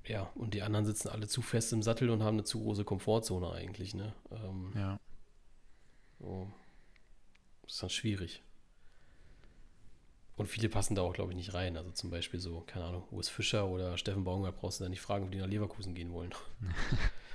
Ja, 0.05 0.31
und 0.35 0.53
die 0.53 0.61
anderen 0.61 0.85
sitzen 0.85 1.09
alle 1.09 1.27
zu 1.27 1.41
fest 1.41 1.73
im 1.73 1.83
Sattel 1.83 2.09
und 2.09 2.23
haben 2.23 2.35
eine 2.35 2.45
zu 2.45 2.61
große 2.61 2.85
Komfortzone 2.85 3.51
eigentlich, 3.51 3.93
ne? 3.93 4.13
Ähm, 4.31 4.71
Ja. 4.75 4.97
so. 6.19 6.51
Das 7.63 7.73
ist 7.73 7.83
dann 7.83 7.89
schwierig. 7.89 8.41
Und 10.37 10.45
viele 10.45 10.69
passen 10.69 10.95
da 10.95 11.01
auch, 11.01 11.13
glaube 11.13 11.31
ich, 11.31 11.35
nicht 11.37 11.53
rein. 11.53 11.75
Also 11.75 11.91
zum 11.91 12.09
Beispiel 12.09 12.39
so, 12.39 12.61
keine 12.61 12.85
Ahnung, 12.85 13.03
Urs 13.11 13.27
Fischer 13.27 13.67
oder 13.67 13.97
Steffen 13.97 14.23
Baumgart 14.23 14.55
brauchst 14.55 14.79
du 14.79 14.85
da 14.85 14.89
nicht 14.89 15.01
fragen, 15.01 15.25
ob 15.25 15.31
die 15.31 15.39
nach 15.39 15.47
Leverkusen 15.47 15.93
gehen 15.93 16.13
wollen. 16.13 16.33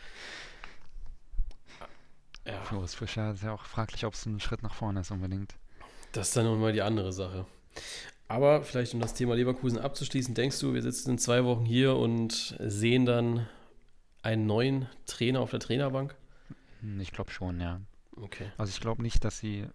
ja, 2.46 2.61
Für 2.62 2.76
Urs 2.76 2.94
Fischer 2.94 3.33
ist 3.33 3.42
ja 3.42 3.52
auch 3.52 3.64
fraglich, 3.64 4.05
ob 4.05 4.14
es 4.14 4.26
ein 4.26 4.40
Schritt 4.40 4.62
nach 4.62 4.74
vorne 4.74 5.00
ist 5.00 5.11
unbedingt. 5.11 5.55
das 6.12 6.28
ist 6.28 6.37
dann 6.37 6.44
nochmal 6.46 6.72
die 6.72 6.83
andere 6.83 7.12
Sache. 7.12 7.46
Aber 8.28 8.62
vielleicht, 8.62 8.94
um 8.94 9.00
das 9.00 9.14
Thema 9.14 9.35
Leverkusen 9.35 9.78
abzuschließen, 9.78 10.35
denkst 10.35 10.59
du, 10.61 10.72
wir 10.74 10.83
sitzen 10.83 11.11
in 11.11 11.18
zwei 11.18 11.44
Wochen 11.44 11.64
hier 11.64 11.96
und 11.96 12.57
sehen 12.61 13.05
dann 13.07 13.46
einen 14.22 14.46
neuen 14.46 14.88
Trainer 15.07 15.40
auf 15.40 15.50
der 15.50 15.61
Trainerbank? 15.61 16.14
Hm, 16.81 17.00
Ich 17.00 17.12
glaube 17.12 17.31
schon, 17.31 17.61
ja. 17.61 17.81
Okay. 18.16 18.50
Also 18.59 18.70
ich 18.70 18.81
glaube 18.81 19.02
nicht, 19.02 19.24
dass 19.24 19.38
sie, 19.38 19.66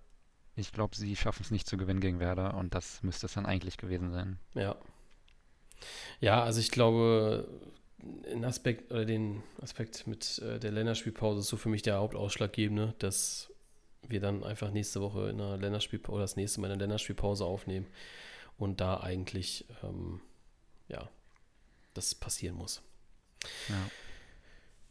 ich 0.55 0.71
glaube, 0.71 0.95
sie 0.95 1.15
schaffen 1.15 1.43
es 1.43 1.51
nicht 1.51 1.67
zu 1.67 1.77
gewinnen 1.77 1.99
gegen 1.99 2.19
Werder 2.19 2.55
und 2.55 2.73
das 2.73 3.03
müsste 3.03 3.25
es 3.27 3.33
dann 3.33 3.45
eigentlich 3.45 3.77
gewesen 3.77 4.11
sein. 4.11 4.39
Ja. 4.53 4.75
Ja, 6.19 6.43
also 6.43 6.59
ich 6.59 6.71
glaube, 6.71 7.47
ein 8.31 8.45
Aspekt 8.45 8.91
oder 8.91 9.05
den 9.05 9.43
Aspekt 9.61 10.07
mit 10.07 10.39
äh, 10.39 10.59
der 10.59 10.71
Länderspielpause 10.71 11.39
ist 11.39 11.47
so 11.47 11.57
für 11.57 11.69
mich 11.69 11.81
der 11.81 11.97
Hauptausschlaggebende, 11.97 12.93
dass 12.99 13.51
wir 14.07 14.19
dann 14.19 14.43
einfach 14.43 14.71
nächste 14.71 15.01
Woche 15.01 15.29
in 15.29 15.41
einer 15.41 15.57
Länderspielpause 15.57 16.15
oder 16.15 16.23
das 16.23 16.35
nächste 16.35 16.61
Mal 16.61 16.67
in 16.67 16.73
einer 16.73 16.81
Länderspielpause 16.81 17.43
aufnehmen 17.43 17.87
und 18.57 18.79
da 18.81 18.99
eigentlich 18.99 19.65
ähm, 19.83 20.21
ja 20.87 21.09
das 21.93 22.13
passieren 22.13 22.55
muss. 22.55 22.81
Ja. 23.69 23.89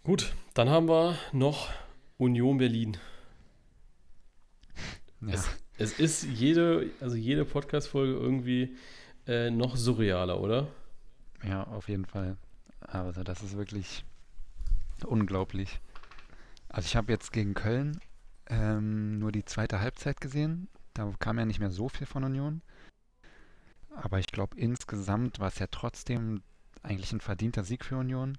Gut, 0.02 0.34
dann 0.54 0.68
haben 0.68 0.88
wir 0.88 1.18
noch 1.32 1.70
Union 2.18 2.58
Berlin. 2.58 2.96
Ja, 5.20 5.32
Es, 5.32 5.48
es 5.78 5.98
ist 5.98 6.22
jede, 6.24 6.90
also 7.00 7.16
jede 7.16 7.44
Podcast-Folge 7.44 8.12
irgendwie 8.12 8.76
äh, 9.26 9.50
noch 9.50 9.76
surrealer, 9.76 10.40
oder? 10.40 10.68
ja, 11.42 11.64
auf 11.64 11.88
jeden 11.88 12.06
Fall. 12.06 12.36
Also 12.86 13.24
das 13.24 13.42
ist 13.42 13.56
wirklich 13.56 14.04
unglaublich. 15.04 15.80
Also 16.68 16.86
ich 16.86 16.96
habe 16.96 17.12
jetzt 17.12 17.32
gegen 17.32 17.54
Köln 17.54 18.00
ähm, 18.48 19.18
nur 19.18 19.32
die 19.32 19.44
zweite 19.44 19.80
Halbzeit 19.80 20.20
gesehen. 20.20 20.68
Da 20.94 21.12
kam 21.18 21.38
ja 21.38 21.44
nicht 21.44 21.60
mehr 21.60 21.70
so 21.70 21.88
viel 21.88 22.06
von 22.06 22.24
Union. 22.24 22.62
Aber 23.94 24.18
ich 24.18 24.26
glaube, 24.26 24.56
insgesamt 24.58 25.40
war 25.40 25.48
es 25.48 25.58
ja 25.58 25.66
trotzdem 25.70 26.42
eigentlich 26.82 27.12
ein 27.12 27.20
verdienter 27.20 27.64
Sieg 27.64 27.84
für 27.84 27.96
Union. 27.96 28.38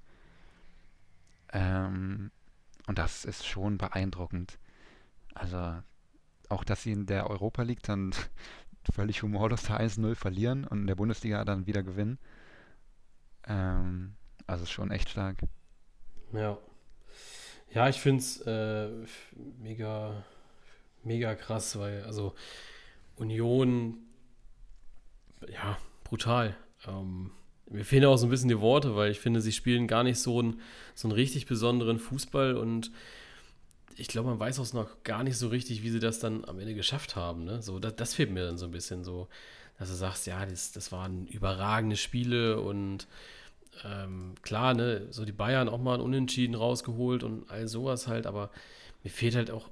Ähm, 1.52 2.32
und 2.88 2.98
das 2.98 3.26
ist 3.26 3.46
schon 3.46 3.78
beeindruckend. 3.78 4.60
Also 5.34 5.82
auch, 6.50 6.64
dass 6.64 6.84
sie 6.84 6.92
in 6.92 7.06
der 7.06 7.30
Europa 7.30 7.64
League 7.64 7.84
dann 7.84 8.14
völlig 8.94 9.22
humorlos 9.24 9.64
da 9.64 9.78
1-0 9.78 10.16
verlieren 10.16 10.66
und 10.66 10.82
in 10.82 10.88
der 10.88 10.96
Bundesliga 10.96 11.44
dann 11.44 11.68
wieder 11.68 11.84
gewinnen. 11.84 12.18
Ähm, 13.46 14.17
also 14.48 14.66
schon 14.66 14.92
echt 14.92 15.10
stark. 15.10 15.38
Ja. 16.34 16.58
Ja, 17.74 17.90
ich 17.90 18.00
finde 18.00 18.20
es 18.20 18.42
äh, 18.42 18.90
mega, 19.60 20.24
mega 21.04 21.36
krass, 21.36 21.78
weil, 21.78 22.04
also 22.04 22.34
Union, 23.18 23.98
ja, 25.52 25.78
brutal. 26.04 26.56
Ähm, 26.88 27.32
mir 27.70 27.84
fehlen 27.84 28.06
auch 28.06 28.18
so 28.18 28.28
ein 28.28 28.30
bisschen 28.30 28.50
die 28.50 28.62
Worte, 28.62 28.96
weil 28.96 29.12
ich 29.12 29.20
finde, 29.20 29.42
sie 29.42 29.52
spielen 29.52 29.88
gar 29.88 30.04
nicht 30.04 30.20
so 30.20 30.40
einen, 30.40 30.62
so 30.96 31.10
richtig 31.10 31.46
besonderen 31.46 32.00
Fußball 32.00 32.56
und 32.56 32.92
ich 33.98 34.08
glaube, 34.08 34.30
man 34.30 34.40
weiß 34.40 34.60
auch 34.60 34.74
noch 34.74 35.04
gar 35.04 35.24
nicht 35.24 35.38
so 35.38 35.48
richtig, 35.48 35.84
wie 35.84 35.90
sie 35.90 36.00
das 36.00 36.20
dann 36.20 36.46
am 36.46 36.60
Ende 36.60 36.76
geschafft 36.76 37.16
haben. 37.16 37.44
Ne? 37.44 37.62
So, 37.62 37.80
das, 37.80 37.96
das 37.96 38.14
fehlt 38.14 38.32
mir 38.32 38.46
dann 38.46 38.58
so 38.58 38.66
ein 38.66 38.72
bisschen 38.72 39.04
so, 39.04 39.28
dass 39.80 39.90
du 39.90 39.96
sagst, 39.96 40.28
ja, 40.28 40.46
das, 40.46 40.72
das 40.72 40.92
waren 40.92 41.26
überragende 41.28 41.98
Spiele 41.98 42.62
und 42.62 43.08
ähm, 43.86 44.36
klar, 44.42 44.74
ne, 44.74 45.08
so 45.12 45.26
die 45.26 45.32
Bayern 45.32 45.70
auch 45.70 45.80
mal 45.80 45.96
ein 45.96 46.02
Unentschieden 46.02 46.56
rausgeholt 46.56 47.24
und 47.24 47.50
all 47.50 47.68
sowas 47.68 48.08
halt, 48.08 48.26
aber 48.26 48.52
mir 49.04 49.10
fehlt 49.10 49.36
halt 49.36 49.52
auch 49.52 49.70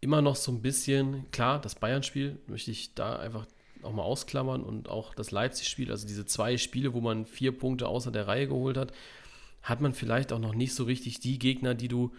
immer 0.00 0.22
noch 0.22 0.36
so 0.36 0.52
ein 0.52 0.62
bisschen, 0.62 1.30
klar, 1.30 1.60
das 1.60 1.74
Bayern-Spiel 1.74 2.38
möchte 2.46 2.70
ich 2.70 2.94
da 2.94 3.16
einfach 3.16 3.46
auch 3.82 3.92
mal 3.92 4.02
ausklammern 4.02 4.62
und 4.62 4.88
auch 4.88 5.14
das 5.14 5.30
Leipzig-Spiel, 5.30 5.90
also 5.90 6.06
diese 6.06 6.26
zwei 6.26 6.56
Spiele, 6.56 6.92
wo 6.92 7.00
man 7.00 7.26
vier 7.26 7.56
Punkte 7.56 7.88
außer 7.88 8.10
der 8.10 8.28
Reihe 8.28 8.48
geholt 8.48 8.76
hat, 8.76 8.92
hat 9.62 9.80
man 9.80 9.92
vielleicht 9.92 10.32
auch 10.32 10.38
noch 10.38 10.54
nicht 10.54 10.74
so 10.74 10.84
richtig 10.84 11.20
die 11.20 11.38
Gegner, 11.38 11.74
die 11.74 11.88
du, 11.88 12.12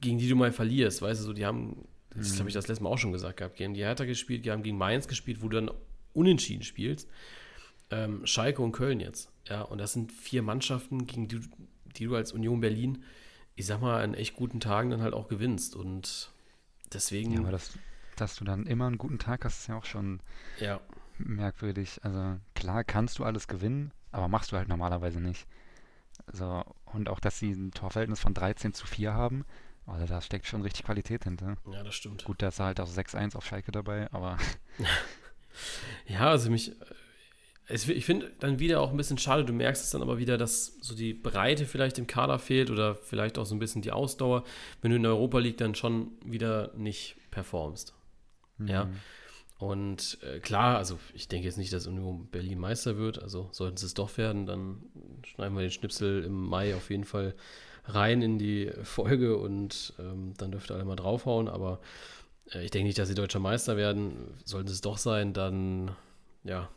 gegen 0.00 0.18
die 0.18 0.28
du 0.28 0.36
mal 0.36 0.52
verlierst, 0.52 1.02
weißt 1.02 1.20
du, 1.20 1.24
so 1.24 1.32
die 1.32 1.46
haben, 1.46 1.86
das 2.14 2.38
habe 2.38 2.48
ich 2.48 2.54
das 2.54 2.66
letzte 2.66 2.84
Mal 2.84 2.90
auch 2.90 2.98
schon 2.98 3.12
gesagt 3.12 3.36
gehabt, 3.36 3.56
gegen 3.56 3.74
die 3.74 3.82
Hertha 3.82 4.04
gespielt, 4.04 4.44
die 4.44 4.50
haben 4.50 4.62
gegen 4.62 4.78
Mainz 4.78 5.06
gespielt, 5.06 5.42
wo 5.42 5.48
du 5.48 5.60
dann 5.60 5.70
unentschieden 6.12 6.64
spielst 6.64 7.08
ähm, 7.90 8.24
Schalke 8.26 8.62
und 8.62 8.72
Köln 8.72 9.00
jetzt. 9.00 9.30
Ja, 9.46 9.62
und 9.62 9.78
das 9.78 9.92
sind 9.92 10.12
vier 10.12 10.42
Mannschaften, 10.42 11.06
gegen 11.06 11.28
die, 11.28 11.40
die 11.96 12.04
du 12.04 12.14
als 12.14 12.32
Union 12.32 12.60
Berlin, 12.60 13.04
ich 13.56 13.66
sag 13.66 13.80
mal, 13.80 14.02
an 14.02 14.14
echt 14.14 14.36
guten 14.36 14.60
Tagen 14.60 14.90
dann 14.90 15.02
halt 15.02 15.14
auch 15.14 15.28
gewinnst. 15.28 15.74
Und 15.74 16.30
deswegen, 16.92 17.32
Ja, 17.32 17.40
aber 17.40 17.50
das, 17.50 17.72
dass 18.16 18.36
du 18.36 18.44
dann 18.44 18.66
immer 18.66 18.86
einen 18.86 18.98
guten 18.98 19.18
Tag 19.18 19.44
hast, 19.44 19.60
ist 19.60 19.66
ja 19.68 19.76
auch 19.76 19.84
schon 19.84 20.20
ja, 20.60 20.80
merkwürdig. 21.18 22.00
Also 22.02 22.38
klar 22.54 22.84
kannst 22.84 23.18
du 23.18 23.24
alles 23.24 23.48
gewinnen, 23.48 23.92
aber 24.12 24.28
machst 24.28 24.52
du 24.52 24.56
halt 24.56 24.68
normalerweise 24.68 25.20
nicht. 25.20 25.46
Also, 26.26 26.64
und 26.86 27.08
auch, 27.08 27.18
dass 27.18 27.38
sie 27.38 27.50
ein 27.52 27.72
Torverhältnis 27.72 28.20
von 28.20 28.34
13 28.34 28.72
zu 28.72 28.86
4 28.86 29.14
haben, 29.14 29.44
also 29.86 30.06
da 30.06 30.20
steckt 30.20 30.46
schon 30.46 30.62
richtig 30.62 30.84
Qualität 30.84 31.24
hinter. 31.24 31.56
ja, 31.72 31.82
das 31.82 31.94
stimmt. 31.94 32.24
Gut, 32.24 32.42
da 32.42 32.48
ist 32.48 32.60
halt 32.60 32.78
auch 32.78 32.88
6-1 32.88 33.34
auf 33.36 33.44
Schalke 33.44 33.72
dabei, 33.72 34.08
aber 34.12 34.36
Ja, 36.06 36.30
also 36.30 36.50
mich, 36.50 36.72
ich 37.70 38.04
finde 38.04 38.30
dann 38.40 38.58
wieder 38.58 38.80
auch 38.80 38.90
ein 38.90 38.96
bisschen 38.96 39.18
schade, 39.18 39.44
du 39.44 39.52
merkst 39.52 39.84
es 39.84 39.90
dann 39.90 40.02
aber 40.02 40.18
wieder, 40.18 40.36
dass 40.36 40.76
so 40.80 40.94
die 40.94 41.14
Breite 41.14 41.66
vielleicht 41.66 41.98
im 41.98 42.06
Kader 42.06 42.38
fehlt 42.38 42.70
oder 42.70 42.94
vielleicht 42.94 43.38
auch 43.38 43.46
so 43.46 43.54
ein 43.54 43.58
bisschen 43.58 43.82
die 43.82 43.92
Ausdauer, 43.92 44.44
wenn 44.82 44.90
du 44.90 44.96
in 44.96 45.02
der 45.02 45.12
Europa 45.12 45.38
League 45.38 45.58
dann 45.58 45.74
schon 45.74 46.12
wieder 46.24 46.72
nicht 46.76 47.16
performst. 47.30 47.94
Ja. 48.58 48.88
Und 49.58 50.18
äh, 50.22 50.40
klar, 50.40 50.78
also 50.78 50.98
ich 51.12 51.28
denke 51.28 51.46
jetzt 51.46 51.58
nicht, 51.58 51.72
dass 51.72 51.86
Union 51.86 52.28
Berlin 52.30 52.58
Meister 52.58 52.96
wird. 52.96 53.22
Also 53.22 53.48
sollten 53.52 53.76
sie 53.76 53.86
es 53.86 53.94
doch 53.94 54.16
werden, 54.16 54.46
dann 54.46 54.82
schneiden 55.22 55.54
wir 55.54 55.62
den 55.62 55.70
Schnipsel 55.70 56.24
im 56.24 56.46
Mai 56.46 56.74
auf 56.74 56.90
jeden 56.90 57.04
Fall 57.04 57.34
rein 57.84 58.22
in 58.22 58.38
die 58.38 58.70
Folge 58.82 59.36
und 59.36 59.92
ähm, 59.98 60.32
dann 60.38 60.50
dürft 60.50 60.70
ihr 60.70 60.76
alle 60.76 60.84
mal 60.84 60.96
draufhauen. 60.96 61.48
Aber 61.48 61.80
äh, 62.52 62.64
ich 62.64 62.70
denke 62.70 62.86
nicht, 62.86 62.98
dass 62.98 63.08
sie 63.08 63.14
deutscher 63.14 63.38
Meister 63.38 63.76
werden. 63.76 64.34
Sollten 64.44 64.68
sie 64.68 64.74
es 64.74 64.80
doch 64.80 64.96
sein, 64.98 65.34
dann 65.34 65.90
ja, 66.42 66.70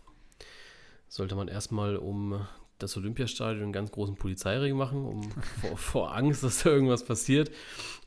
sollte 1.13 1.35
man 1.35 1.47
erstmal 1.47 1.95
um 1.95 2.43
das 2.79 2.97
Olympiastadion 2.97 3.65
einen 3.65 3.71
ganz 3.71 3.91
großen 3.91 4.15
Polizeiring 4.15 4.75
machen, 4.75 5.05
um 5.05 5.31
vor, 5.61 5.77
vor, 5.77 6.15
Angst, 6.15 6.43
dass 6.43 6.63
da 6.63 6.71
irgendwas 6.71 7.05
passiert 7.05 7.51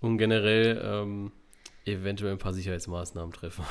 und 0.01 0.19
generell 0.19 0.83
ähm, 0.83 1.31
eventuell 1.85 2.33
ein 2.33 2.39
paar 2.39 2.53
Sicherheitsmaßnahmen 2.53 3.33
treffen. 3.33 3.65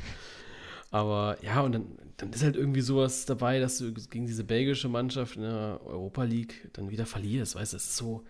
Aber 0.90 1.38
ja, 1.42 1.62
und 1.62 1.72
dann, 1.72 1.98
dann 2.18 2.30
ist 2.30 2.42
halt 2.42 2.56
irgendwie 2.56 2.82
sowas 2.82 3.24
dabei, 3.24 3.58
dass 3.58 3.78
du 3.78 3.94
gegen 3.94 4.26
diese 4.26 4.44
belgische 4.44 4.88
Mannschaft 4.88 5.36
in 5.36 5.42
der 5.42 5.80
Europa 5.86 6.24
League 6.24 6.68
dann 6.74 6.90
wieder 6.90 7.06
verlierst. 7.06 7.54
Weißt 7.54 7.72
du, 7.72 7.76
das 7.76 7.84
ist 7.84 7.96
so, 7.96 8.22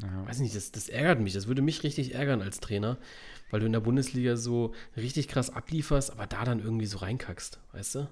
ja. 0.00 0.26
weiß 0.26 0.38
nicht, 0.38 0.56
das, 0.56 0.72
das 0.72 0.88
ärgert 0.88 1.20
mich. 1.20 1.34
Das 1.34 1.46
würde 1.46 1.60
mich 1.60 1.82
richtig 1.82 2.14
ärgern 2.14 2.40
als 2.40 2.60
Trainer, 2.60 2.96
weil 3.50 3.60
du 3.60 3.66
in 3.66 3.72
der 3.72 3.80
Bundesliga 3.80 4.36
so 4.36 4.72
richtig 4.96 5.28
krass 5.28 5.50
ablieferst, 5.50 6.10
aber 6.10 6.26
da 6.26 6.42
dann 6.46 6.60
irgendwie 6.60 6.86
so 6.86 6.96
reinkackst, 6.96 7.60
weißt 7.72 7.96
du? 7.96 8.08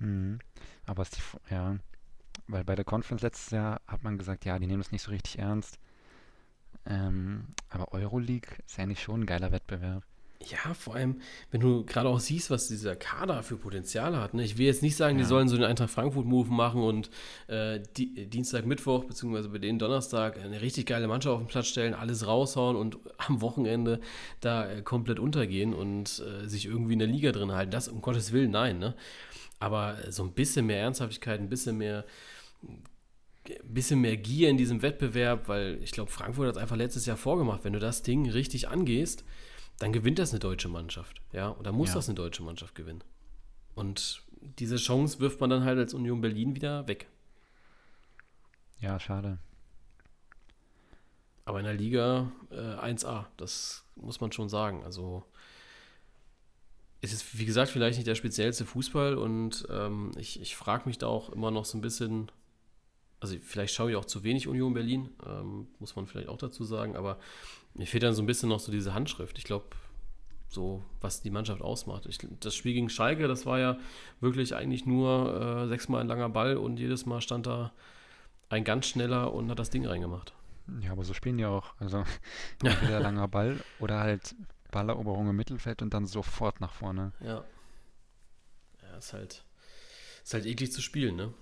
Mhm. 0.00 0.40
Aber 0.86 1.02
ist 1.02 1.16
die, 1.16 1.54
ja, 1.54 1.78
weil 2.48 2.64
bei 2.64 2.74
der 2.74 2.84
Conference 2.84 3.22
letztes 3.22 3.50
Jahr 3.50 3.80
hat 3.86 4.02
man 4.02 4.18
gesagt, 4.18 4.44
ja, 4.44 4.58
die 4.58 4.66
nehmen 4.66 4.82
das 4.82 4.92
nicht 4.92 5.02
so 5.02 5.10
richtig 5.10 5.38
ernst. 5.38 5.78
Ähm, 6.86 7.48
aber 7.68 7.92
Euroleague 7.92 8.56
ist 8.66 8.78
eigentlich 8.78 9.02
schon 9.02 9.22
ein 9.22 9.26
geiler 9.26 9.52
Wettbewerb. 9.52 10.02
Ja, 10.42 10.72
vor 10.72 10.94
allem, 10.94 11.20
wenn 11.50 11.60
du 11.60 11.84
gerade 11.84 12.08
auch 12.08 12.18
siehst, 12.18 12.50
was 12.50 12.66
dieser 12.66 12.96
Kader 12.96 13.42
für 13.42 13.58
Potenzial 13.58 14.16
hat. 14.16 14.32
Ne? 14.32 14.42
Ich 14.42 14.56
will 14.56 14.64
jetzt 14.64 14.82
nicht 14.82 14.96
sagen, 14.96 15.18
ja. 15.18 15.22
die 15.22 15.28
sollen 15.28 15.48
so 15.48 15.56
den 15.56 15.66
Eintracht 15.66 15.90
Frankfurt-Move 15.90 16.50
machen 16.50 16.82
und 16.82 17.10
äh, 17.48 17.80
die, 17.98 18.26
Dienstag, 18.26 18.64
Mittwoch, 18.64 19.04
beziehungsweise 19.04 19.50
bei 19.50 19.58
denen 19.58 19.78
Donnerstag 19.78 20.42
eine 20.42 20.62
richtig 20.62 20.86
geile 20.86 21.08
Mannschaft 21.08 21.34
auf 21.34 21.42
den 21.42 21.48
Platz 21.48 21.66
stellen, 21.66 21.92
alles 21.92 22.26
raushauen 22.26 22.74
und 22.74 22.98
am 23.18 23.42
Wochenende 23.42 24.00
da 24.40 24.66
äh, 24.66 24.80
komplett 24.80 25.18
untergehen 25.18 25.74
und 25.74 26.22
äh, 26.26 26.48
sich 26.48 26.64
irgendwie 26.64 26.94
in 26.94 27.00
der 27.00 27.08
Liga 27.08 27.32
drin 27.32 27.52
halten. 27.52 27.70
Das 27.70 27.88
um 27.88 28.00
Gottes 28.00 28.32
Willen, 28.32 28.50
nein. 28.50 28.78
Ne? 28.78 28.94
Aber 29.60 30.10
so 30.10 30.24
ein 30.24 30.32
bisschen 30.32 30.66
mehr 30.66 30.80
Ernsthaftigkeit, 30.80 31.40
ein 31.40 31.48
bisschen 31.48 31.78
mehr 31.78 32.04
ein 33.48 33.74
bisschen 33.74 34.00
mehr 34.00 34.16
Gier 34.16 34.50
in 34.50 34.56
diesem 34.56 34.82
Wettbewerb, 34.82 35.48
weil 35.48 35.78
ich 35.82 35.92
glaube, 35.92 36.10
Frankfurt 36.10 36.48
hat 36.48 36.56
es 36.56 36.62
einfach 36.62 36.76
letztes 36.76 37.06
Jahr 37.06 37.16
vorgemacht. 37.16 37.64
Wenn 37.64 37.72
du 37.72 37.78
das 37.78 38.02
Ding 38.02 38.28
richtig 38.28 38.68
angehst, 38.68 39.24
dann 39.78 39.92
gewinnt 39.92 40.18
das 40.18 40.30
eine 40.30 40.40
deutsche 40.40 40.68
Mannschaft. 40.68 41.22
Ja, 41.32 41.56
oder 41.56 41.72
muss 41.72 41.90
ja. 41.90 41.96
das 41.96 42.08
eine 42.08 42.16
deutsche 42.16 42.42
Mannschaft 42.42 42.74
gewinnen. 42.74 43.02
Und 43.74 44.22
diese 44.58 44.76
Chance 44.76 45.20
wirft 45.20 45.40
man 45.40 45.50
dann 45.50 45.64
halt 45.64 45.78
als 45.78 45.94
Union 45.94 46.20
Berlin 46.20 46.54
wieder 46.54 46.86
weg. 46.86 47.08
Ja, 48.80 48.98
schade. 49.00 49.38
Aber 51.44 51.58
in 51.58 51.64
der 51.64 51.74
Liga 51.74 52.30
äh, 52.50 52.54
1A, 52.54 53.26
das 53.36 53.84
muss 53.96 54.20
man 54.20 54.32
schon 54.32 54.48
sagen. 54.48 54.84
Also 54.84 55.24
es 57.00 57.12
ist, 57.12 57.38
wie 57.38 57.46
gesagt, 57.46 57.70
vielleicht 57.70 57.98
nicht 57.98 58.06
der 58.06 58.14
speziellste 58.14 58.64
Fußball 58.64 59.16
und 59.16 59.66
ähm, 59.70 60.12
ich, 60.18 60.40
ich 60.40 60.56
frage 60.56 60.86
mich 60.86 60.98
da 60.98 61.06
auch 61.06 61.30
immer 61.30 61.50
noch 61.50 61.64
so 61.64 61.78
ein 61.78 61.80
bisschen, 61.80 62.30
also 63.20 63.36
vielleicht 63.42 63.74
schaue 63.74 63.90
ich 63.90 63.96
auch 63.96 64.04
zu 64.04 64.22
wenig 64.22 64.48
Union 64.48 64.74
Berlin, 64.74 65.08
ähm, 65.26 65.68
muss 65.78 65.96
man 65.96 66.06
vielleicht 66.06 66.28
auch 66.28 66.36
dazu 66.36 66.64
sagen, 66.64 66.96
aber 66.96 67.18
mir 67.74 67.86
fehlt 67.86 68.02
dann 68.02 68.14
so 68.14 68.22
ein 68.22 68.26
bisschen 68.26 68.48
noch 68.48 68.60
so 68.60 68.70
diese 68.70 68.92
Handschrift. 68.92 69.38
Ich 69.38 69.44
glaube, 69.44 69.66
so, 70.48 70.82
was 71.00 71.22
die 71.22 71.30
Mannschaft 71.30 71.62
ausmacht. 71.62 72.06
Ich, 72.06 72.18
das 72.40 72.54
Spiel 72.54 72.74
gegen 72.74 72.90
Schalke, 72.90 73.28
das 73.28 73.46
war 73.46 73.60
ja 73.60 73.78
wirklich 74.20 74.54
eigentlich 74.54 74.84
nur 74.84 75.62
äh, 75.62 75.68
sechsmal 75.68 76.00
ein 76.00 76.08
langer 76.08 76.28
Ball 76.28 76.56
und 76.56 76.78
jedes 76.78 77.06
Mal 77.06 77.20
stand 77.20 77.46
da 77.46 77.72
ein 78.48 78.64
ganz 78.64 78.86
schneller 78.86 79.32
und 79.32 79.48
hat 79.48 79.60
das 79.60 79.70
Ding 79.70 79.86
reingemacht. 79.86 80.34
Ja, 80.80 80.92
aber 80.92 81.04
so 81.04 81.14
spielen 81.14 81.38
die 81.38 81.46
auch. 81.46 81.74
Also 81.78 82.04
entweder 82.62 83.00
langer 83.00 83.28
Ball 83.28 83.60
oder 83.78 84.00
halt 84.00 84.34
Balleroberung 84.70 85.28
im 85.28 85.36
Mittelfeld 85.36 85.82
und 85.82 85.92
dann 85.94 86.06
sofort 86.06 86.60
nach 86.60 86.72
vorne. 86.72 87.12
Ja. 87.20 87.44
Ja, 88.82 88.96
ist 88.96 89.12
halt, 89.12 89.44
ist 90.24 90.34
halt 90.34 90.46
eklig 90.46 90.72
zu 90.72 90.80
spielen, 90.80 91.16
ne? 91.16 91.34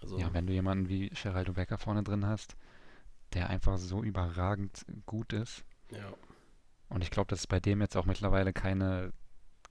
Also, 0.00 0.18
ja, 0.18 0.32
wenn 0.32 0.46
du 0.46 0.52
jemanden 0.52 0.88
wie 0.88 1.08
Geraldo 1.10 1.54
Becker 1.54 1.78
vorne 1.78 2.02
drin 2.02 2.26
hast, 2.26 2.56
der 3.32 3.50
einfach 3.50 3.78
so 3.78 4.02
überragend 4.02 4.84
gut 5.06 5.32
ist. 5.32 5.64
Ja. 5.90 6.12
Und 6.88 7.02
ich 7.02 7.10
glaube, 7.10 7.28
das 7.28 7.40
ist 7.40 7.46
bei 7.46 7.60
dem 7.60 7.80
jetzt 7.80 7.96
auch 7.96 8.04
mittlerweile 8.04 8.52
keine, 8.52 9.12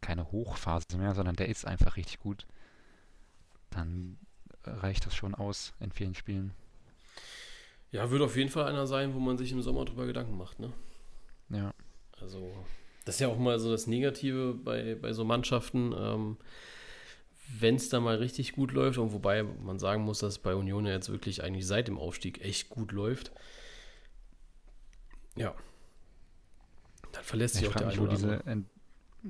keine 0.02 0.32
Hochphase 0.32 0.98
mehr, 0.98 1.14
sondern 1.16 1.36
der 1.36 1.50
ist 1.50 1.66
einfach 1.66 1.96
richtig 1.96 2.20
gut. 2.20 2.46
Dann 3.70 4.18
reicht 4.64 5.06
das 5.06 5.16
schon 5.16 5.36
aus 5.36 5.74
in 5.80 5.92
vielen 5.92 6.16
Spielen. 6.16 6.54
Ja, 7.92 8.10
wird 8.12 8.22
auf 8.22 8.36
jeden 8.36 8.50
Fall 8.50 8.68
einer 8.68 8.88
sein, 8.88 9.14
wo 9.14 9.20
man 9.20 9.38
sich 9.38 9.52
im 9.52 9.62
Sommer 9.62 9.86
drüber 9.86 10.06
Gedanken 10.06 10.38
macht, 10.38 10.60
ne? 10.60 10.74
Ja. 11.50 11.74
Also, 12.22 12.54
das 13.06 13.16
ist 13.16 13.22
ja 13.22 13.28
auch 13.28 13.38
mal 13.38 13.60
so 13.60 13.72
das 13.72 13.88
Negative 13.88 14.54
bei, 14.54 14.96
bei 14.96 15.14
so 15.14 15.26
Mannschaften. 15.26 15.94
Ähm, 15.98 16.38
wenn 17.60 17.76
es 17.76 17.90
da 17.90 18.00
mal 18.00 18.16
richtig 18.16 18.54
gut 18.54 18.72
läuft, 18.72 18.98
und 18.98 19.14
wobei 19.14 19.44
man 19.44 19.78
sagen 19.78 20.04
muss, 20.04 20.20
dass 20.20 20.40
bei 20.40 20.56
Union 20.56 20.86
ja 20.86 20.94
jetzt 20.94 21.10
wirklich 21.10 21.44
eigentlich 21.44 21.68
seit 21.68 21.88
dem 21.88 22.00
Aufstieg 22.00 22.44
echt 22.44 22.70
gut 22.70 22.92
läuft. 22.92 23.32
Ja. 25.36 25.54
Dann 27.12 27.24
verlässt 27.24 27.56
sich 27.56 27.68
auch 27.68 27.76
der 27.76 27.90
eine 27.90 28.02
oder 28.02 28.14
andere. 28.14 28.64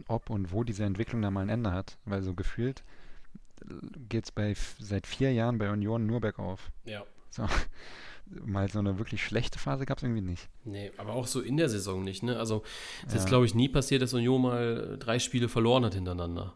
Ob 0.07 0.29
und 0.29 0.51
wo 0.51 0.63
diese 0.63 0.83
Entwicklung 0.83 1.21
da 1.21 1.31
mal 1.31 1.41
ein 1.41 1.49
Ende 1.49 1.71
hat. 1.71 1.97
Weil 2.05 2.21
so 2.21 2.33
gefühlt 2.33 2.83
geht 4.09 4.31
es 4.37 4.75
seit 4.79 5.07
vier 5.07 5.33
Jahren 5.33 5.57
bei 5.57 5.69
Union 5.69 6.05
nur 6.05 6.21
bergauf. 6.21 6.71
Ja. 6.85 7.05
So 7.29 7.47
mal 8.27 8.69
so 8.69 8.79
eine 8.79 8.97
wirklich 8.97 9.23
schlechte 9.23 9.59
Phase 9.59 9.85
gab 9.85 9.97
es 9.97 10.03
irgendwie 10.03 10.21
nicht. 10.21 10.49
Nee, 10.63 10.91
aber 10.97 11.13
auch 11.13 11.27
so 11.27 11.41
in 11.41 11.57
der 11.57 11.69
Saison 11.69 12.03
nicht, 12.03 12.23
ne? 12.23 12.37
Also 12.37 12.63
es 13.05 13.13
ja. 13.13 13.19
ist, 13.19 13.27
glaube 13.27 13.45
ich, 13.45 13.55
nie 13.55 13.69
passiert, 13.69 14.01
dass 14.01 14.13
Union 14.13 14.41
mal 14.41 14.97
drei 14.99 15.19
Spiele 15.19 15.49
verloren 15.49 15.85
hat 15.85 15.93
hintereinander. 15.93 16.55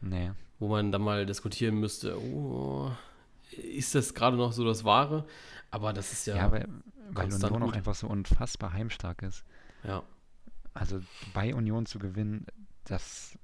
Nee. 0.00 0.32
Wo 0.58 0.68
man 0.68 0.90
dann 0.92 1.02
mal 1.02 1.26
diskutieren 1.26 1.76
müsste, 1.76 2.18
oh, 2.18 2.90
ist 3.50 3.94
das 3.94 4.14
gerade 4.14 4.36
noch 4.36 4.52
so 4.52 4.64
das 4.64 4.84
Wahre? 4.84 5.26
Aber 5.70 5.92
das 5.92 6.12
ist 6.12 6.26
ja. 6.26 6.36
Ja, 6.36 6.50
weil, 6.50 6.68
weil 7.10 7.32
Union 7.32 7.62
auch 7.62 7.72
einfach 7.72 7.94
so 7.94 8.06
unfassbar 8.08 8.72
heimstark 8.72 9.22
ist. 9.22 9.44
Ja. 9.84 10.02
Also 10.74 11.00
bei 11.32 11.54
Union 11.54 11.86
zu 11.86 11.98
gewinnen, 11.98 12.46
das, 12.84 13.38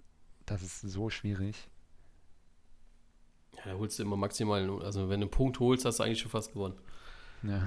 das 0.47 0.63
ist 0.63 0.81
so 0.81 1.11
schwierig. 1.11 1.69
Ja, 3.57 3.73
da 3.73 3.79
holst 3.79 3.99
du 3.99 4.03
immer 4.03 4.17
maximal, 4.17 4.83
also 4.83 5.09
wenn 5.09 5.21
du 5.21 5.27
einen 5.27 5.31
Punkt 5.31 5.61
holst, 5.61 5.85
hast 5.85 5.99
du 5.99 6.03
eigentlich 6.03 6.21
schon 6.21 6.31
fast 6.31 6.53
gewonnen. 6.53 6.79
Ja. 7.43 7.67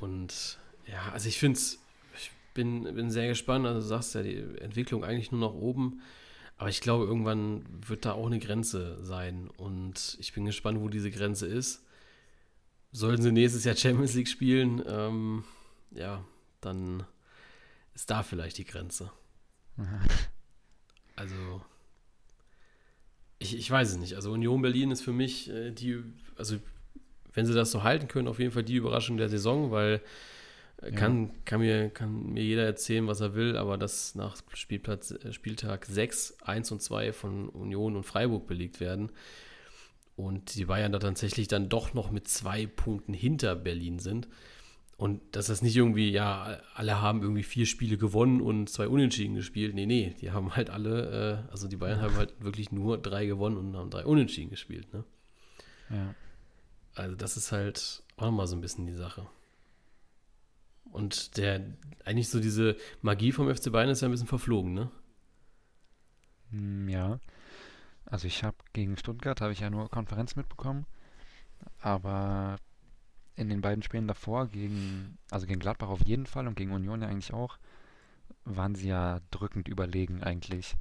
Und 0.00 0.58
ja, 0.86 1.10
also 1.12 1.28
ich 1.28 1.38
finde 1.38 1.58
es, 1.58 1.78
ich 2.16 2.30
bin, 2.54 2.84
bin 2.94 3.10
sehr 3.10 3.28
gespannt. 3.28 3.66
Also 3.66 3.80
du 3.80 3.86
sagst 3.86 4.14
ja, 4.14 4.22
die 4.22 4.36
Entwicklung 4.60 5.04
eigentlich 5.04 5.32
nur 5.32 5.40
nach 5.40 5.54
oben. 5.54 6.00
Aber 6.58 6.70
ich 6.70 6.80
glaube, 6.80 7.04
irgendwann 7.04 7.64
wird 7.86 8.04
da 8.04 8.12
auch 8.12 8.26
eine 8.26 8.38
Grenze 8.38 9.02
sein. 9.02 9.48
Und 9.56 10.16
ich 10.20 10.32
bin 10.32 10.46
gespannt, 10.46 10.80
wo 10.80 10.88
diese 10.88 11.10
Grenze 11.10 11.46
ist. 11.46 11.84
Sollten 12.92 13.22
sie 13.22 13.32
nächstes 13.32 13.64
Jahr 13.64 13.76
Champions 13.76 14.14
League 14.14 14.28
spielen, 14.28 14.82
ähm, 14.86 15.44
ja, 15.90 16.24
dann 16.62 17.04
ist 17.94 18.10
da 18.10 18.22
vielleicht 18.22 18.58
die 18.58 18.64
Grenze. 18.64 19.10
Also, 21.18 21.62
ich, 23.38 23.56
ich 23.56 23.70
weiß 23.70 23.92
es 23.92 23.96
nicht. 23.96 24.16
Also 24.16 24.32
Union 24.32 24.60
Berlin 24.60 24.90
ist 24.90 25.00
für 25.00 25.14
mich 25.14 25.48
äh, 25.48 25.70
die, 25.70 26.02
also 26.36 26.58
wenn 27.36 27.46
sie 27.46 27.54
das 27.54 27.70
so 27.70 27.84
halten 27.84 28.08
können, 28.08 28.26
auf 28.26 28.40
jeden 28.40 28.50
Fall 28.50 28.64
die 28.64 28.74
Überraschung 28.74 29.16
der 29.18 29.28
Saison, 29.28 29.70
weil 29.70 30.00
äh, 30.82 30.90
kann, 30.90 31.26
ja. 31.26 31.34
kann, 31.44 31.60
mir, 31.60 31.90
kann 31.90 32.32
mir 32.32 32.42
jeder 32.42 32.64
erzählen, 32.64 33.06
was 33.06 33.20
er 33.20 33.34
will, 33.34 33.56
aber 33.56 33.78
dass 33.78 34.14
nach 34.14 34.36
Spielplatz, 34.54 35.12
äh, 35.12 35.32
Spieltag 35.32 35.86
6, 35.86 36.38
1 36.42 36.72
und 36.72 36.82
2 36.82 37.12
von 37.12 37.48
Union 37.50 37.94
und 37.94 38.04
Freiburg 38.04 38.46
belegt 38.46 38.80
werden 38.80 39.12
und 40.16 40.56
die 40.56 40.64
Bayern 40.64 40.92
da 40.92 40.98
tatsächlich 40.98 41.46
dann 41.46 41.68
doch 41.68 41.94
noch 41.94 42.10
mit 42.10 42.26
zwei 42.26 42.66
Punkten 42.66 43.12
hinter 43.12 43.54
Berlin 43.54 43.98
sind 43.98 44.28
und 44.96 45.20
dass 45.36 45.48
das 45.48 45.60
nicht 45.60 45.76
irgendwie, 45.76 46.10
ja, 46.10 46.58
alle 46.74 47.02
haben 47.02 47.20
irgendwie 47.20 47.42
vier 47.42 47.66
Spiele 47.66 47.98
gewonnen 47.98 48.40
und 48.40 48.70
zwei 48.70 48.88
Unentschieden 48.88 49.34
gespielt. 49.34 49.74
Nee, 49.74 49.84
nee, 49.84 50.16
die 50.22 50.30
haben 50.30 50.56
halt 50.56 50.70
alle, 50.70 51.44
äh, 51.46 51.50
also 51.50 51.68
die 51.68 51.76
Bayern 51.76 52.00
haben 52.00 52.16
halt 52.16 52.32
wirklich 52.40 52.72
nur 52.72 52.96
drei 52.96 53.26
gewonnen 53.26 53.58
und 53.58 53.76
haben 53.76 53.90
drei 53.90 54.06
Unentschieden 54.06 54.48
gespielt, 54.48 54.90
ne? 54.94 55.04
Ja. 55.90 56.14
Also 56.96 57.14
das 57.14 57.36
ist 57.36 57.52
halt 57.52 58.02
auch 58.16 58.24
nochmal 58.24 58.46
so 58.46 58.56
ein 58.56 58.60
bisschen 58.60 58.86
die 58.86 58.94
Sache. 58.94 59.26
Und 60.90 61.36
der, 61.36 61.62
eigentlich 62.04 62.30
so 62.30 62.40
diese 62.40 62.76
Magie 63.02 63.32
vom 63.32 63.54
FC 63.54 63.70
Bayern 63.70 63.90
ist 63.90 64.00
ja 64.00 64.08
ein 64.08 64.12
bisschen 64.12 64.26
verflogen, 64.26 64.72
ne? 64.72 64.90
Hm, 66.50 66.88
ja. 66.88 67.20
Also 68.06 68.26
ich 68.26 68.42
habe 68.44 68.56
gegen 68.72 68.96
Stuttgart 68.96 69.40
habe 69.40 69.52
ich 69.52 69.60
ja 69.60 69.68
nur 69.68 69.90
Konferenz 69.90 70.36
mitbekommen, 70.36 70.86
aber 71.80 72.56
in 73.34 73.50
den 73.50 73.60
beiden 73.60 73.82
Spielen 73.82 74.08
davor 74.08 74.46
gegen, 74.46 75.18
also 75.30 75.46
gegen 75.46 75.60
Gladbach 75.60 75.88
auf 75.88 76.06
jeden 76.06 76.26
Fall 76.26 76.46
und 76.46 76.56
gegen 76.56 76.72
Union 76.72 77.02
ja 77.02 77.08
eigentlich 77.08 77.34
auch, 77.34 77.58
waren 78.44 78.74
sie 78.74 78.88
ja 78.88 79.20
drückend 79.30 79.68
überlegen 79.68 80.22
eigentlich. 80.22 80.76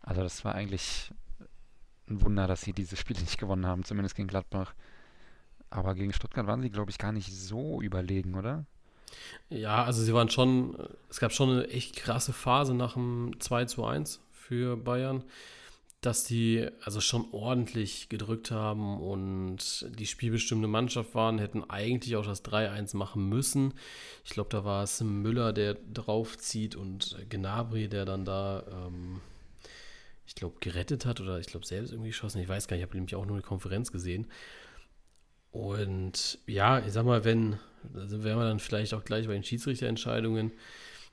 Also 0.00 0.22
das 0.22 0.44
war 0.44 0.54
eigentlich 0.54 1.12
ein 2.08 2.20
Wunder, 2.22 2.46
dass 2.46 2.62
sie 2.62 2.72
dieses 2.72 2.98
Spiel 2.98 3.16
nicht 3.20 3.38
gewonnen 3.38 3.66
haben, 3.66 3.84
zumindest 3.84 4.16
gegen 4.16 4.28
Gladbach. 4.28 4.74
Aber 5.74 5.96
gegen 5.96 6.12
Stuttgart 6.12 6.46
waren 6.46 6.62
sie, 6.62 6.70
glaube 6.70 6.92
ich, 6.92 6.98
gar 6.98 7.10
nicht 7.10 7.32
so 7.34 7.82
überlegen, 7.82 8.36
oder? 8.36 8.64
Ja, 9.50 9.82
also 9.84 10.02
sie 10.02 10.14
waren 10.14 10.30
schon, 10.30 10.76
es 11.10 11.18
gab 11.18 11.32
schon 11.32 11.50
eine 11.50 11.68
echt 11.68 11.96
krasse 11.96 12.32
Phase 12.32 12.74
nach 12.74 12.94
dem 12.94 13.32
2 13.40 13.64
zu 13.64 13.84
1 13.84 14.20
für 14.30 14.76
Bayern, 14.76 15.24
dass 16.00 16.22
die 16.22 16.68
also 16.84 17.00
schon 17.00 17.26
ordentlich 17.32 18.08
gedrückt 18.08 18.52
haben 18.52 19.00
und 19.00 19.86
die 19.98 20.06
spielbestimmte 20.06 20.68
Mannschaft 20.68 21.12
waren, 21.16 21.38
hätten 21.38 21.68
eigentlich 21.68 22.14
auch 22.14 22.26
das 22.26 22.44
3-1 22.44 22.96
machen 22.96 23.28
müssen. 23.28 23.74
Ich 24.24 24.30
glaube, 24.30 24.50
da 24.50 24.64
war 24.64 24.84
es 24.84 25.00
Müller, 25.00 25.52
der 25.52 25.74
draufzieht 25.92 26.76
und 26.76 27.16
Gnabry, 27.30 27.88
der 27.88 28.04
dann 28.04 28.24
da, 28.24 28.62
ähm, 28.70 29.20
ich 30.24 30.36
glaube, 30.36 30.54
gerettet 30.60 31.04
hat 31.04 31.20
oder 31.20 31.40
ich 31.40 31.48
glaube 31.48 31.66
selbst 31.66 31.90
irgendwie 31.90 32.10
geschossen. 32.10 32.40
Ich 32.40 32.48
weiß 32.48 32.68
gar 32.68 32.76
nicht, 32.76 32.84
ich 32.84 32.88
habe 32.88 32.96
nämlich 32.96 33.16
auch 33.16 33.26
nur 33.26 33.34
eine 33.34 33.42
Konferenz 33.42 33.90
gesehen. 33.90 34.28
Und 35.54 36.40
ja, 36.48 36.80
ich 36.80 36.92
sag 36.92 37.06
mal, 37.06 37.24
wenn, 37.24 37.60
also 37.94 38.24
wären 38.24 38.38
wir 38.38 38.44
dann 38.44 38.58
vielleicht 38.58 38.92
auch 38.92 39.04
gleich 39.04 39.28
bei 39.28 39.34
den 39.34 39.44
Schiedsrichterentscheidungen, 39.44 40.50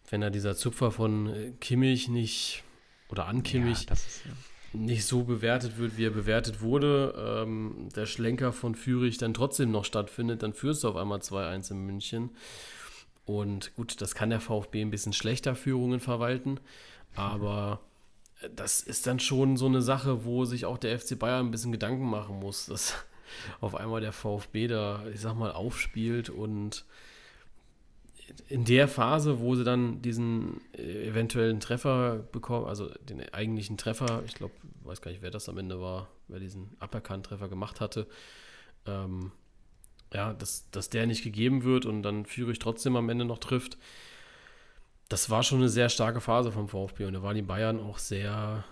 wenn 0.10 0.22
da 0.22 0.32
dieser 0.32 0.56
Zupfer 0.56 0.90
von 0.90 1.28
äh, 1.28 1.52
Kimmich 1.62 2.08
nicht 2.08 2.64
oder 3.10 3.28
an 3.28 3.44
Kimmich 3.44 3.86
ja, 3.86 3.94
ist, 3.94 4.24
ja. 4.26 4.32
nicht 4.74 5.06
so 5.06 5.26
bewertet 5.26 5.78
wird, 5.78 5.96
wie 5.96 6.08
er 6.08 6.12
bewertet 6.12 6.60
wurde, 6.60 7.44
ähm, 7.44 7.90
der 7.96 8.08
Schlenker 8.08 8.52
von 8.52 8.74
Fürich 8.74 9.20
dann 9.20 9.36
trotzdem 9.36 9.70
noch 9.70 9.86
stattfindet, 9.86 10.42
dann 10.42 10.54
führst 10.54 10.84
du 10.84 10.90
auf 10.90 10.96
einmal 10.96 11.20
2-1 11.20 11.70
in 11.70 11.86
München. 11.86 12.32
Und 13.26 13.76
gut, 13.76 14.02
das 14.02 14.16
kann 14.16 14.32
der 14.32 14.42
VfB 14.42 14.82
ein 14.82 14.90
bisschen 14.90 15.14
schlechter 15.14 15.54
Führungen 15.54 16.00
verwalten, 16.00 16.60
aber 17.14 17.80
das 18.56 18.82
ist 18.82 19.06
dann 19.06 19.20
schon 19.20 19.56
so 19.56 19.68
eine 19.68 19.84
Sache, 19.84 20.26
wo 20.26 20.46
sich 20.46 20.66
auch 20.66 20.80
der 20.80 21.00
FC 21.00 21.20
Bayern 21.20 21.46
ein 21.46 21.52
bisschen 21.52 21.72
Gedanken 21.72 22.10
machen 22.10 22.40
muss, 22.40 22.66
dass 22.66 22.96
auf 23.60 23.76
einmal 23.76 24.02
der 24.02 24.12
VfB 24.12 24.68
da, 24.68 25.04
ich 25.14 25.22
sag 25.22 25.36
mal, 25.36 25.52
aufspielt 25.52 26.30
und 26.30 26.86
in 28.48 28.66
der 28.66 28.88
Phase, 28.88 29.40
wo 29.40 29.56
sie 29.56 29.64
dann 29.64 30.02
diesen 30.02 30.62
äh, 30.74 31.08
eventuellen 31.08 31.60
Treffer 31.60 32.20
bekommen, 32.32 32.66
also 32.66 32.90
den 33.10 33.22
eigentlichen 33.34 33.78
Treffer, 33.78 34.24
ich 34.26 34.36
glaube, 34.36 34.54
weiß 34.84 35.02
gar 35.02 35.12
nicht, 35.12 35.22
wer 35.22 35.32
das 35.32 35.50
am 35.50 35.58
Ende 35.58 35.82
war, 35.82 36.08
wer 36.28 36.40
diesen 36.40 36.70
Uppercut-Treffer 36.80 37.50
gemacht 37.50 37.82
hatte, 37.82 38.08
ähm, 38.86 39.32
ja, 40.14 40.34
dass, 40.34 40.70
dass 40.72 40.90
der 40.90 41.08
nicht 41.08 41.24
gegeben 41.24 41.64
wird 41.64 41.86
und 41.86 42.04
dann 42.04 42.26
Führig 42.26 42.60
trotzdem 42.60 42.96
am 42.96 43.10
Ende 43.10 43.26
noch 43.26 43.40
trifft, 43.40 43.78
das 45.10 45.30
war 45.30 45.44
schon 45.44 45.60
eine 45.60 45.70
sehr 45.70 45.90
starke 45.90 46.22
Phase 46.22 46.52
vom 46.52 46.70
VfB 46.70 47.06
und 47.06 47.14
da 47.14 47.24
waren 47.24 47.36
die 47.36 47.42
Bayern 47.42 47.80
auch 47.80 47.98
sehr 47.98 48.64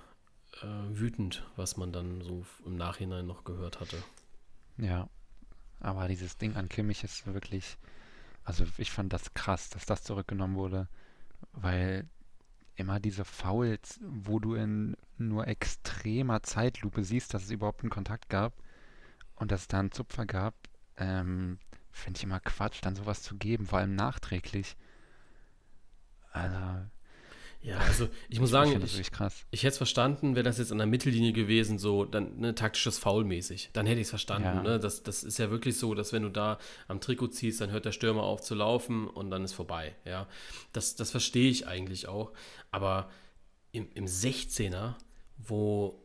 äh, 0.61 0.65
wütend, 0.97 1.43
was 1.55 1.75
man 1.77 1.91
dann 1.91 2.21
so 2.21 2.45
im 2.65 2.77
Nachhinein 2.77 3.27
noch 3.27 3.43
gehört 3.43 3.79
hatte. 3.79 3.97
Ja, 4.79 5.09
aber 5.81 6.07
dieses 6.07 6.37
Ding 6.37 6.55
an 6.55 6.69
Kimmich 6.69 7.03
ist 7.03 7.25
wirklich, 7.25 7.77
also 8.43 8.65
ich 8.77 8.91
fand 8.91 9.11
das 9.11 9.33
krass, 9.33 9.69
dass 9.69 9.85
das 9.85 10.03
zurückgenommen 10.03 10.55
wurde, 10.55 10.87
weil 11.51 12.07
immer 12.75 13.01
diese 13.01 13.25
Fouls, 13.25 13.99
wo 14.01 14.39
du 14.39 14.55
in 14.55 14.95
nur 15.17 15.47
extremer 15.47 16.43
Zeitlupe 16.43 17.03
siehst, 17.03 17.33
dass 17.33 17.43
es 17.43 17.51
überhaupt 17.51 17.81
einen 17.81 17.89
Kontakt 17.89 18.29
gab 18.29 18.53
und 19.35 19.51
dass 19.51 19.61
es 19.61 19.67
da 19.67 19.79
einen 19.79 19.91
Zupfer 19.91 20.25
gab, 20.25 20.55
ähm, 20.95 21.59
finde 21.91 22.17
ich 22.17 22.23
immer 22.23 22.39
Quatsch, 22.39 22.79
dann 22.81 22.95
sowas 22.95 23.21
zu 23.21 23.35
geben, 23.35 23.65
vor 23.65 23.79
allem 23.79 23.95
nachträglich. 23.95 24.77
Also, 26.31 26.85
ja, 27.61 27.77
also 27.77 28.07
ich 28.29 28.39
muss 28.39 28.51
sagen, 28.51 28.81
ich, 28.83 28.99
ich, 28.99 29.09
ich 29.51 29.63
hätte 29.63 29.71
es 29.71 29.77
verstanden, 29.77 30.35
wäre 30.35 30.43
das 30.43 30.59
jetzt 30.59 30.71
an 30.71 30.77
der 30.77 30.87
Mittellinie 30.87 31.33
gewesen, 31.33 31.77
so 31.77 32.05
dann 32.05 32.39
ne, 32.39 32.55
taktisches 32.55 32.97
Foul 32.97 33.25
mäßig. 33.25 33.71
Dann 33.73 33.85
hätte 33.85 33.99
ich 33.99 34.05
es 34.05 34.09
verstanden. 34.09 34.47
Ja. 34.47 34.63
Ne? 34.63 34.79
Das, 34.79 35.03
das 35.03 35.23
ist 35.23 35.39
ja 35.39 35.51
wirklich 35.51 35.77
so, 35.77 35.93
dass 35.93 36.13
wenn 36.13 36.23
du 36.23 36.29
da 36.29 36.57
am 36.87 37.01
Trikot 37.01 37.27
ziehst, 37.27 37.59
dann 37.59 37.71
hört 37.71 37.83
der 37.83 37.91
Stürmer 37.91 38.23
auf 38.23 38.41
zu 38.41 38.55
laufen 38.55 39.07
und 39.07 39.29
dann 39.29 39.43
ist 39.43 39.53
vorbei. 39.53 39.93
Ja, 40.05 40.27
das, 40.71 40.95
das 40.95 41.11
verstehe 41.11 41.49
ich 41.49 41.67
eigentlich 41.67 42.07
auch. 42.07 42.31
Aber 42.71 43.09
im, 43.73 43.89
im 43.93 44.05
16er, 44.05 44.95
wo 45.37 45.98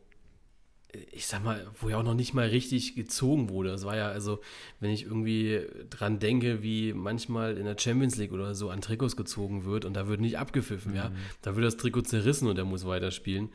ich 1.11 1.27
sag 1.27 1.43
mal, 1.43 1.65
wo 1.79 1.89
ja 1.89 1.97
auch 1.97 2.03
noch 2.03 2.13
nicht 2.13 2.33
mal 2.33 2.47
richtig 2.47 2.95
gezogen 2.95 3.49
wurde. 3.49 3.69
Das 3.69 3.85
war 3.85 3.95
ja, 3.95 4.07
also, 4.07 4.41
wenn 4.79 4.91
ich 4.91 5.03
irgendwie 5.03 5.61
dran 5.89 6.19
denke, 6.19 6.63
wie 6.63 6.93
manchmal 6.93 7.57
in 7.57 7.65
der 7.65 7.77
Champions 7.77 8.15
League 8.17 8.31
oder 8.31 8.55
so 8.55 8.69
an 8.69 8.81
Trikots 8.81 9.15
gezogen 9.15 9.65
wird 9.65 9.85
und 9.85 9.93
da 9.93 10.07
wird 10.07 10.21
nicht 10.21 10.37
abgepfiffen, 10.37 10.91
mhm. 10.91 10.97
ja. 10.97 11.11
Da 11.41 11.55
wird 11.55 11.65
das 11.65 11.77
Trikot 11.77 12.01
zerrissen 12.01 12.47
und 12.47 12.57
er 12.57 12.65
muss 12.65 12.85
weiterspielen. 12.85 13.49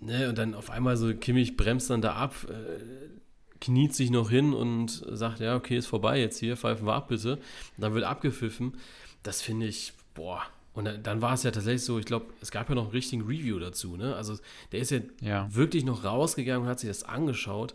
Ne, 0.00 0.28
und 0.28 0.38
dann 0.38 0.54
auf 0.54 0.70
einmal 0.70 0.96
so 0.96 1.14
Kimmich 1.14 1.56
bremst 1.56 1.90
dann 1.90 2.00
da 2.00 2.14
ab, 2.14 2.34
äh, 2.48 3.12
kniet 3.60 3.94
sich 3.94 4.10
noch 4.10 4.30
hin 4.30 4.52
und 4.54 4.90
sagt, 4.90 5.40
ja, 5.40 5.54
okay, 5.54 5.76
ist 5.76 5.86
vorbei 5.86 6.18
jetzt 6.18 6.38
hier, 6.38 6.56
pfeifen 6.56 6.86
wir 6.86 6.94
ab 6.94 7.08
bitte. 7.08 7.34
Und 7.36 7.42
dann 7.78 7.94
wird 7.94 8.04
abgepfiffen. 8.04 8.76
Das 9.22 9.42
finde 9.42 9.66
ich, 9.66 9.92
boah, 10.14 10.42
und 10.74 11.06
dann 11.06 11.20
war 11.20 11.34
es 11.34 11.42
ja 11.42 11.50
tatsächlich 11.50 11.84
so, 11.84 11.98
ich 11.98 12.06
glaube, 12.06 12.32
es 12.40 12.50
gab 12.50 12.68
ja 12.68 12.74
noch 12.74 12.84
einen 12.84 12.92
richtigen 12.92 13.22
Review 13.22 13.58
dazu, 13.58 13.96
ne? 13.96 14.16
Also 14.16 14.38
der 14.72 14.80
ist 14.80 14.90
ja, 14.90 15.00
ja. 15.20 15.54
wirklich 15.54 15.84
noch 15.84 16.04
rausgegangen 16.04 16.62
und 16.62 16.68
hat 16.68 16.80
sich 16.80 16.88
das 16.88 17.04
angeschaut. 17.04 17.74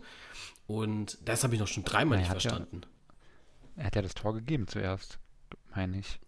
Und 0.66 1.18
das 1.24 1.44
habe 1.44 1.54
ich 1.54 1.60
noch 1.60 1.68
schon 1.68 1.84
dreimal 1.84 2.18
nicht 2.18 2.30
verstanden. 2.30 2.82
Ja, 3.76 3.82
er 3.82 3.84
hat 3.86 3.96
ja 3.96 4.02
das 4.02 4.14
Tor 4.14 4.34
gegeben 4.34 4.66
zuerst, 4.66 5.18
meine 5.74 5.98
ich. 5.98 6.18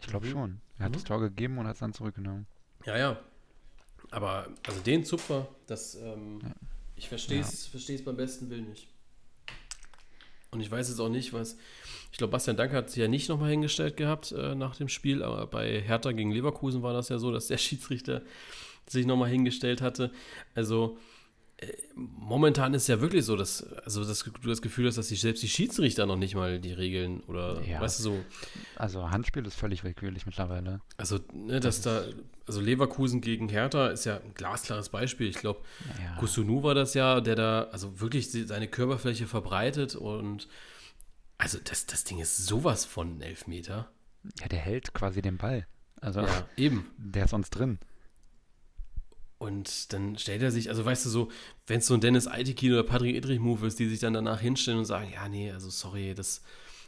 Ich 0.00 0.06
glaube 0.06 0.26
mhm. 0.26 0.30
schon. 0.30 0.60
Er 0.78 0.86
hat 0.86 0.92
mhm. 0.92 0.94
das 0.94 1.04
Tor 1.04 1.20
gegeben 1.20 1.58
und 1.58 1.66
hat 1.66 1.74
es 1.74 1.80
dann 1.80 1.92
zurückgenommen. 1.92 2.46
Ja, 2.86 2.96
ja. 2.96 3.20
Aber 4.10 4.48
also 4.66 4.80
den 4.80 5.04
Zupfer, 5.04 5.46
das, 5.66 5.94
ähm, 5.94 6.40
ja. 6.42 6.52
ich 6.96 7.08
verstehe 7.08 7.40
es 7.40 7.70
ja. 7.72 7.96
beim 8.04 8.16
besten 8.16 8.48
Willen 8.48 8.70
nicht. 8.70 8.88
Und 10.50 10.60
ich 10.60 10.70
weiß 10.70 10.88
jetzt 10.88 11.00
auch 11.00 11.08
nicht, 11.08 11.32
was. 11.32 11.56
Ich 12.12 12.18
glaube, 12.18 12.32
Bastian 12.32 12.56
Dank 12.56 12.72
hat 12.72 12.90
sich 12.90 12.98
ja 12.98 13.06
nicht 13.06 13.28
nochmal 13.28 13.50
hingestellt 13.50 13.96
gehabt 13.96 14.32
äh, 14.32 14.56
nach 14.56 14.74
dem 14.74 14.88
Spiel, 14.88 15.22
aber 15.22 15.46
bei 15.46 15.80
Hertha 15.80 16.10
gegen 16.10 16.32
Leverkusen 16.32 16.82
war 16.82 16.92
das 16.92 17.08
ja 17.08 17.18
so, 17.18 17.30
dass 17.30 17.46
der 17.46 17.58
Schiedsrichter 17.58 18.22
sich 18.88 19.06
nochmal 19.06 19.30
hingestellt 19.30 19.80
hatte. 19.80 20.10
Also 20.54 20.98
momentan 21.94 22.74
ist 22.74 22.88
ja 22.88 23.00
wirklich 23.00 23.24
so, 23.24 23.36
dass 23.36 23.62
also 23.84 24.04
dass 24.04 24.20
du 24.20 24.48
das 24.48 24.62
Gefühl 24.62 24.86
hast, 24.86 24.96
dass 24.96 25.08
sich 25.08 25.20
selbst 25.20 25.42
die 25.42 25.48
Schiedsrichter 25.48 26.06
noch 26.06 26.16
nicht 26.16 26.34
mal 26.34 26.58
die 26.58 26.72
Regeln 26.72 27.20
oder 27.24 27.60
ja. 27.62 27.80
weißt 27.80 27.98
du 27.98 28.02
so. 28.02 28.24
Also 28.76 29.10
Handspiel 29.10 29.44
ist 29.46 29.56
völlig 29.56 29.84
willkürlich 29.84 30.26
mittlerweile. 30.26 30.80
Also, 30.96 31.18
ne, 31.32 31.60
dass 31.60 31.82
das 31.82 32.06
da, 32.06 32.16
also 32.46 32.60
Leverkusen 32.60 33.20
gegen 33.20 33.48
Hertha 33.48 33.88
ist 33.88 34.04
ja 34.04 34.16
ein 34.16 34.34
glasklares 34.34 34.88
Beispiel. 34.88 35.28
Ich 35.28 35.36
glaube, 35.36 35.60
ja. 36.02 36.16
Kusunu 36.16 36.62
war 36.62 36.74
das 36.74 36.94
ja, 36.94 37.20
der 37.20 37.36
da 37.36 37.62
also 37.72 38.00
wirklich 38.00 38.30
seine 38.30 38.68
Körperfläche 38.68 39.26
verbreitet 39.26 39.96
und 39.96 40.48
also 41.36 41.58
das, 41.62 41.86
das 41.86 42.04
Ding 42.04 42.18
ist 42.20 42.36
sowas 42.36 42.84
von 42.84 43.20
Elfmeter. 43.20 43.90
Ja, 44.40 44.48
der 44.48 44.58
hält 44.58 44.92
quasi 44.92 45.22
den 45.22 45.38
Ball. 45.38 45.66
Also 46.00 46.20
ja, 46.20 46.46
eben. 46.56 46.90
Der 46.96 47.24
ist 47.24 47.30
sonst 47.30 47.50
drin. 47.50 47.78
Und 49.40 49.94
dann 49.94 50.18
stellt 50.18 50.42
er 50.42 50.50
sich, 50.50 50.68
also 50.68 50.84
weißt 50.84 51.06
du 51.06 51.08
so, 51.08 51.30
wenn 51.66 51.78
es 51.78 51.86
so 51.86 51.94
ein 51.94 52.02
Dennis 52.02 52.28
Aitikin 52.28 52.74
oder 52.74 52.82
Patrick 52.82 53.16
Idrich-Move 53.16 53.66
ist, 53.66 53.78
die 53.78 53.88
sich 53.88 53.98
dann 53.98 54.12
danach 54.12 54.38
hinstellen 54.38 54.80
und 54.80 54.84
sagen, 54.84 55.10
ja, 55.14 55.30
nee, 55.30 55.50
also 55.50 55.70
sorry, 55.70 56.12
das, 56.14 56.42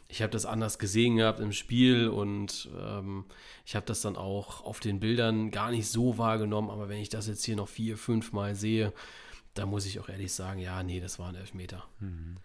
ich 0.07 0.21
habe 0.21 0.31
das 0.31 0.45
anders 0.45 0.77
gesehen 0.77 1.15
gehabt 1.15 1.39
im 1.39 1.51
Spiel 1.51 2.09
und 2.09 2.69
ähm, 2.79 3.25
ich 3.65 3.75
habe 3.75 3.87
das 3.87 4.01
dann 4.01 4.15
auch 4.15 4.63
auf 4.63 4.79
den 4.79 4.99
Bildern 4.99 5.49
gar 5.49 5.71
nicht 5.71 5.87
so 5.87 6.19
wahrgenommen, 6.19 6.69
aber 6.69 6.89
wenn 6.89 6.99
ich 6.99 7.09
das 7.09 7.25
jetzt 7.25 7.43
hier 7.43 7.55
noch 7.55 7.67
vier, 7.67 7.97
fünf 7.97 8.33
Mal 8.33 8.53
sehe, 8.53 8.93
da 9.55 9.65
muss 9.65 9.87
ich 9.87 9.99
auch 9.99 10.09
ehrlich 10.09 10.31
sagen, 10.31 10.59
ja, 10.59 10.83
nee, 10.83 10.99
das 10.99 11.17
war 11.17 11.29
ein 11.29 11.35
Elfmeter. 11.35 11.83
Mhm. 12.01 12.37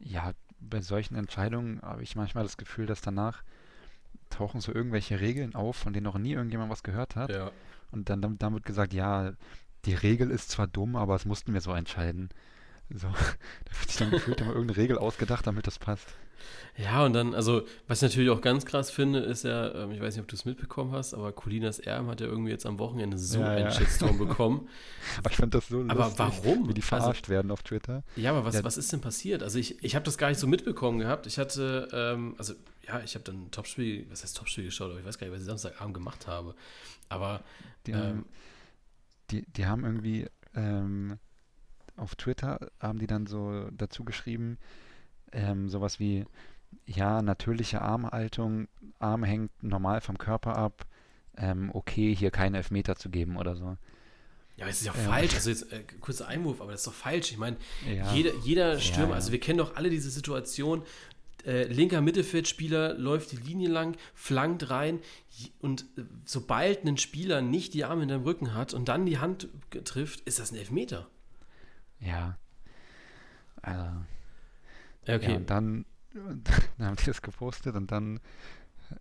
Ja, 0.00 0.32
bei 0.58 0.80
solchen 0.80 1.14
Entscheidungen 1.14 1.80
habe 1.82 2.02
ich 2.02 2.16
manchmal 2.16 2.42
das 2.42 2.56
Gefühl, 2.56 2.86
dass 2.86 3.02
danach 3.02 3.44
tauchen 4.30 4.60
so 4.60 4.74
irgendwelche 4.74 5.20
Regeln 5.20 5.54
auf, 5.54 5.76
von 5.76 5.92
denen 5.92 6.04
noch 6.04 6.18
nie 6.18 6.32
irgendjemand 6.32 6.72
was 6.72 6.82
gehört 6.82 7.14
hat. 7.14 7.30
Ja. 7.30 7.52
Und 7.92 8.08
dann, 8.08 8.38
dann, 8.38 8.54
wird 8.54 8.64
gesagt, 8.64 8.92
ja, 8.92 9.32
die 9.84 9.94
Regel 9.94 10.30
ist 10.30 10.50
zwar 10.50 10.66
dumm, 10.66 10.96
aber 10.96 11.14
es 11.14 11.24
mussten 11.24 11.52
wir 11.52 11.60
so 11.60 11.72
entscheiden. 11.72 12.30
So, 12.90 13.06
da 13.64 13.80
wird 13.80 13.88
sich 13.88 13.98
dann 13.98 14.10
gefühlt 14.10 14.40
immer 14.40 14.52
irgendeine 14.52 14.78
Regel 14.78 14.98
ausgedacht, 14.98 15.46
damit 15.46 15.66
das 15.66 15.78
passt. 15.78 16.08
Ja, 16.76 17.04
und 17.04 17.12
dann, 17.12 17.34
also, 17.34 17.62
was 17.86 17.98
ich 17.98 18.02
natürlich 18.02 18.30
auch 18.30 18.40
ganz 18.40 18.64
krass 18.64 18.90
finde, 18.90 19.20
ist 19.20 19.44
ja, 19.44 19.74
ähm, 19.74 19.92
ich 19.92 20.00
weiß 20.00 20.14
nicht, 20.14 20.22
ob 20.22 20.28
du 20.28 20.34
es 20.34 20.44
mitbekommen 20.44 20.92
hast, 20.92 21.14
aber 21.14 21.30
Colinas 21.32 21.78
Erben 21.78 22.08
hat 22.08 22.20
ja 22.20 22.26
irgendwie 22.26 22.50
jetzt 22.50 22.66
am 22.66 22.78
Wochenende 22.78 23.18
so 23.18 23.40
ja, 23.40 23.48
einen 23.50 23.64
ja. 23.66 23.70
Shitstorm 23.70 24.18
bekommen. 24.18 24.68
aber 25.18 25.30
ich 25.30 25.36
finde 25.36 25.58
das 25.58 25.68
so 25.68 25.84
Aber 25.86 26.06
lustig, 26.06 26.18
warum? 26.18 26.68
Wie 26.68 26.74
die 26.74 26.82
verarscht 26.82 27.24
also, 27.24 27.32
werden 27.32 27.50
auf 27.50 27.62
Twitter. 27.62 28.02
Ja, 28.16 28.30
aber 28.30 28.44
was, 28.44 28.54
ja. 28.54 28.64
was 28.64 28.78
ist 28.78 28.92
denn 28.92 29.00
passiert? 29.00 29.42
Also, 29.42 29.58
ich, 29.58 29.82
ich 29.84 29.94
habe 29.94 30.04
das 30.04 30.16
gar 30.18 30.30
nicht 30.30 30.38
so 30.38 30.46
mitbekommen 30.46 30.98
gehabt. 30.98 31.26
Ich 31.26 31.38
hatte, 31.38 31.88
ähm, 31.92 32.34
also, 32.38 32.54
ja, 32.86 33.00
ich 33.00 33.14
habe 33.14 33.24
dann 33.24 33.44
ein 33.46 33.50
Topspiel, 33.50 34.06
was 34.10 34.22
heißt 34.22 34.36
Topspiel 34.36 34.64
geschaut, 34.64 34.90
aber 34.90 35.00
ich 35.00 35.06
weiß 35.06 35.18
gar 35.18 35.26
nicht, 35.26 35.34
was 35.34 35.42
ich 35.42 35.46
Samstagabend 35.46 35.94
gemacht 35.94 36.26
habe. 36.26 36.54
Aber, 37.08 37.42
die, 37.86 37.92
ähm, 37.92 38.24
die, 39.30 39.42
die 39.52 39.66
haben 39.66 39.84
irgendwie, 39.84 40.26
ähm, 40.54 41.18
auf 41.96 42.16
Twitter 42.16 42.70
haben 42.80 42.98
die 42.98 43.06
dann 43.06 43.26
so 43.26 43.68
dazu 43.70 44.04
geschrieben, 44.04 44.58
ähm, 45.32 45.68
sowas 45.68 45.98
wie, 46.00 46.24
ja, 46.86 47.22
natürliche 47.22 47.82
Armhaltung, 47.82 48.68
Arm 48.98 49.24
hängt 49.24 49.50
normal 49.62 50.00
vom 50.00 50.18
Körper 50.18 50.56
ab, 50.56 50.86
ähm, 51.36 51.70
okay, 51.74 52.14
hier 52.14 52.30
keine 52.30 52.58
Elfmeter 52.58 52.96
zu 52.96 53.10
geben 53.10 53.36
oder 53.36 53.56
so. 53.56 53.76
Ja, 54.56 54.66
es 54.66 54.80
ist 54.80 54.86
ja 54.86 54.94
Ähm. 54.94 55.06
falsch. 55.06 55.34
Also 55.34 55.50
jetzt 55.50 55.72
äh, 55.72 55.82
kurzer 56.00 56.28
Einwurf, 56.28 56.60
aber 56.60 56.72
das 56.72 56.80
ist 56.82 56.86
doch 56.86 56.92
falsch. 56.94 57.30
Ich 57.32 57.38
meine, 57.38 57.56
Ja. 57.86 58.12
jeder, 58.12 58.32
jeder 58.44 58.78
Stürmer, 58.78 59.10
ja. 59.10 59.14
also 59.14 59.32
wir 59.32 59.40
kennen 59.40 59.58
doch 59.58 59.76
alle 59.76 59.88
diese 59.90 60.10
Situation. 60.10 60.82
Äh, 61.44 61.64
linker 61.64 62.00
Mittelfeldspieler 62.00 62.94
läuft 62.94 63.32
die 63.32 63.36
Linie 63.36 63.68
lang, 63.68 63.96
flankt 64.14 64.70
rein 64.70 65.00
und 65.60 65.82
äh, 65.96 66.02
sobald 66.24 66.84
ein 66.84 66.96
Spieler 66.98 67.42
nicht 67.42 67.74
die 67.74 67.84
Arme 67.84 68.00
hinterm 68.00 68.22
Rücken 68.22 68.54
hat 68.54 68.74
und 68.74 68.88
dann 68.88 69.06
die 69.06 69.18
Hand 69.18 69.48
trifft, 69.84 70.20
ist 70.20 70.38
das 70.38 70.52
ein 70.52 70.56
Elfmeter. 70.56 71.08
Ja. 71.98 72.38
Also, 73.60 73.90
okay. 75.08 75.30
Ja, 75.30 75.36
und 75.36 75.50
dann, 75.50 75.84
dann 76.78 76.86
haben 76.86 76.96
die 76.96 77.06
das 77.06 77.22
gepostet 77.22 77.74
und 77.74 77.90
dann, 77.90 78.20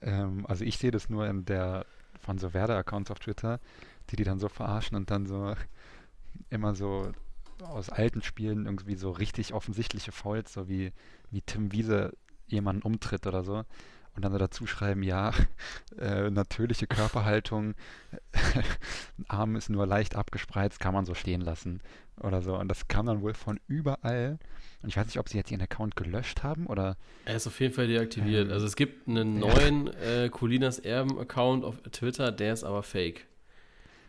ähm, 0.02 0.46
also 0.48 0.64
ich 0.64 0.78
sehe 0.78 0.92
das 0.92 1.10
nur 1.10 1.28
in 1.28 1.46
der 1.46 1.86
von 2.20 2.38
so 2.38 2.54
Werder-Accounts 2.54 3.12
auf 3.12 3.20
Twitter, 3.20 3.60
die 4.10 4.16
die 4.16 4.24
dann 4.24 4.40
so 4.40 4.48
verarschen 4.48 4.96
und 4.96 5.12
dann 5.12 5.26
so 5.26 5.54
immer 6.50 6.76
so 6.76 7.12
aus 7.62 7.90
alten 7.90 8.24
Spielen 8.24 8.66
irgendwie 8.66 8.96
so 8.96 9.12
richtig 9.12 9.54
offensichtliche 9.54 10.12
Fouls, 10.12 10.54
so 10.54 10.68
wie, 10.68 10.92
wie 11.30 11.42
Tim 11.42 11.72
Wiese 11.72 12.14
jemanden 12.52 12.84
umtritt 12.84 13.28
oder 13.28 13.44
so. 13.44 13.64
Und 14.14 14.26
dann 14.26 14.34
so 14.34 14.38
dazu 14.38 14.68
schreiben, 14.68 15.04
ja, 15.04 15.32
äh, 15.98 16.30
natürliche 16.30 16.86
Körperhaltung, 16.86 17.76
Arm 19.28 19.56
ist 19.56 19.70
nur 19.70 19.88
leicht 19.88 20.16
abgespreizt, 20.16 20.80
kann 20.80 20.94
man 20.94 21.06
so 21.06 21.14
stehen 21.14 21.42
lassen 21.42 21.82
oder 22.20 22.42
so. 22.42 22.58
Und 22.58 22.68
das 22.68 22.88
kam 22.88 23.06
dann 23.06 23.22
wohl 23.22 23.34
von 23.34 23.60
überall. 23.68 24.38
Und 24.82 24.90
ich 24.90 24.98
weiß 24.98 25.06
nicht, 25.06 25.20
ob 25.20 25.30
sie 25.30 25.38
jetzt 25.38 25.52
ihren 25.52 25.62
Account 25.62 25.96
gelöscht 25.96 26.44
haben 26.44 26.68
oder 26.68 26.98
Er 27.26 27.36
ist 27.36 27.48
auf 27.48 27.60
jeden 27.60 27.74
Fall 27.74 27.88
deaktiviert. 27.88 28.48
Ähm, 28.48 28.54
also 28.54 28.66
es 28.66 28.76
gibt 28.76 29.08
einen 29.08 29.42
ja. 29.42 29.48
neuen 29.48 29.88
äh, 29.88 30.30
Colinas 30.30 30.80
Erben-Account 30.80 31.64
auf 31.64 31.82
Twitter, 31.92 32.32
der 32.32 32.54
ist 32.54 32.64
aber 32.64 32.84
fake. 32.84 33.28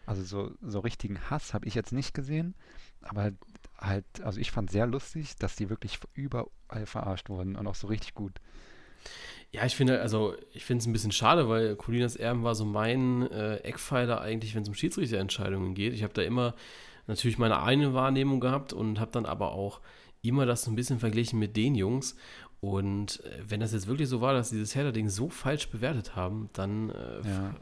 Also 0.04 0.22
so, 0.24 0.52
so 0.62 0.80
richtigen 0.80 1.30
Hass 1.30 1.54
habe 1.54 1.66
ich 1.66 1.74
jetzt 1.74 1.92
nicht 1.92 2.12
gesehen, 2.12 2.54
aber 3.02 3.30
halt, 3.82 4.04
also 4.22 4.40
ich 4.40 4.50
fand 4.50 4.70
sehr 4.70 4.86
lustig, 4.86 5.36
dass 5.36 5.56
die 5.56 5.68
wirklich 5.68 5.98
überall 6.14 6.86
verarscht 6.86 7.28
wurden 7.28 7.56
und 7.56 7.66
auch 7.66 7.74
so 7.74 7.88
richtig 7.88 8.14
gut. 8.14 8.32
Ja, 9.50 9.66
ich 9.66 9.76
finde, 9.76 10.00
also 10.00 10.34
ich 10.52 10.64
finde 10.64 10.80
es 10.82 10.86
ein 10.86 10.92
bisschen 10.92 11.12
schade, 11.12 11.48
weil 11.48 11.76
Colinas 11.76 12.16
Erben 12.16 12.42
war 12.42 12.54
so 12.54 12.64
mein 12.64 13.30
äh, 13.30 13.56
Eckpfeiler 13.56 14.20
eigentlich, 14.20 14.54
wenn 14.54 14.62
es 14.62 14.68
um 14.68 14.74
Schiedsrichterentscheidungen 14.74 15.74
geht. 15.74 15.92
Ich 15.92 16.02
habe 16.02 16.14
da 16.14 16.22
immer 16.22 16.54
natürlich 17.06 17.36
meine 17.36 17.62
eigene 17.62 17.92
Wahrnehmung 17.92 18.40
gehabt 18.40 18.72
und 18.72 18.98
habe 19.00 19.10
dann 19.10 19.26
aber 19.26 19.52
auch 19.52 19.80
immer 20.22 20.46
das 20.46 20.62
so 20.62 20.70
ein 20.70 20.76
bisschen 20.76 21.00
verglichen 21.00 21.38
mit 21.38 21.56
den 21.56 21.74
Jungs. 21.74 22.16
Und 22.60 23.22
äh, 23.24 23.42
wenn 23.48 23.60
das 23.60 23.72
jetzt 23.72 23.88
wirklich 23.88 24.08
so 24.08 24.20
war, 24.20 24.32
dass 24.32 24.50
sie 24.50 24.56
dieses 24.56 24.74
Hertha-Ding 24.76 25.08
so 25.08 25.28
falsch 25.28 25.68
bewertet 25.68 26.14
haben, 26.16 26.48
dann 26.52 26.90
äh, 26.90 27.28
Ja. 27.28 27.54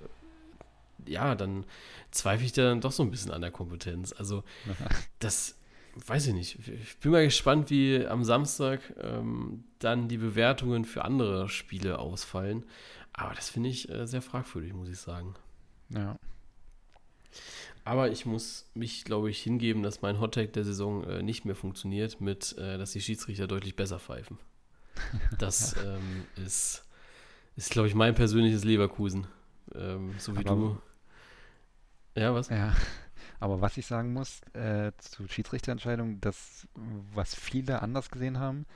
ja, 1.06 1.34
dann 1.34 1.64
zweifle 2.10 2.44
ich 2.44 2.52
da 2.52 2.64
dann 2.64 2.82
doch 2.82 2.92
so 2.92 3.02
ein 3.02 3.10
bisschen 3.10 3.32
an 3.32 3.40
der 3.40 3.50
Kompetenz. 3.50 4.12
Also 4.12 4.44
das 5.18 5.56
weiß 6.06 6.28
ich 6.28 6.34
nicht. 6.34 6.58
Ich 6.68 6.96
bin 6.98 7.12
mal 7.12 7.24
gespannt, 7.24 7.70
wie 7.70 8.06
am 8.06 8.24
Samstag 8.24 8.80
ähm, 9.00 9.64
dann 9.78 10.08
die 10.08 10.18
Bewertungen 10.18 10.84
für 10.84 11.04
andere 11.04 11.48
Spiele 11.48 11.98
ausfallen. 11.98 12.64
Aber 13.12 13.34
das 13.34 13.50
finde 13.50 13.68
ich 13.68 13.88
äh, 13.88 14.06
sehr 14.06 14.22
fragwürdig, 14.22 14.72
muss 14.72 14.88
ich 14.88 14.98
sagen. 14.98 15.34
Ja. 15.90 16.16
Aber 17.84 18.10
ich 18.10 18.26
muss 18.26 18.68
mich, 18.74 19.04
glaube 19.04 19.30
ich, 19.30 19.42
hingeben, 19.42 19.82
dass 19.82 20.02
mein 20.02 20.20
Hottag 20.20 20.52
der 20.52 20.64
Saison 20.64 21.04
äh, 21.04 21.22
nicht 21.22 21.44
mehr 21.44 21.54
funktioniert, 21.56 22.20
mit, 22.20 22.56
äh, 22.58 22.78
dass 22.78 22.92
die 22.92 23.00
Schiedsrichter 23.00 23.46
deutlich 23.46 23.76
besser 23.76 23.98
pfeifen. 23.98 24.38
Das 25.38 25.74
ähm, 25.84 26.24
ist, 26.44 26.84
ist 27.56 27.70
glaube 27.70 27.88
ich, 27.88 27.94
mein 27.94 28.14
persönliches 28.14 28.64
Leverkusen. 28.64 29.26
Ähm, 29.74 30.14
so 30.18 30.34
wie 30.36 30.46
Aber- 30.46 30.54
du. 30.54 30.80
Ja, 32.20 32.34
was? 32.34 32.48
Ja, 32.48 32.74
aber 33.40 33.60
was 33.60 33.76
ich 33.76 33.86
sagen 33.86 34.12
muss 34.12 34.42
äh, 34.52 34.92
zu 34.98 35.26
Schiedsrichterentscheidungen, 35.26 36.20
das, 36.20 36.68
was 37.14 37.34
viele 37.34 37.82
anders 37.82 38.10
gesehen 38.10 38.38
haben, 38.38 38.66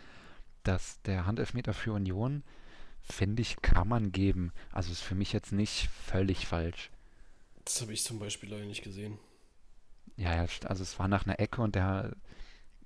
dass 0.62 1.00
der 1.02 1.26
Handelfmeter 1.26 1.74
für 1.74 1.92
Union, 1.92 2.42
finde 3.02 3.42
ich, 3.42 3.60
kann 3.60 3.86
man 3.86 4.10
geben. 4.10 4.52
Also 4.72 4.90
ist 4.90 5.02
für 5.02 5.14
mich 5.14 5.32
jetzt 5.32 5.52
nicht 5.52 5.88
völlig 5.90 6.46
falsch. 6.46 6.90
Das 7.64 7.80
habe 7.82 7.92
ich 7.92 8.02
zum 8.02 8.18
Beispiel 8.18 8.50
leider 8.50 8.64
nicht 8.64 8.82
gesehen. 8.82 9.18
Ja, 10.16 10.30
also 10.64 10.82
es 10.82 10.98
war 10.98 11.08
nach 11.08 11.26
einer 11.26 11.40
Ecke 11.40 11.60
und 11.60 11.74
der 11.74 12.16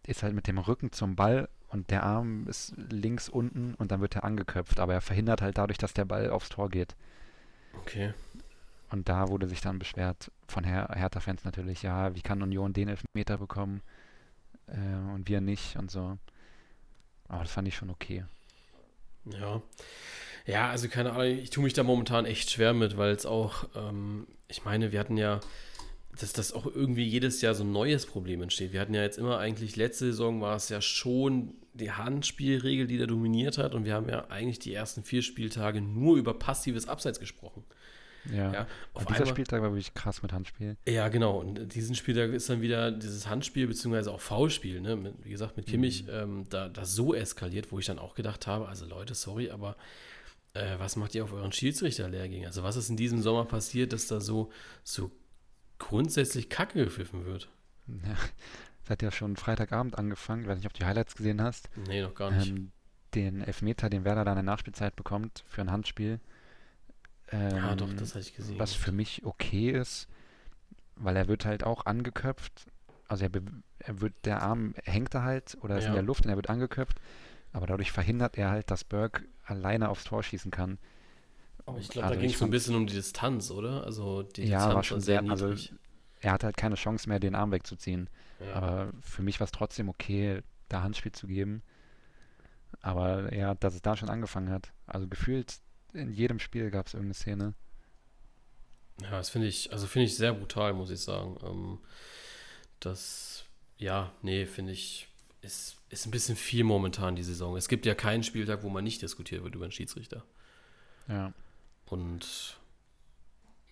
ist 0.07 0.22
halt 0.22 0.35
mit 0.35 0.47
dem 0.47 0.59
Rücken 0.59 0.93
zum 0.93 1.14
Ball 1.14 1.49
und 1.68 1.91
der 1.91 2.03
Arm 2.03 2.47
ist 2.49 2.72
links 2.76 3.29
unten 3.29 3.74
und 3.74 3.93
dann 3.93 4.01
wird 4.01 4.16
er 4.16 4.24
angeköpft, 4.24 4.81
aber 4.81 4.95
er 4.95 5.01
verhindert 5.01 5.43
halt 5.43 5.59
dadurch, 5.59 5.79
dass 5.79 5.93
der 5.93 6.07
Ball 6.07 6.31
aufs 6.31 6.49
Tor 6.49 6.70
geht. 6.70 6.97
Okay. 7.74 8.14
Und 8.91 9.09
da 9.09 9.28
wurde 9.28 9.49
sich 9.49 9.61
dann 9.61 9.78
beschwert 9.78 10.30
von 10.47 10.64
Her 10.64 10.89
Hertha-Fans 10.95 11.45
natürlich, 11.45 11.82
ja, 11.82 12.14
wie 12.14 12.22
kann 12.22 12.43
Union 12.43 12.72
den 12.72 12.89
Elfmeter 12.89 13.36
bekommen 13.36 13.82
äh, 14.66 15.12
und 15.14 15.28
wir 15.28 15.41
nicht 15.41 15.76
und 15.76 15.91
so. 15.91 16.18
Aber 17.28 17.43
das 17.43 17.53
fand 17.53 17.68
ich 17.68 17.76
schon 17.76 17.91
okay. 17.91 18.24
Ja. 19.26 19.62
Ja, 20.47 20.70
also 20.70 20.89
keine 20.89 21.12
Ahnung, 21.12 21.39
ich 21.39 21.51
tue 21.51 21.62
mich 21.62 21.74
da 21.74 21.82
momentan 21.82 22.24
echt 22.24 22.51
schwer 22.51 22.72
mit, 22.72 22.97
weil 22.97 23.12
es 23.12 23.26
auch, 23.26 23.68
ähm, 23.76 24.26
ich 24.49 24.64
meine, 24.64 24.93
wir 24.93 25.01
hatten 25.01 25.18
ja, 25.18 25.41
dass 26.18 26.32
das 26.32 26.55
auch 26.55 26.64
irgendwie 26.64 27.05
jedes 27.05 27.43
Jahr 27.43 27.55
so 27.55 27.64
ein 27.64 27.72
neues 27.72 28.07
Problem 28.07 28.41
entsteht. 28.41 28.72
Wir 28.72 28.80
hatten 28.80 28.95
ja 28.95 29.03
jetzt 29.03 29.18
immer 29.18 29.39
eigentlich, 29.39 29.76
letzte 29.76 30.07
Saison 30.07 30.41
war 30.41 30.57
es 30.57 30.70
ja 30.70 30.80
schon 30.80 31.53
die 31.74 31.93
Handspielregel, 31.93 32.86
die 32.86 32.97
da 32.97 33.05
dominiert 33.05 33.59
hat 33.59 33.74
und 33.74 33.84
wir 33.84 33.95
haben 33.95 34.09
ja 34.09 34.28
eigentlich 34.30 34.59
die 34.59 34.72
ersten 34.72 35.05
vier 35.05 35.20
Spieltage 35.20 35.82
nur 35.82 36.16
über 36.16 36.32
passives 36.32 36.89
Abseits 36.89 37.20
gesprochen. 37.20 37.62
Ja. 38.33 38.53
Ja, 38.53 38.66
auf 38.95 39.05
dieser 39.07 39.20
einmal, 39.20 39.33
Spieltag 39.33 39.62
war 39.62 39.70
wirklich 39.70 39.95
krass 39.95 40.22
mit 40.22 40.33
Handspiel. 40.33 40.76
Ja, 40.87 41.09
genau. 41.09 41.39
Und 41.39 41.74
diesen 41.74 41.95
Spieltag 41.95 42.31
ist 42.31 42.49
dann 42.49 42.61
wieder 42.61 42.91
dieses 42.91 43.29
Handspiel, 43.29 43.66
beziehungsweise 43.66 44.12
auch 44.12 44.20
Foulspiel, 44.20 44.81
ne? 44.81 44.97
Mit, 44.97 45.14
wie 45.24 45.31
gesagt, 45.31 45.57
mit 45.57 45.66
Kimmich, 45.66 46.05
ähm, 46.11 46.45
da, 46.51 46.68
da 46.68 46.85
so 46.85 47.14
eskaliert, 47.14 47.72
wo 47.72 47.79
ich 47.79 47.87
dann 47.87 47.99
auch 47.99 48.14
gedacht 48.14 48.47
habe, 48.47 48.68
also 48.68 48.87
Leute, 48.87 49.14
sorry, 49.14 49.51
aber 49.51 49.76
äh, 50.55 50.79
was 50.79 50.97
macht 50.97 51.14
ihr 51.14 51.24
auf 51.24 51.33
euren 51.33 51.53
Schiedsrichterlehrgängen? 51.53 52.47
Also 52.47 52.62
was 52.62 52.76
ist 52.76 52.91
in 52.91 52.97
diesem 52.97 53.22
Sommer 53.22 53.45
passiert, 53.45 53.93
dass 53.93 54.07
da 54.07 54.20
so, 54.20 54.51
so 54.83 55.11
grundsätzlich 55.79 56.49
Kacke 56.49 56.85
gepfiffen 56.85 57.24
wird? 57.24 57.49
Ja. 57.87 58.16
Das 58.83 58.91
hat 58.91 59.03
ja 59.03 59.11
schon 59.11 59.37
Freitagabend 59.37 59.99
angefangen, 59.99 60.43
ich 60.43 60.49
weiß 60.49 60.57
nicht, 60.57 60.66
ob 60.66 60.72
du 60.72 60.79
die 60.79 60.87
Highlights 60.87 61.14
gesehen 61.14 61.43
hast. 61.43 61.68
Nee, 61.89 62.01
noch 62.01 62.14
gar 62.14 62.31
nicht. 62.31 62.49
Ähm, 62.49 62.72
den 63.14 63.43
Elfmeter, 63.43 63.91
den 63.91 64.05
Werder 64.05 64.24
dann 64.24 64.39
in 64.39 64.47
der 64.47 64.53
Nachspielzeit 64.53 64.97
bekommt 64.97 65.45
für 65.47 65.61
ein 65.61 65.70
Handspiel. 65.70 66.20
Ähm, 67.31 67.57
ja, 67.57 67.74
doch, 67.74 67.93
das 67.95 68.11
hatte 68.11 68.20
ich 68.20 68.35
gesehen. 68.35 68.59
was 68.59 68.72
für 68.74 68.93
mich 68.93 69.24
okay 69.24 69.70
ist, 69.70 70.09
weil 70.97 71.16
er 71.16 71.29
wird 71.29 71.45
halt 71.45 71.64
auch 71.64 71.87
angeköpft. 71.87 72.66
Also 73.07 73.24
er, 73.26 73.31
er 73.81 74.01
wird, 74.01 74.14
der 74.24 74.43
Arm 74.43 74.74
hängt 74.85 75.14
da 75.14 75.22
halt 75.22 75.57
oder 75.62 75.76
ist 75.79 75.85
in 75.85 75.91
Ja. 75.91 75.95
der 75.95 76.03
Luft 76.03 76.24
und 76.24 76.31
er 76.31 76.37
wird 76.37 76.51
angeköpft. 76.51 76.99
Aber 77.53 77.66
dadurch 77.66 77.93
verhindert 77.93 78.37
er 78.37 78.51
halt, 78.51 78.70
dass 78.70 78.85
Berg 78.85 79.24
alleine 79.45 79.89
aufs 79.89 80.05
Tor 80.05 80.22
schießen 80.22 80.51
kann. 80.51 80.79
Aber 81.66 81.79
ich 81.79 81.89
glaube, 81.89 82.07
also 82.09 82.14
da 82.14 82.20
ging 82.20 82.31
es 82.31 82.39
so 82.39 82.45
ein 82.45 82.51
bisschen 82.51 82.74
um 82.76 82.87
die 82.87 82.95
Distanz, 82.95 83.51
oder? 83.51 83.85
Also 83.85 84.22
die 84.22 84.43
Ja, 84.45 84.59
Distanz 84.59 84.74
war 84.74 84.83
schon 84.85 85.01
sehr 85.01 85.20
sehr- 85.22 85.31
also 85.31 85.47
niedrig. 85.49 85.72
Er 86.20 86.33
hat 86.33 86.45
halt 86.45 86.57
keine 86.57 86.74
Chance 86.74 87.09
mehr, 87.09 87.20
den 87.20 87.35
Arm 87.35 87.53
wegzuziehen. 87.53 88.11
ja. 88.41 88.53
Aber 88.55 88.93
für 89.03 89.22
mich 89.22 89.39
war 89.41 89.45
es 89.45 89.53
trotzdem 89.53 89.89
okay, 89.89 90.43
da 90.68 90.83
Handspiel 90.83 91.12
zu 91.12 91.26
geben. 91.26 91.62
Aber 92.81 93.35
ja, 93.35 93.55
dass 93.55 93.74
es 93.74 93.83
da 93.83 93.97
schon 93.97 94.09
angefangen 94.11 94.51
hat. 94.51 94.72
Also 94.87 95.07
gefühlt 95.09 95.59
in 95.93 96.12
jedem 96.12 96.39
Spiel 96.39 96.70
gab 96.70 96.86
es 96.86 96.95
irgendeine 96.95 97.14
Szene. 97.14 97.55
Ja, 99.03 99.11
das 99.12 99.30
finde 99.30 99.47
ich, 99.47 99.72
also 99.72 99.86
finde 99.86 100.07
ich 100.07 100.16
sehr 100.16 100.32
brutal, 100.32 100.74
muss 100.74 100.91
ich 100.91 101.01
sagen. 101.01 101.36
Ähm, 101.43 101.78
das, 102.80 103.45
ja, 103.76 104.12
nee, 104.22 104.47
finde 104.47 104.72
ich, 104.72 105.09
ist, 105.41 105.76
ist 105.89 106.07
ein 106.07 106.11
bisschen 106.11 106.36
viel 106.36 106.64
momentan 106.64 107.16
die 107.16 107.22
Saison. 107.22 107.57
Es 107.57 107.68
gibt 107.68 107.86
ja 107.86 107.95
keinen 107.95 108.22
Spieltag, 108.22 108.62
wo 108.62 108.68
man 108.68 108.84
nicht 108.84 109.03
diskutiert 109.03 109.45
wird 109.45 109.55
über 109.55 109.64
einen 109.64 109.72
Schiedsrichter. 109.72 110.24
Ja. 111.07 111.32
Und 111.86 112.59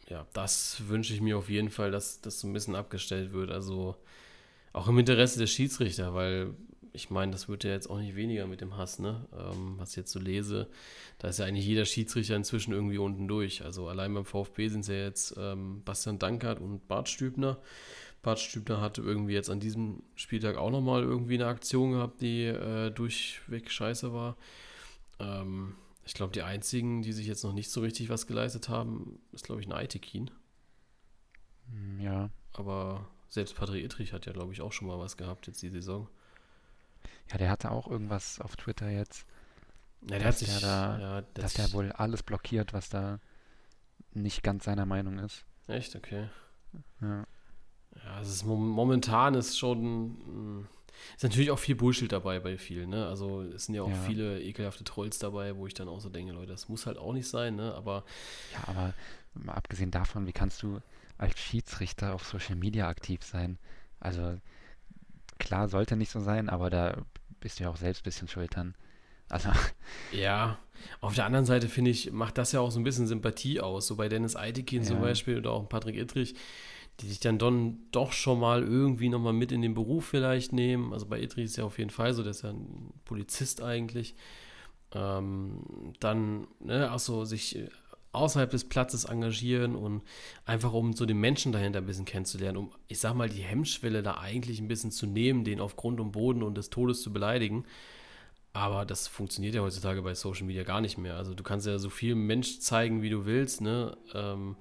ja, 0.08 0.26
das 0.32 0.88
wünsche 0.88 1.12
ich 1.12 1.20
mir 1.20 1.36
auf 1.36 1.48
jeden 1.48 1.70
Fall, 1.70 1.90
dass 1.90 2.20
das 2.20 2.40
so 2.40 2.46
ein 2.46 2.52
bisschen 2.52 2.76
abgestellt 2.76 3.32
wird. 3.32 3.50
Also 3.50 3.96
auch 4.72 4.88
im 4.88 4.98
Interesse 4.98 5.38
der 5.38 5.48
Schiedsrichter, 5.48 6.14
weil 6.14 6.54
ich 6.97 7.11
meine, 7.11 7.30
das 7.30 7.49
wird 7.49 7.62
ja 7.62 7.70
jetzt 7.70 7.88
auch 7.88 7.99
nicht 7.99 8.16
weniger 8.16 8.47
mit 8.47 8.61
dem 8.61 8.76
Hass, 8.76 8.99
ne? 8.99 9.26
Ähm, 9.38 9.74
was 9.76 9.90
ich 9.90 9.97
jetzt 9.97 10.11
so 10.11 10.18
lese, 10.18 10.68
da 11.18 11.28
ist 11.28 11.38
ja 11.38 11.44
eigentlich 11.44 11.66
jeder 11.66 11.84
Schiedsrichter 11.84 12.34
inzwischen 12.34 12.72
irgendwie 12.72 12.99
unten 12.99 13.28
durch. 13.28 13.64
Also 13.64 13.88
allein 13.88 14.12
beim 14.14 14.24
VfB 14.24 14.68
sind 14.68 14.80
es 14.80 14.88
ja 14.88 14.94
jetzt 14.94 15.36
ähm, 15.38 15.82
Bastian 15.84 16.18
Dankert 16.18 16.61
und 16.61 16.88
Bart 16.88 17.09
Stübner. 17.09 17.59
Bart 18.22 18.40
Stübner 18.40 18.80
hatte 18.80 19.03
irgendwie 19.03 19.34
jetzt 19.34 19.51
an 19.51 19.61
diesem 19.61 20.03
Spieltag 20.16 20.57
auch 20.57 20.70
nochmal 20.70 21.03
irgendwie 21.03 21.34
eine 21.34 21.47
Aktion 21.47 21.92
gehabt, 21.92 22.20
die 22.22 22.44
äh, 22.44 22.90
durchweg 22.90 23.70
scheiße 23.70 24.12
war. 24.12 24.36
Ähm, 25.20 25.76
ich 26.05 26.14
glaube, 26.14 26.32
die 26.32 26.42
einzigen, 26.42 27.03
die 27.03 27.12
sich 27.12 27.26
jetzt 27.26 27.44
noch 27.44 27.53
nicht 27.53 27.70
so 27.70 27.82
richtig 27.82 28.09
was 28.09 28.26
geleistet 28.26 28.68
haben, 28.68 29.18
ist, 29.32 29.44
glaube 29.44 29.61
ich, 29.61 29.66
ein 29.66 29.72
Aitekin. 29.72 30.30
Ja. 32.01 32.30
Aber 32.53 33.09
selbst 33.28 33.55
Patrick 33.57 33.84
Ittrich 33.84 34.12
hat 34.12 34.26
ja, 34.26 34.32
glaube 34.32 34.53
ich, 34.53 34.61
auch 34.61 34.72
schon 34.72 34.88
mal 34.88 34.99
was 34.99 35.16
gehabt 35.16 35.47
jetzt 35.47 35.62
die 35.62 35.68
Saison. 35.68 36.09
Ja, 37.31 37.39
der 37.39 37.51
hatte 37.51 37.70
auch 37.70 37.89
irgendwas 37.89 38.41
auf 38.41 38.57
Twitter 38.57 38.89
jetzt, 38.91 39.27
Ja, 40.03 40.18
der 40.18 40.29
dass 40.29 40.29
hat 40.29 40.39
sich, 40.39 40.49
der 40.49 40.61
da, 40.61 41.01
ja, 41.01 41.20
der 41.22 41.45
dass 41.45 41.53
hat 41.53 41.55
der 41.55 41.72
wohl 41.72 41.93
alles 41.93 42.22
blockiert, 42.22 42.72
was 42.72 42.89
da 42.89 43.20
nicht 44.14 44.43
ganz 44.43 44.64
seiner 44.64 44.87
Meinung 44.87 45.18
ist. 45.18 45.45
echt, 45.68 45.95
okay. 45.97 46.29
Ja, 47.01 47.27
Ja, 48.05 48.20
es 48.20 48.29
ist 48.29 48.45
mom- 48.45 48.68
momentan 48.68 49.35
ist 49.35 49.59
schon, 49.59 50.59
mh, 50.61 50.66
ist 51.16 51.22
natürlich 51.22 51.51
auch 51.51 51.59
viel 51.59 51.74
Bullshit 51.77 52.11
dabei 52.12 52.41
bei 52.41 52.59
vielen, 52.59 52.91
ne? 52.91 53.07
Also 53.07 53.43
es 53.43 53.66
sind 53.66 53.74
ja 53.74 53.83
auch 53.83 53.95
Ja. 53.95 53.95
viele 53.95 54.41
ekelhafte 54.43 54.85
Trolls 54.85 55.18
dabei, 55.18 55.57
wo 55.57 55.66
ich 55.66 55.74
dann 55.74 55.89
auch 55.89 56.01
so 56.01 56.09
denke, 56.09 56.33
Leute, 56.33 56.53
das 56.53 56.68
muss 56.68 56.87
halt 56.87 56.99
auch 56.99 57.12
nicht 57.12 57.29
sein, 57.29 57.57
ne? 57.57 57.74
Aber 57.74 58.05
ja 58.51 58.66
aber 58.68 58.95
mal 59.35 59.55
abgesehen 59.55 59.91
davon, 59.91 60.27
wie 60.27 60.33
kannst 60.33 60.62
du 60.62 60.81
als 61.18 61.39
Schiedsrichter 61.39 62.14
auf 62.14 62.24
Social 62.27 62.57
Media 62.57 62.89
aktiv 62.89 63.22
sein? 63.24 63.59
Also 64.01 64.41
klar, 65.39 65.68
sollte 65.68 65.97
nicht 65.97 66.11
so 66.11 66.20
sein, 66.20 66.49
aber 66.49 66.70
da 66.70 67.03
bist 67.41 67.59
du 67.61 67.64
ja 67.64 67.70
auch 67.70 67.76
selbst 67.76 68.01
ein 68.03 68.05
bisschen 68.05 68.28
schuld 68.28 68.57
dann. 68.57 68.74
Also, 69.28 69.51
ja, 70.11 70.59
auf 71.01 71.14
der 71.14 71.24
anderen 71.26 71.47
Seite 71.47 71.68
finde 71.68 71.91
ich, 71.91 72.12
macht 72.12 72.39
das 72.39 72.53
ja 72.53 72.61
auch 72.61 72.70
so 72.70 72.78
ein 72.80 72.84
bisschen 72.84 73.07
Sympathie 73.07 73.61
aus. 73.61 73.87
So 73.87 73.97
bei 73.97 74.09
Dennis 74.09 74.37
Eitekin 74.37 74.84
zum 74.84 74.99
Ja. 74.99 75.01
Beispiel 75.01 75.39
oder 75.39 75.53
auch 75.53 75.68
Patrick 75.68 75.97
Ittrich, 75.97 76.34
die 77.01 77.09
sich 77.09 77.20
dann 77.20 77.39
don, 77.39 77.80
doch 77.93 78.12
schon 78.12 78.41
mal 78.41 78.62
irgendwie 78.62 79.09
nochmal 79.09 79.32
mit 79.32 79.53
in 79.53 79.62
den 79.62 79.74
Beruf 79.74 80.07
vielleicht 80.07 80.53
nehmen. 80.53 80.93
Also 80.93 81.07
bei 81.07 81.20
Ittrich 81.20 81.47
ist 81.47 81.57
ja 81.57 81.64
auf 81.64 81.78
jeden 81.78 81.91
Fall 81.91 82.14
so, 82.14 82.22
der 82.22 82.30
ist 82.32 82.43
ja 82.43 82.51
ein 82.51 82.93
Polizist 83.05 83.62
eigentlich. 83.62 84.14
Ähm, 84.93 85.95
dann, 86.01 86.47
ne, 86.61 86.93
auch 86.93 86.99
so 87.01 87.24
sich 87.24 87.59
außerhalb 88.16 88.50
des 88.50 88.64
Platzes 88.64 89.04
engagieren 89.04 89.76
und 89.76 90.02
einfach 90.44 90.72
um 90.72 90.92
so 90.92 91.06
den 91.06 91.18
Menschen 91.18 91.52
dahinter 91.52 91.80
ein 91.80 91.86
bisschen 91.86 92.04
kennenzulernen, 92.04 92.56
um, 92.56 92.72
ich 92.88 92.98
sag 92.98 93.14
mal, 93.14 93.28
die 93.28 93.42
Hemmschwelle 93.42 94.02
da 94.02 94.18
eigentlich 94.18 94.60
ein 94.60 94.68
bisschen 94.68 94.90
zu 94.90 95.06
nehmen, 95.06 95.44
den 95.44 95.60
auf 95.60 95.76
Grund 95.76 96.00
und 96.00 96.12
Boden 96.12 96.42
und 96.42 96.56
des 96.56 96.70
Todes 96.70 97.02
zu 97.02 97.12
beleidigen. 97.12 97.64
Aber 98.52 98.86
das 98.86 99.06
funktioniert 99.06 99.54
ja 99.54 99.60
heutzutage 99.60 100.00
bei 100.00 100.14
Social 100.14 100.46
Media 100.46 100.62
gar 100.62 100.80
nicht 100.80 100.96
mehr. 100.96 101.16
Also 101.16 101.34
du 101.34 101.42
kannst 101.42 101.66
ja 101.66 101.78
so 101.78 101.90
viel 101.90 102.14
Mensch 102.14 102.58
zeigen, 102.60 103.02
wie 103.02 103.10
du 103.10 103.26
willst, 103.26 103.60
ne? 103.60 103.96
Ähm, 104.14 104.56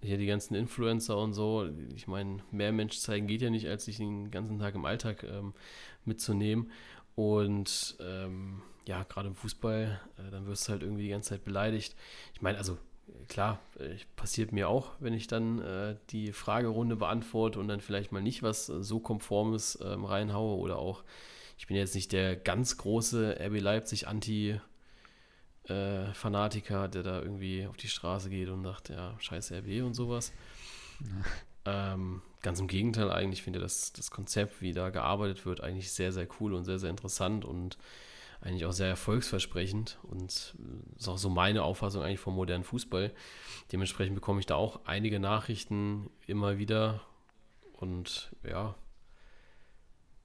hier 0.00 0.18
die 0.18 0.26
ganzen 0.26 0.54
Influencer 0.54 1.18
und 1.18 1.32
so. 1.32 1.68
Ich 1.94 2.06
meine, 2.06 2.38
mehr 2.52 2.70
Mensch 2.70 2.98
zeigen 2.98 3.26
geht 3.26 3.42
ja 3.42 3.50
nicht, 3.50 3.66
als 3.66 3.86
sich 3.86 3.96
den 3.96 4.30
ganzen 4.30 4.60
Tag 4.60 4.76
im 4.76 4.84
Alltag 4.84 5.24
ähm, 5.24 5.54
mitzunehmen. 6.04 6.70
Und 7.16 7.96
ähm, 8.00 8.62
ja, 8.86 9.02
gerade 9.04 9.28
im 9.28 9.34
Fußball, 9.34 10.00
äh, 10.18 10.30
dann 10.30 10.46
wirst 10.46 10.68
du 10.68 10.72
halt 10.72 10.82
irgendwie 10.82 11.02
die 11.04 11.08
ganze 11.10 11.30
Zeit 11.30 11.44
beleidigt. 11.44 11.94
Ich 12.34 12.42
meine, 12.42 12.58
also 12.58 12.78
klar, 13.28 13.60
äh, 13.78 13.96
passiert 14.16 14.52
mir 14.52 14.68
auch, 14.68 14.92
wenn 15.00 15.14
ich 15.14 15.26
dann 15.26 15.60
äh, 15.60 15.96
die 16.10 16.32
Fragerunde 16.32 16.96
beantworte 16.96 17.58
und 17.58 17.68
dann 17.68 17.80
vielleicht 17.80 18.12
mal 18.12 18.22
nicht 18.22 18.42
was 18.42 18.68
äh, 18.68 18.82
so 18.82 19.00
Konformes 19.00 19.78
ähm, 19.82 20.04
reinhaue 20.04 20.56
oder 20.56 20.78
auch, 20.78 21.04
ich 21.58 21.66
bin 21.66 21.76
jetzt 21.76 21.94
nicht 21.94 22.12
der 22.12 22.36
ganz 22.36 22.76
große 22.76 23.40
RB 23.40 23.60
Leipzig 23.60 24.08
Anti- 24.08 24.60
äh, 25.68 26.12
Fanatiker, 26.14 26.88
der 26.88 27.02
da 27.02 27.20
irgendwie 27.20 27.66
auf 27.66 27.76
die 27.76 27.88
Straße 27.88 28.30
geht 28.30 28.48
und 28.48 28.62
sagt, 28.62 28.88
ja, 28.88 29.14
scheiß 29.18 29.52
RB 29.52 29.82
und 29.84 29.94
sowas. 29.94 30.32
Ähm, 31.64 32.22
ganz 32.42 32.60
im 32.60 32.68
Gegenteil, 32.68 33.10
eigentlich 33.10 33.42
finde 33.42 33.58
ich 33.58 33.64
das, 33.64 33.92
das 33.92 34.10
Konzept, 34.10 34.60
wie 34.60 34.72
da 34.72 34.90
gearbeitet 34.90 35.44
wird, 35.46 35.60
eigentlich 35.60 35.92
sehr, 35.92 36.12
sehr 36.12 36.28
cool 36.40 36.54
und 36.54 36.64
sehr, 36.64 36.78
sehr 36.78 36.90
interessant 36.90 37.44
und 37.44 37.76
eigentlich 38.46 38.64
auch 38.64 38.72
sehr 38.72 38.88
erfolgsversprechend 38.88 39.98
und 40.04 40.56
äh, 40.58 40.96
ist 40.98 41.08
auch 41.08 41.18
so 41.18 41.28
meine 41.28 41.62
Auffassung 41.62 42.02
eigentlich 42.02 42.20
vom 42.20 42.34
modernen 42.34 42.64
Fußball. 42.64 43.12
Dementsprechend 43.72 44.14
bekomme 44.14 44.40
ich 44.40 44.46
da 44.46 44.54
auch 44.54 44.80
einige 44.84 45.18
Nachrichten 45.20 46.10
immer 46.26 46.58
wieder 46.58 47.00
und 47.74 48.30
ja, 48.48 48.74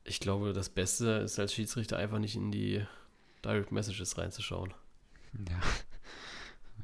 ich 0.04 0.20
glaube, 0.20 0.54
das 0.54 0.70
Beste 0.70 1.12
ist 1.20 1.40
als 1.40 1.54
Schiedsrichter 1.54 1.98
einfach 1.98 2.20
nicht 2.20 2.36
in 2.36 2.52
die 2.52 2.86
Direct 3.44 3.72
Messages 3.72 4.18
reinzuschauen. 4.18 4.74
ja. 5.50 5.60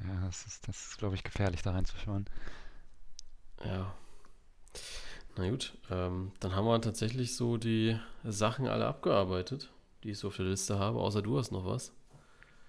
Ja, 0.06 0.26
das 0.26 0.46
ist, 0.46 0.68
das 0.68 0.90
ist, 0.90 0.98
glaube 1.00 1.16
ich, 1.16 1.24
gefährlich, 1.24 1.64
da 1.64 1.72
reinzuschauen. 1.72 2.30
Ja. 3.66 3.94
Na 5.36 5.50
gut, 5.50 5.76
ähm, 5.90 6.32
dann 6.40 6.56
haben 6.56 6.66
wir 6.66 6.80
tatsächlich 6.82 7.36
so 7.36 7.58
die 7.58 8.00
Sachen 8.24 8.68
alle 8.68 8.86
abgearbeitet, 8.86 9.72
die 10.08 10.12
ich 10.12 10.20
so 10.20 10.30
auf 10.30 10.38
der 10.38 10.46
Liste 10.46 10.80
habe, 10.80 11.00
außer 11.00 11.22
du 11.22 11.38
hast 11.38 11.52
noch 11.52 11.66
was. 11.66 11.92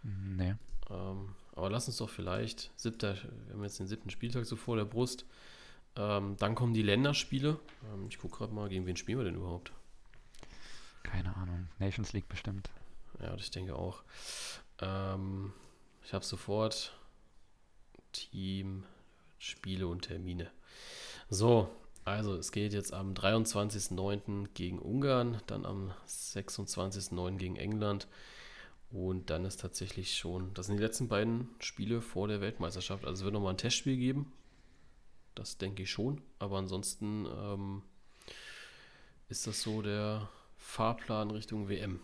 Nee. 0.02 0.56
Ähm, 0.90 1.34
aber 1.54 1.70
lass 1.70 1.86
uns 1.86 1.98
doch 1.98 2.10
vielleicht, 2.10 2.72
siebter, 2.76 3.14
wir 3.46 3.54
haben 3.54 3.62
jetzt 3.62 3.78
den 3.78 3.86
siebten 3.86 4.10
Spieltag 4.10 4.44
so 4.44 4.56
vor 4.56 4.76
der 4.76 4.84
Brust. 4.84 5.24
Ähm, 5.94 6.36
dann 6.38 6.56
kommen 6.56 6.74
die 6.74 6.82
Länderspiele. 6.82 7.60
Ähm, 7.92 8.06
ich 8.08 8.18
gucke 8.18 8.38
gerade 8.38 8.52
mal, 8.52 8.68
gegen 8.68 8.86
wen 8.86 8.96
spielen 8.96 9.18
wir 9.18 9.24
denn 9.24 9.36
überhaupt? 9.36 9.72
Keine 11.04 11.34
Ahnung. 11.36 11.68
Nations 11.78 12.12
League 12.12 12.28
bestimmt. 12.28 12.70
Ja, 13.20 13.34
ich 13.36 13.52
denke 13.52 13.76
auch. 13.76 14.02
Ähm, 14.80 15.52
ich 16.02 16.12
habe 16.14 16.24
sofort 16.24 16.98
Team, 18.10 18.82
Spiele 19.38 19.86
und 19.86 20.02
Termine. 20.02 20.50
So, 21.30 21.68
also 22.10 22.34
es 22.36 22.52
geht 22.52 22.72
jetzt 22.72 22.92
am 22.92 23.14
23.09. 23.14 24.48
gegen 24.54 24.78
Ungarn, 24.78 25.40
dann 25.46 25.64
am 25.64 25.92
26.09. 26.06 27.36
gegen 27.36 27.56
England 27.56 28.08
und 28.90 29.28
dann 29.30 29.44
ist 29.44 29.60
tatsächlich 29.60 30.16
schon, 30.16 30.54
das 30.54 30.66
sind 30.66 30.78
die 30.78 30.82
letzten 30.82 31.08
beiden 31.08 31.48
Spiele 31.58 32.00
vor 32.00 32.26
der 32.26 32.40
Weltmeisterschaft. 32.40 33.04
Also 33.04 33.20
es 33.20 33.24
wird 33.24 33.34
nochmal 33.34 33.54
ein 33.54 33.58
Testspiel 33.58 33.96
geben. 33.96 34.32
Das 35.34 35.58
denke 35.58 35.82
ich 35.82 35.90
schon. 35.90 36.22
Aber 36.38 36.58
ansonsten 36.58 37.26
ähm, 37.26 37.82
ist 39.28 39.46
das 39.46 39.62
so 39.62 39.82
der 39.82 40.28
Fahrplan 40.56 41.30
Richtung 41.30 41.68
WM. 41.68 42.00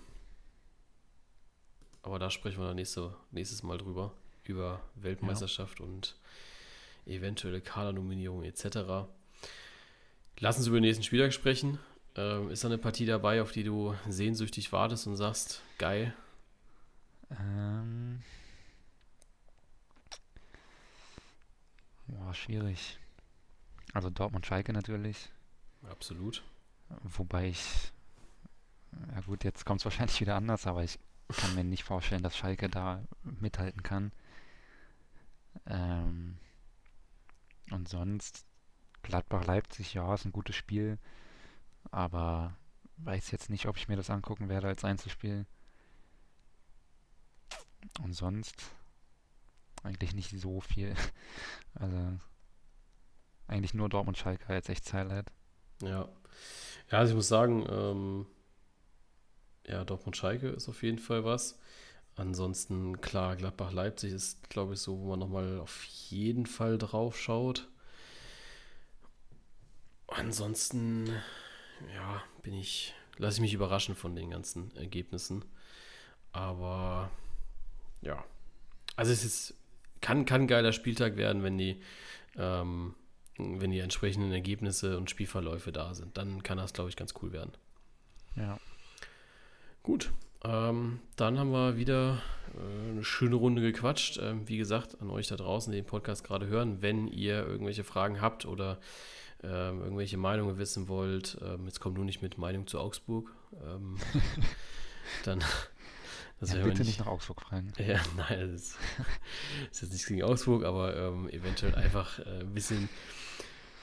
Aber 2.03 2.19
da 2.19 2.31
sprechen 2.31 2.61
wir 2.61 2.67
dann 2.67 2.77
nächste, 2.77 3.17
nächstes 3.31 3.63
Mal 3.63 3.79
drüber. 3.79 4.13
Über 4.45 4.83
Weltmeisterschaft 4.95 5.81
und 5.81 6.17
eventuelle 7.07 7.63
Kadernominierung 7.63 8.45
etc. 8.45 9.09
Lass 10.41 10.59
uns 10.59 10.67
über 10.67 10.79
den 10.79 10.83
nächsten 10.83 11.05
Spieltag 11.05 11.33
sprechen. 11.33 11.79
Ähm, 12.17 12.51
ist 12.51 12.65
da 12.65 12.69
eine 12.69 12.79
Partie 12.79 13.07
dabei, 13.07 13.43
auf 13.43 13.53
die 13.53 13.65
du 13.65 13.95
sehnsüchtig 14.09 14.73
wartest 14.73 15.07
und 15.07 15.17
sagst, 15.17 15.63
geil? 15.79 16.15
Ähm. 17.31 18.23
Boah, 22.07 22.35
schwierig. 22.35 22.99
Also 23.93 24.11
Dortmund-Schalke 24.11 24.73
natürlich. 24.73 25.31
Absolut. 25.89 26.43
Wobei 27.03 27.49
ich. 27.49 27.93
Ja 29.15 29.21
gut, 29.23 29.45
jetzt 29.45 29.65
kommt 29.65 29.81
es 29.81 29.85
wahrscheinlich 29.85 30.21
wieder 30.21 30.37
anders, 30.37 30.67
aber 30.67 30.85
ich 30.85 30.99
kann 31.37 31.55
mir 31.55 31.65
nicht 31.65 31.85
vorstellen, 31.85 32.23
dass 32.23 32.37
Schalke 32.37 32.69
da 32.69 33.03
mithalten 33.23 33.83
kann. 33.83 34.13
Ähm, 35.67 36.37
und 37.71 37.89
sonst 37.89 38.45
Gladbach-Leipzig, 39.05 39.95
ja, 39.95 40.13
ist 40.15 40.25
ein 40.25 40.33
gutes 40.33 40.57
Spiel, 40.57 40.99
aber 41.91 42.57
weiß 42.99 43.31
jetzt 43.31 43.51
nicht, 43.51 43.67
ob 43.67 43.77
ich 43.77 43.89
mir 43.89 43.97
das 43.97 44.11
angucken 44.11 44.49
werde 44.49 44.69
als 44.69 44.85
Einzelspiel. 44.85 45.47
Und 48.03 48.15
sonst 48.15 48.55
eigentlich 49.83 50.15
nicht 50.15 50.31
so 50.31 50.61
viel. 50.61 50.95
Also 51.77 52.19
eigentlich 53.49 53.75
nur 53.75 53.89
Dortmund-Schalke 53.89 54.47
als 54.47 54.69
echt 54.69 54.93
Highlight. 54.93 55.33
Ja. 55.83 56.09
Ja, 56.91 56.99
also 56.99 57.11
ich 57.11 57.17
muss 57.17 57.27
sagen, 57.27 57.67
ähm, 57.69 58.27
ja, 59.67 59.85
Dortmund-Schalke 59.85 60.49
ist 60.51 60.69
auf 60.69 60.85
jeden 60.85 61.01
Fall 61.01 61.25
was. 61.25 61.59
Ansonsten, 62.17 63.01
klar, 63.01 63.35
Gladbach-Leipzig 63.35 64.13
ist, 64.13 64.49
glaube 64.51 64.75
ich, 64.75 64.81
so, 64.81 65.01
wo 65.01 65.09
man 65.09 65.19
nochmal 65.19 65.59
auf 65.59 65.83
jeden 65.85 66.47
Fall 66.47 66.79
drauf 66.79 67.19
schaut. 67.19 67.69
Ansonsten, 70.09 71.09
ja, 71.95 72.23
bin 72.43 72.55
ich, 72.55 72.95
lasse 73.17 73.37
ich 73.37 73.41
mich 73.41 73.55
überraschen 73.55 73.95
von 73.95 74.15
den 74.15 74.31
ganzen 74.31 74.75
Ergebnissen. 74.77 75.45
Aber, 76.33 77.11
ja. 78.03 78.25
Also 78.97 79.13
es 79.13 79.25
ist, 79.25 79.55
kann, 80.01 80.25
kann 80.27 80.43
ein 80.43 80.49
geiler 80.49 80.73
Spieltag 80.73 81.17
werden, 81.17 81.43
wenn 81.43 81.59
die, 81.59 81.81
ähm, 82.37 82.95
wenn 83.39 83.71
die 83.71 83.81
entsprechenden 83.81 84.33
Ergebnisse 84.33 84.97
und 84.99 85.11
Spielverläufe 85.11 85.73
da 85.73 85.95
sind. 85.95 86.17
Dann 86.17 86.43
kann 86.43 86.59
das, 86.59 86.73
glaube 86.73 86.91
ich, 86.91 86.97
ganz 86.97 87.15
cool 87.23 87.33
werden. 87.33 87.53
Ja. 88.37 88.59
Gut, 89.83 90.13
ähm, 90.45 91.01
dann 91.17 91.39
haben 91.39 91.51
wir 91.51 91.77
wieder 91.77 92.23
äh, 92.55 92.91
eine 92.91 93.05
schöne 93.05 93.37
Runde 93.37 93.63
gequatscht. 93.63 94.19
Ähm, 94.23 94.47
wie 94.49 94.59
gesagt, 94.59 95.01
an 95.01 95.11
euch 95.11 95.29
da 95.29 95.37
draußen, 95.37 95.73
die 95.73 95.79
den 95.79 95.87
Podcast 95.87 96.25
gerade 96.25 96.47
hören, 96.47 96.83
wenn 96.83 97.09
ihr 97.09 97.47
irgendwelche 97.47 97.85
Fragen 97.85 98.21
habt 98.21 98.45
oder 98.45 98.79
ähm, 99.45 99.83
irgendwelche 99.83 100.17
Meinungen 100.17 100.59
wissen 100.59 100.89
wollt, 100.89 101.39
ähm, 101.43 101.67
jetzt 101.67 101.81
kommt 101.81 101.97
nur 101.97 102.05
nicht 102.05 102.23
mit 102.23 102.39
Meinung 102.39 102.67
zu 102.67 102.79
Augsburg, 102.79 103.31
ähm, 103.65 103.97
dann 105.25 105.43
das 106.41 106.53
ja 106.53 106.63
bitte 106.63 106.83
nicht 106.83 106.99
nach 106.99 107.07
Augsburg 107.07 107.41
fragen. 107.43 107.73
ja, 107.79 108.01
nein, 108.17 108.41
das 108.41 108.51
ist, 108.51 108.77
ist 109.71 109.83
jetzt 109.83 109.93
nichts 109.93 110.07
gegen 110.07 110.23
Augsburg, 110.23 110.65
aber 110.65 110.97
ähm, 110.97 111.29
eventuell 111.31 111.75
einfach 111.75 112.19
äh, 112.19 112.41
ein 112.41 112.53
bisschen 112.53 112.89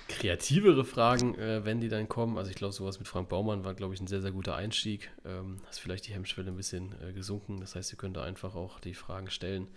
kreativere 0.08 0.84
Fragen, 0.84 1.36
äh, 1.36 1.64
wenn 1.64 1.80
die 1.80 1.88
dann 1.88 2.10
kommen. 2.10 2.38
Also 2.38 2.50
ich 2.50 2.58
glaube, 2.58 2.74
sowas 2.74 3.00
mit 3.00 3.08
Frank 3.08 3.30
Baumann 3.30 3.64
war, 3.64 3.74
glaube 3.74 3.94
ich, 3.94 4.02
ein 4.02 4.08
sehr, 4.08 4.22
sehr 4.22 4.32
guter 4.32 4.56
Einstieg. 4.56 5.10
Ähm, 5.26 5.62
ist 5.70 5.80
vielleicht 5.80 6.08
die 6.08 6.14
Hemmschwelle 6.14 6.52
ein 6.52 6.58
bisschen 6.58 6.94
äh, 7.02 7.14
gesunken. 7.14 7.60
Das 7.62 7.76
heißt, 7.76 7.94
ihr 7.94 7.98
könnt 7.98 8.18
da 8.18 8.24
einfach 8.24 8.56
auch 8.56 8.80
die 8.80 8.94
Fragen 8.94 9.30
stellen. 9.30 9.68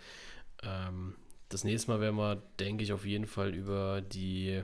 Ähm, 0.62 1.14
das 1.48 1.62
nächste 1.62 1.90
Mal 1.90 2.00
werden 2.00 2.16
wir, 2.16 2.42
denke 2.58 2.82
ich, 2.82 2.92
auf 2.92 3.06
jeden 3.06 3.26
Fall 3.26 3.54
über 3.54 4.00
die 4.00 4.62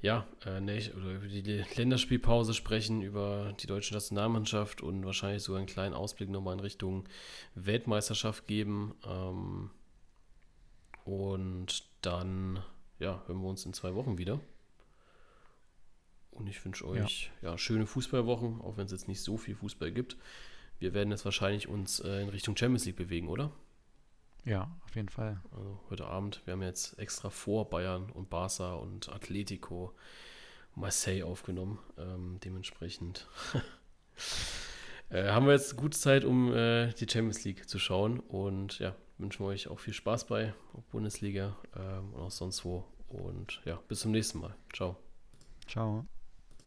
ja, 0.00 0.26
äh, 0.44 0.60
nee, 0.60 0.90
oder 0.96 1.14
über 1.14 1.26
die 1.26 1.64
Länderspielpause 1.76 2.54
sprechen, 2.54 3.02
über 3.02 3.54
die 3.60 3.66
deutsche 3.66 3.94
Nationalmannschaft 3.94 4.82
und 4.82 5.04
wahrscheinlich 5.04 5.42
sogar 5.42 5.58
einen 5.58 5.66
kleinen 5.66 5.94
Ausblick 5.94 6.28
nochmal 6.28 6.54
in 6.54 6.60
Richtung 6.60 7.08
Weltmeisterschaft 7.54 8.46
geben. 8.46 8.94
Ähm, 9.06 9.70
und 11.04 11.84
dann, 12.02 12.62
ja, 12.98 13.22
hören 13.26 13.40
wir 13.40 13.48
uns 13.48 13.64
in 13.64 13.72
zwei 13.72 13.94
Wochen 13.94 14.18
wieder. 14.18 14.40
Und 16.30 16.48
ich 16.48 16.64
wünsche 16.64 16.86
euch 16.86 17.30
ja. 17.40 17.50
ja. 17.50 17.58
schöne 17.58 17.86
Fußballwochen, 17.86 18.60
auch 18.60 18.76
wenn 18.76 18.86
es 18.86 18.92
jetzt 18.92 19.08
nicht 19.08 19.20
so 19.20 19.36
viel 19.36 19.54
Fußball 19.54 19.92
gibt. 19.92 20.16
Wir 20.78 20.92
werden 20.92 21.10
jetzt 21.10 21.24
wahrscheinlich 21.24 21.68
uns 21.68 22.00
äh, 22.00 22.22
in 22.22 22.28
Richtung 22.28 22.56
Champions 22.56 22.84
League 22.84 22.96
bewegen, 22.96 23.28
oder? 23.28 23.52
Ja, 24.44 24.70
auf 24.84 24.94
jeden 24.94 25.08
Fall. 25.08 25.40
Also 25.56 25.80
heute 25.90 26.06
Abend, 26.06 26.42
wir 26.44 26.52
haben 26.52 26.62
jetzt 26.62 26.98
extra 26.98 27.30
vor 27.30 27.70
Bayern 27.70 28.10
und 28.10 28.28
Barca 28.28 28.74
und 28.74 29.08
Atletico 29.08 29.94
Marseille 30.74 31.22
aufgenommen. 31.22 31.78
Ähm, 31.96 32.38
dementsprechend 32.44 33.26
äh, 35.08 35.28
haben 35.28 35.46
wir 35.46 35.52
jetzt 35.52 35.76
gute 35.76 35.98
Zeit, 35.98 36.24
um 36.24 36.52
äh, 36.52 36.92
die 36.92 37.08
Champions 37.08 37.44
League 37.44 37.68
zu 37.68 37.78
schauen. 37.78 38.20
Und 38.20 38.78
ja, 38.80 38.94
wünschen 39.18 39.44
wir 39.44 39.48
euch 39.48 39.68
auch 39.68 39.80
viel 39.80 39.94
Spaß 39.94 40.26
bei 40.26 40.54
Bundesliga 40.90 41.56
ähm, 41.76 42.12
und 42.12 42.22
auch 42.22 42.30
sonst 42.30 42.64
wo. 42.64 42.84
Und 43.08 43.62
ja, 43.64 43.80
bis 43.88 44.00
zum 44.00 44.10
nächsten 44.10 44.40
Mal. 44.40 44.54
Ciao. 44.72 44.96
Ciao. 45.66 46.04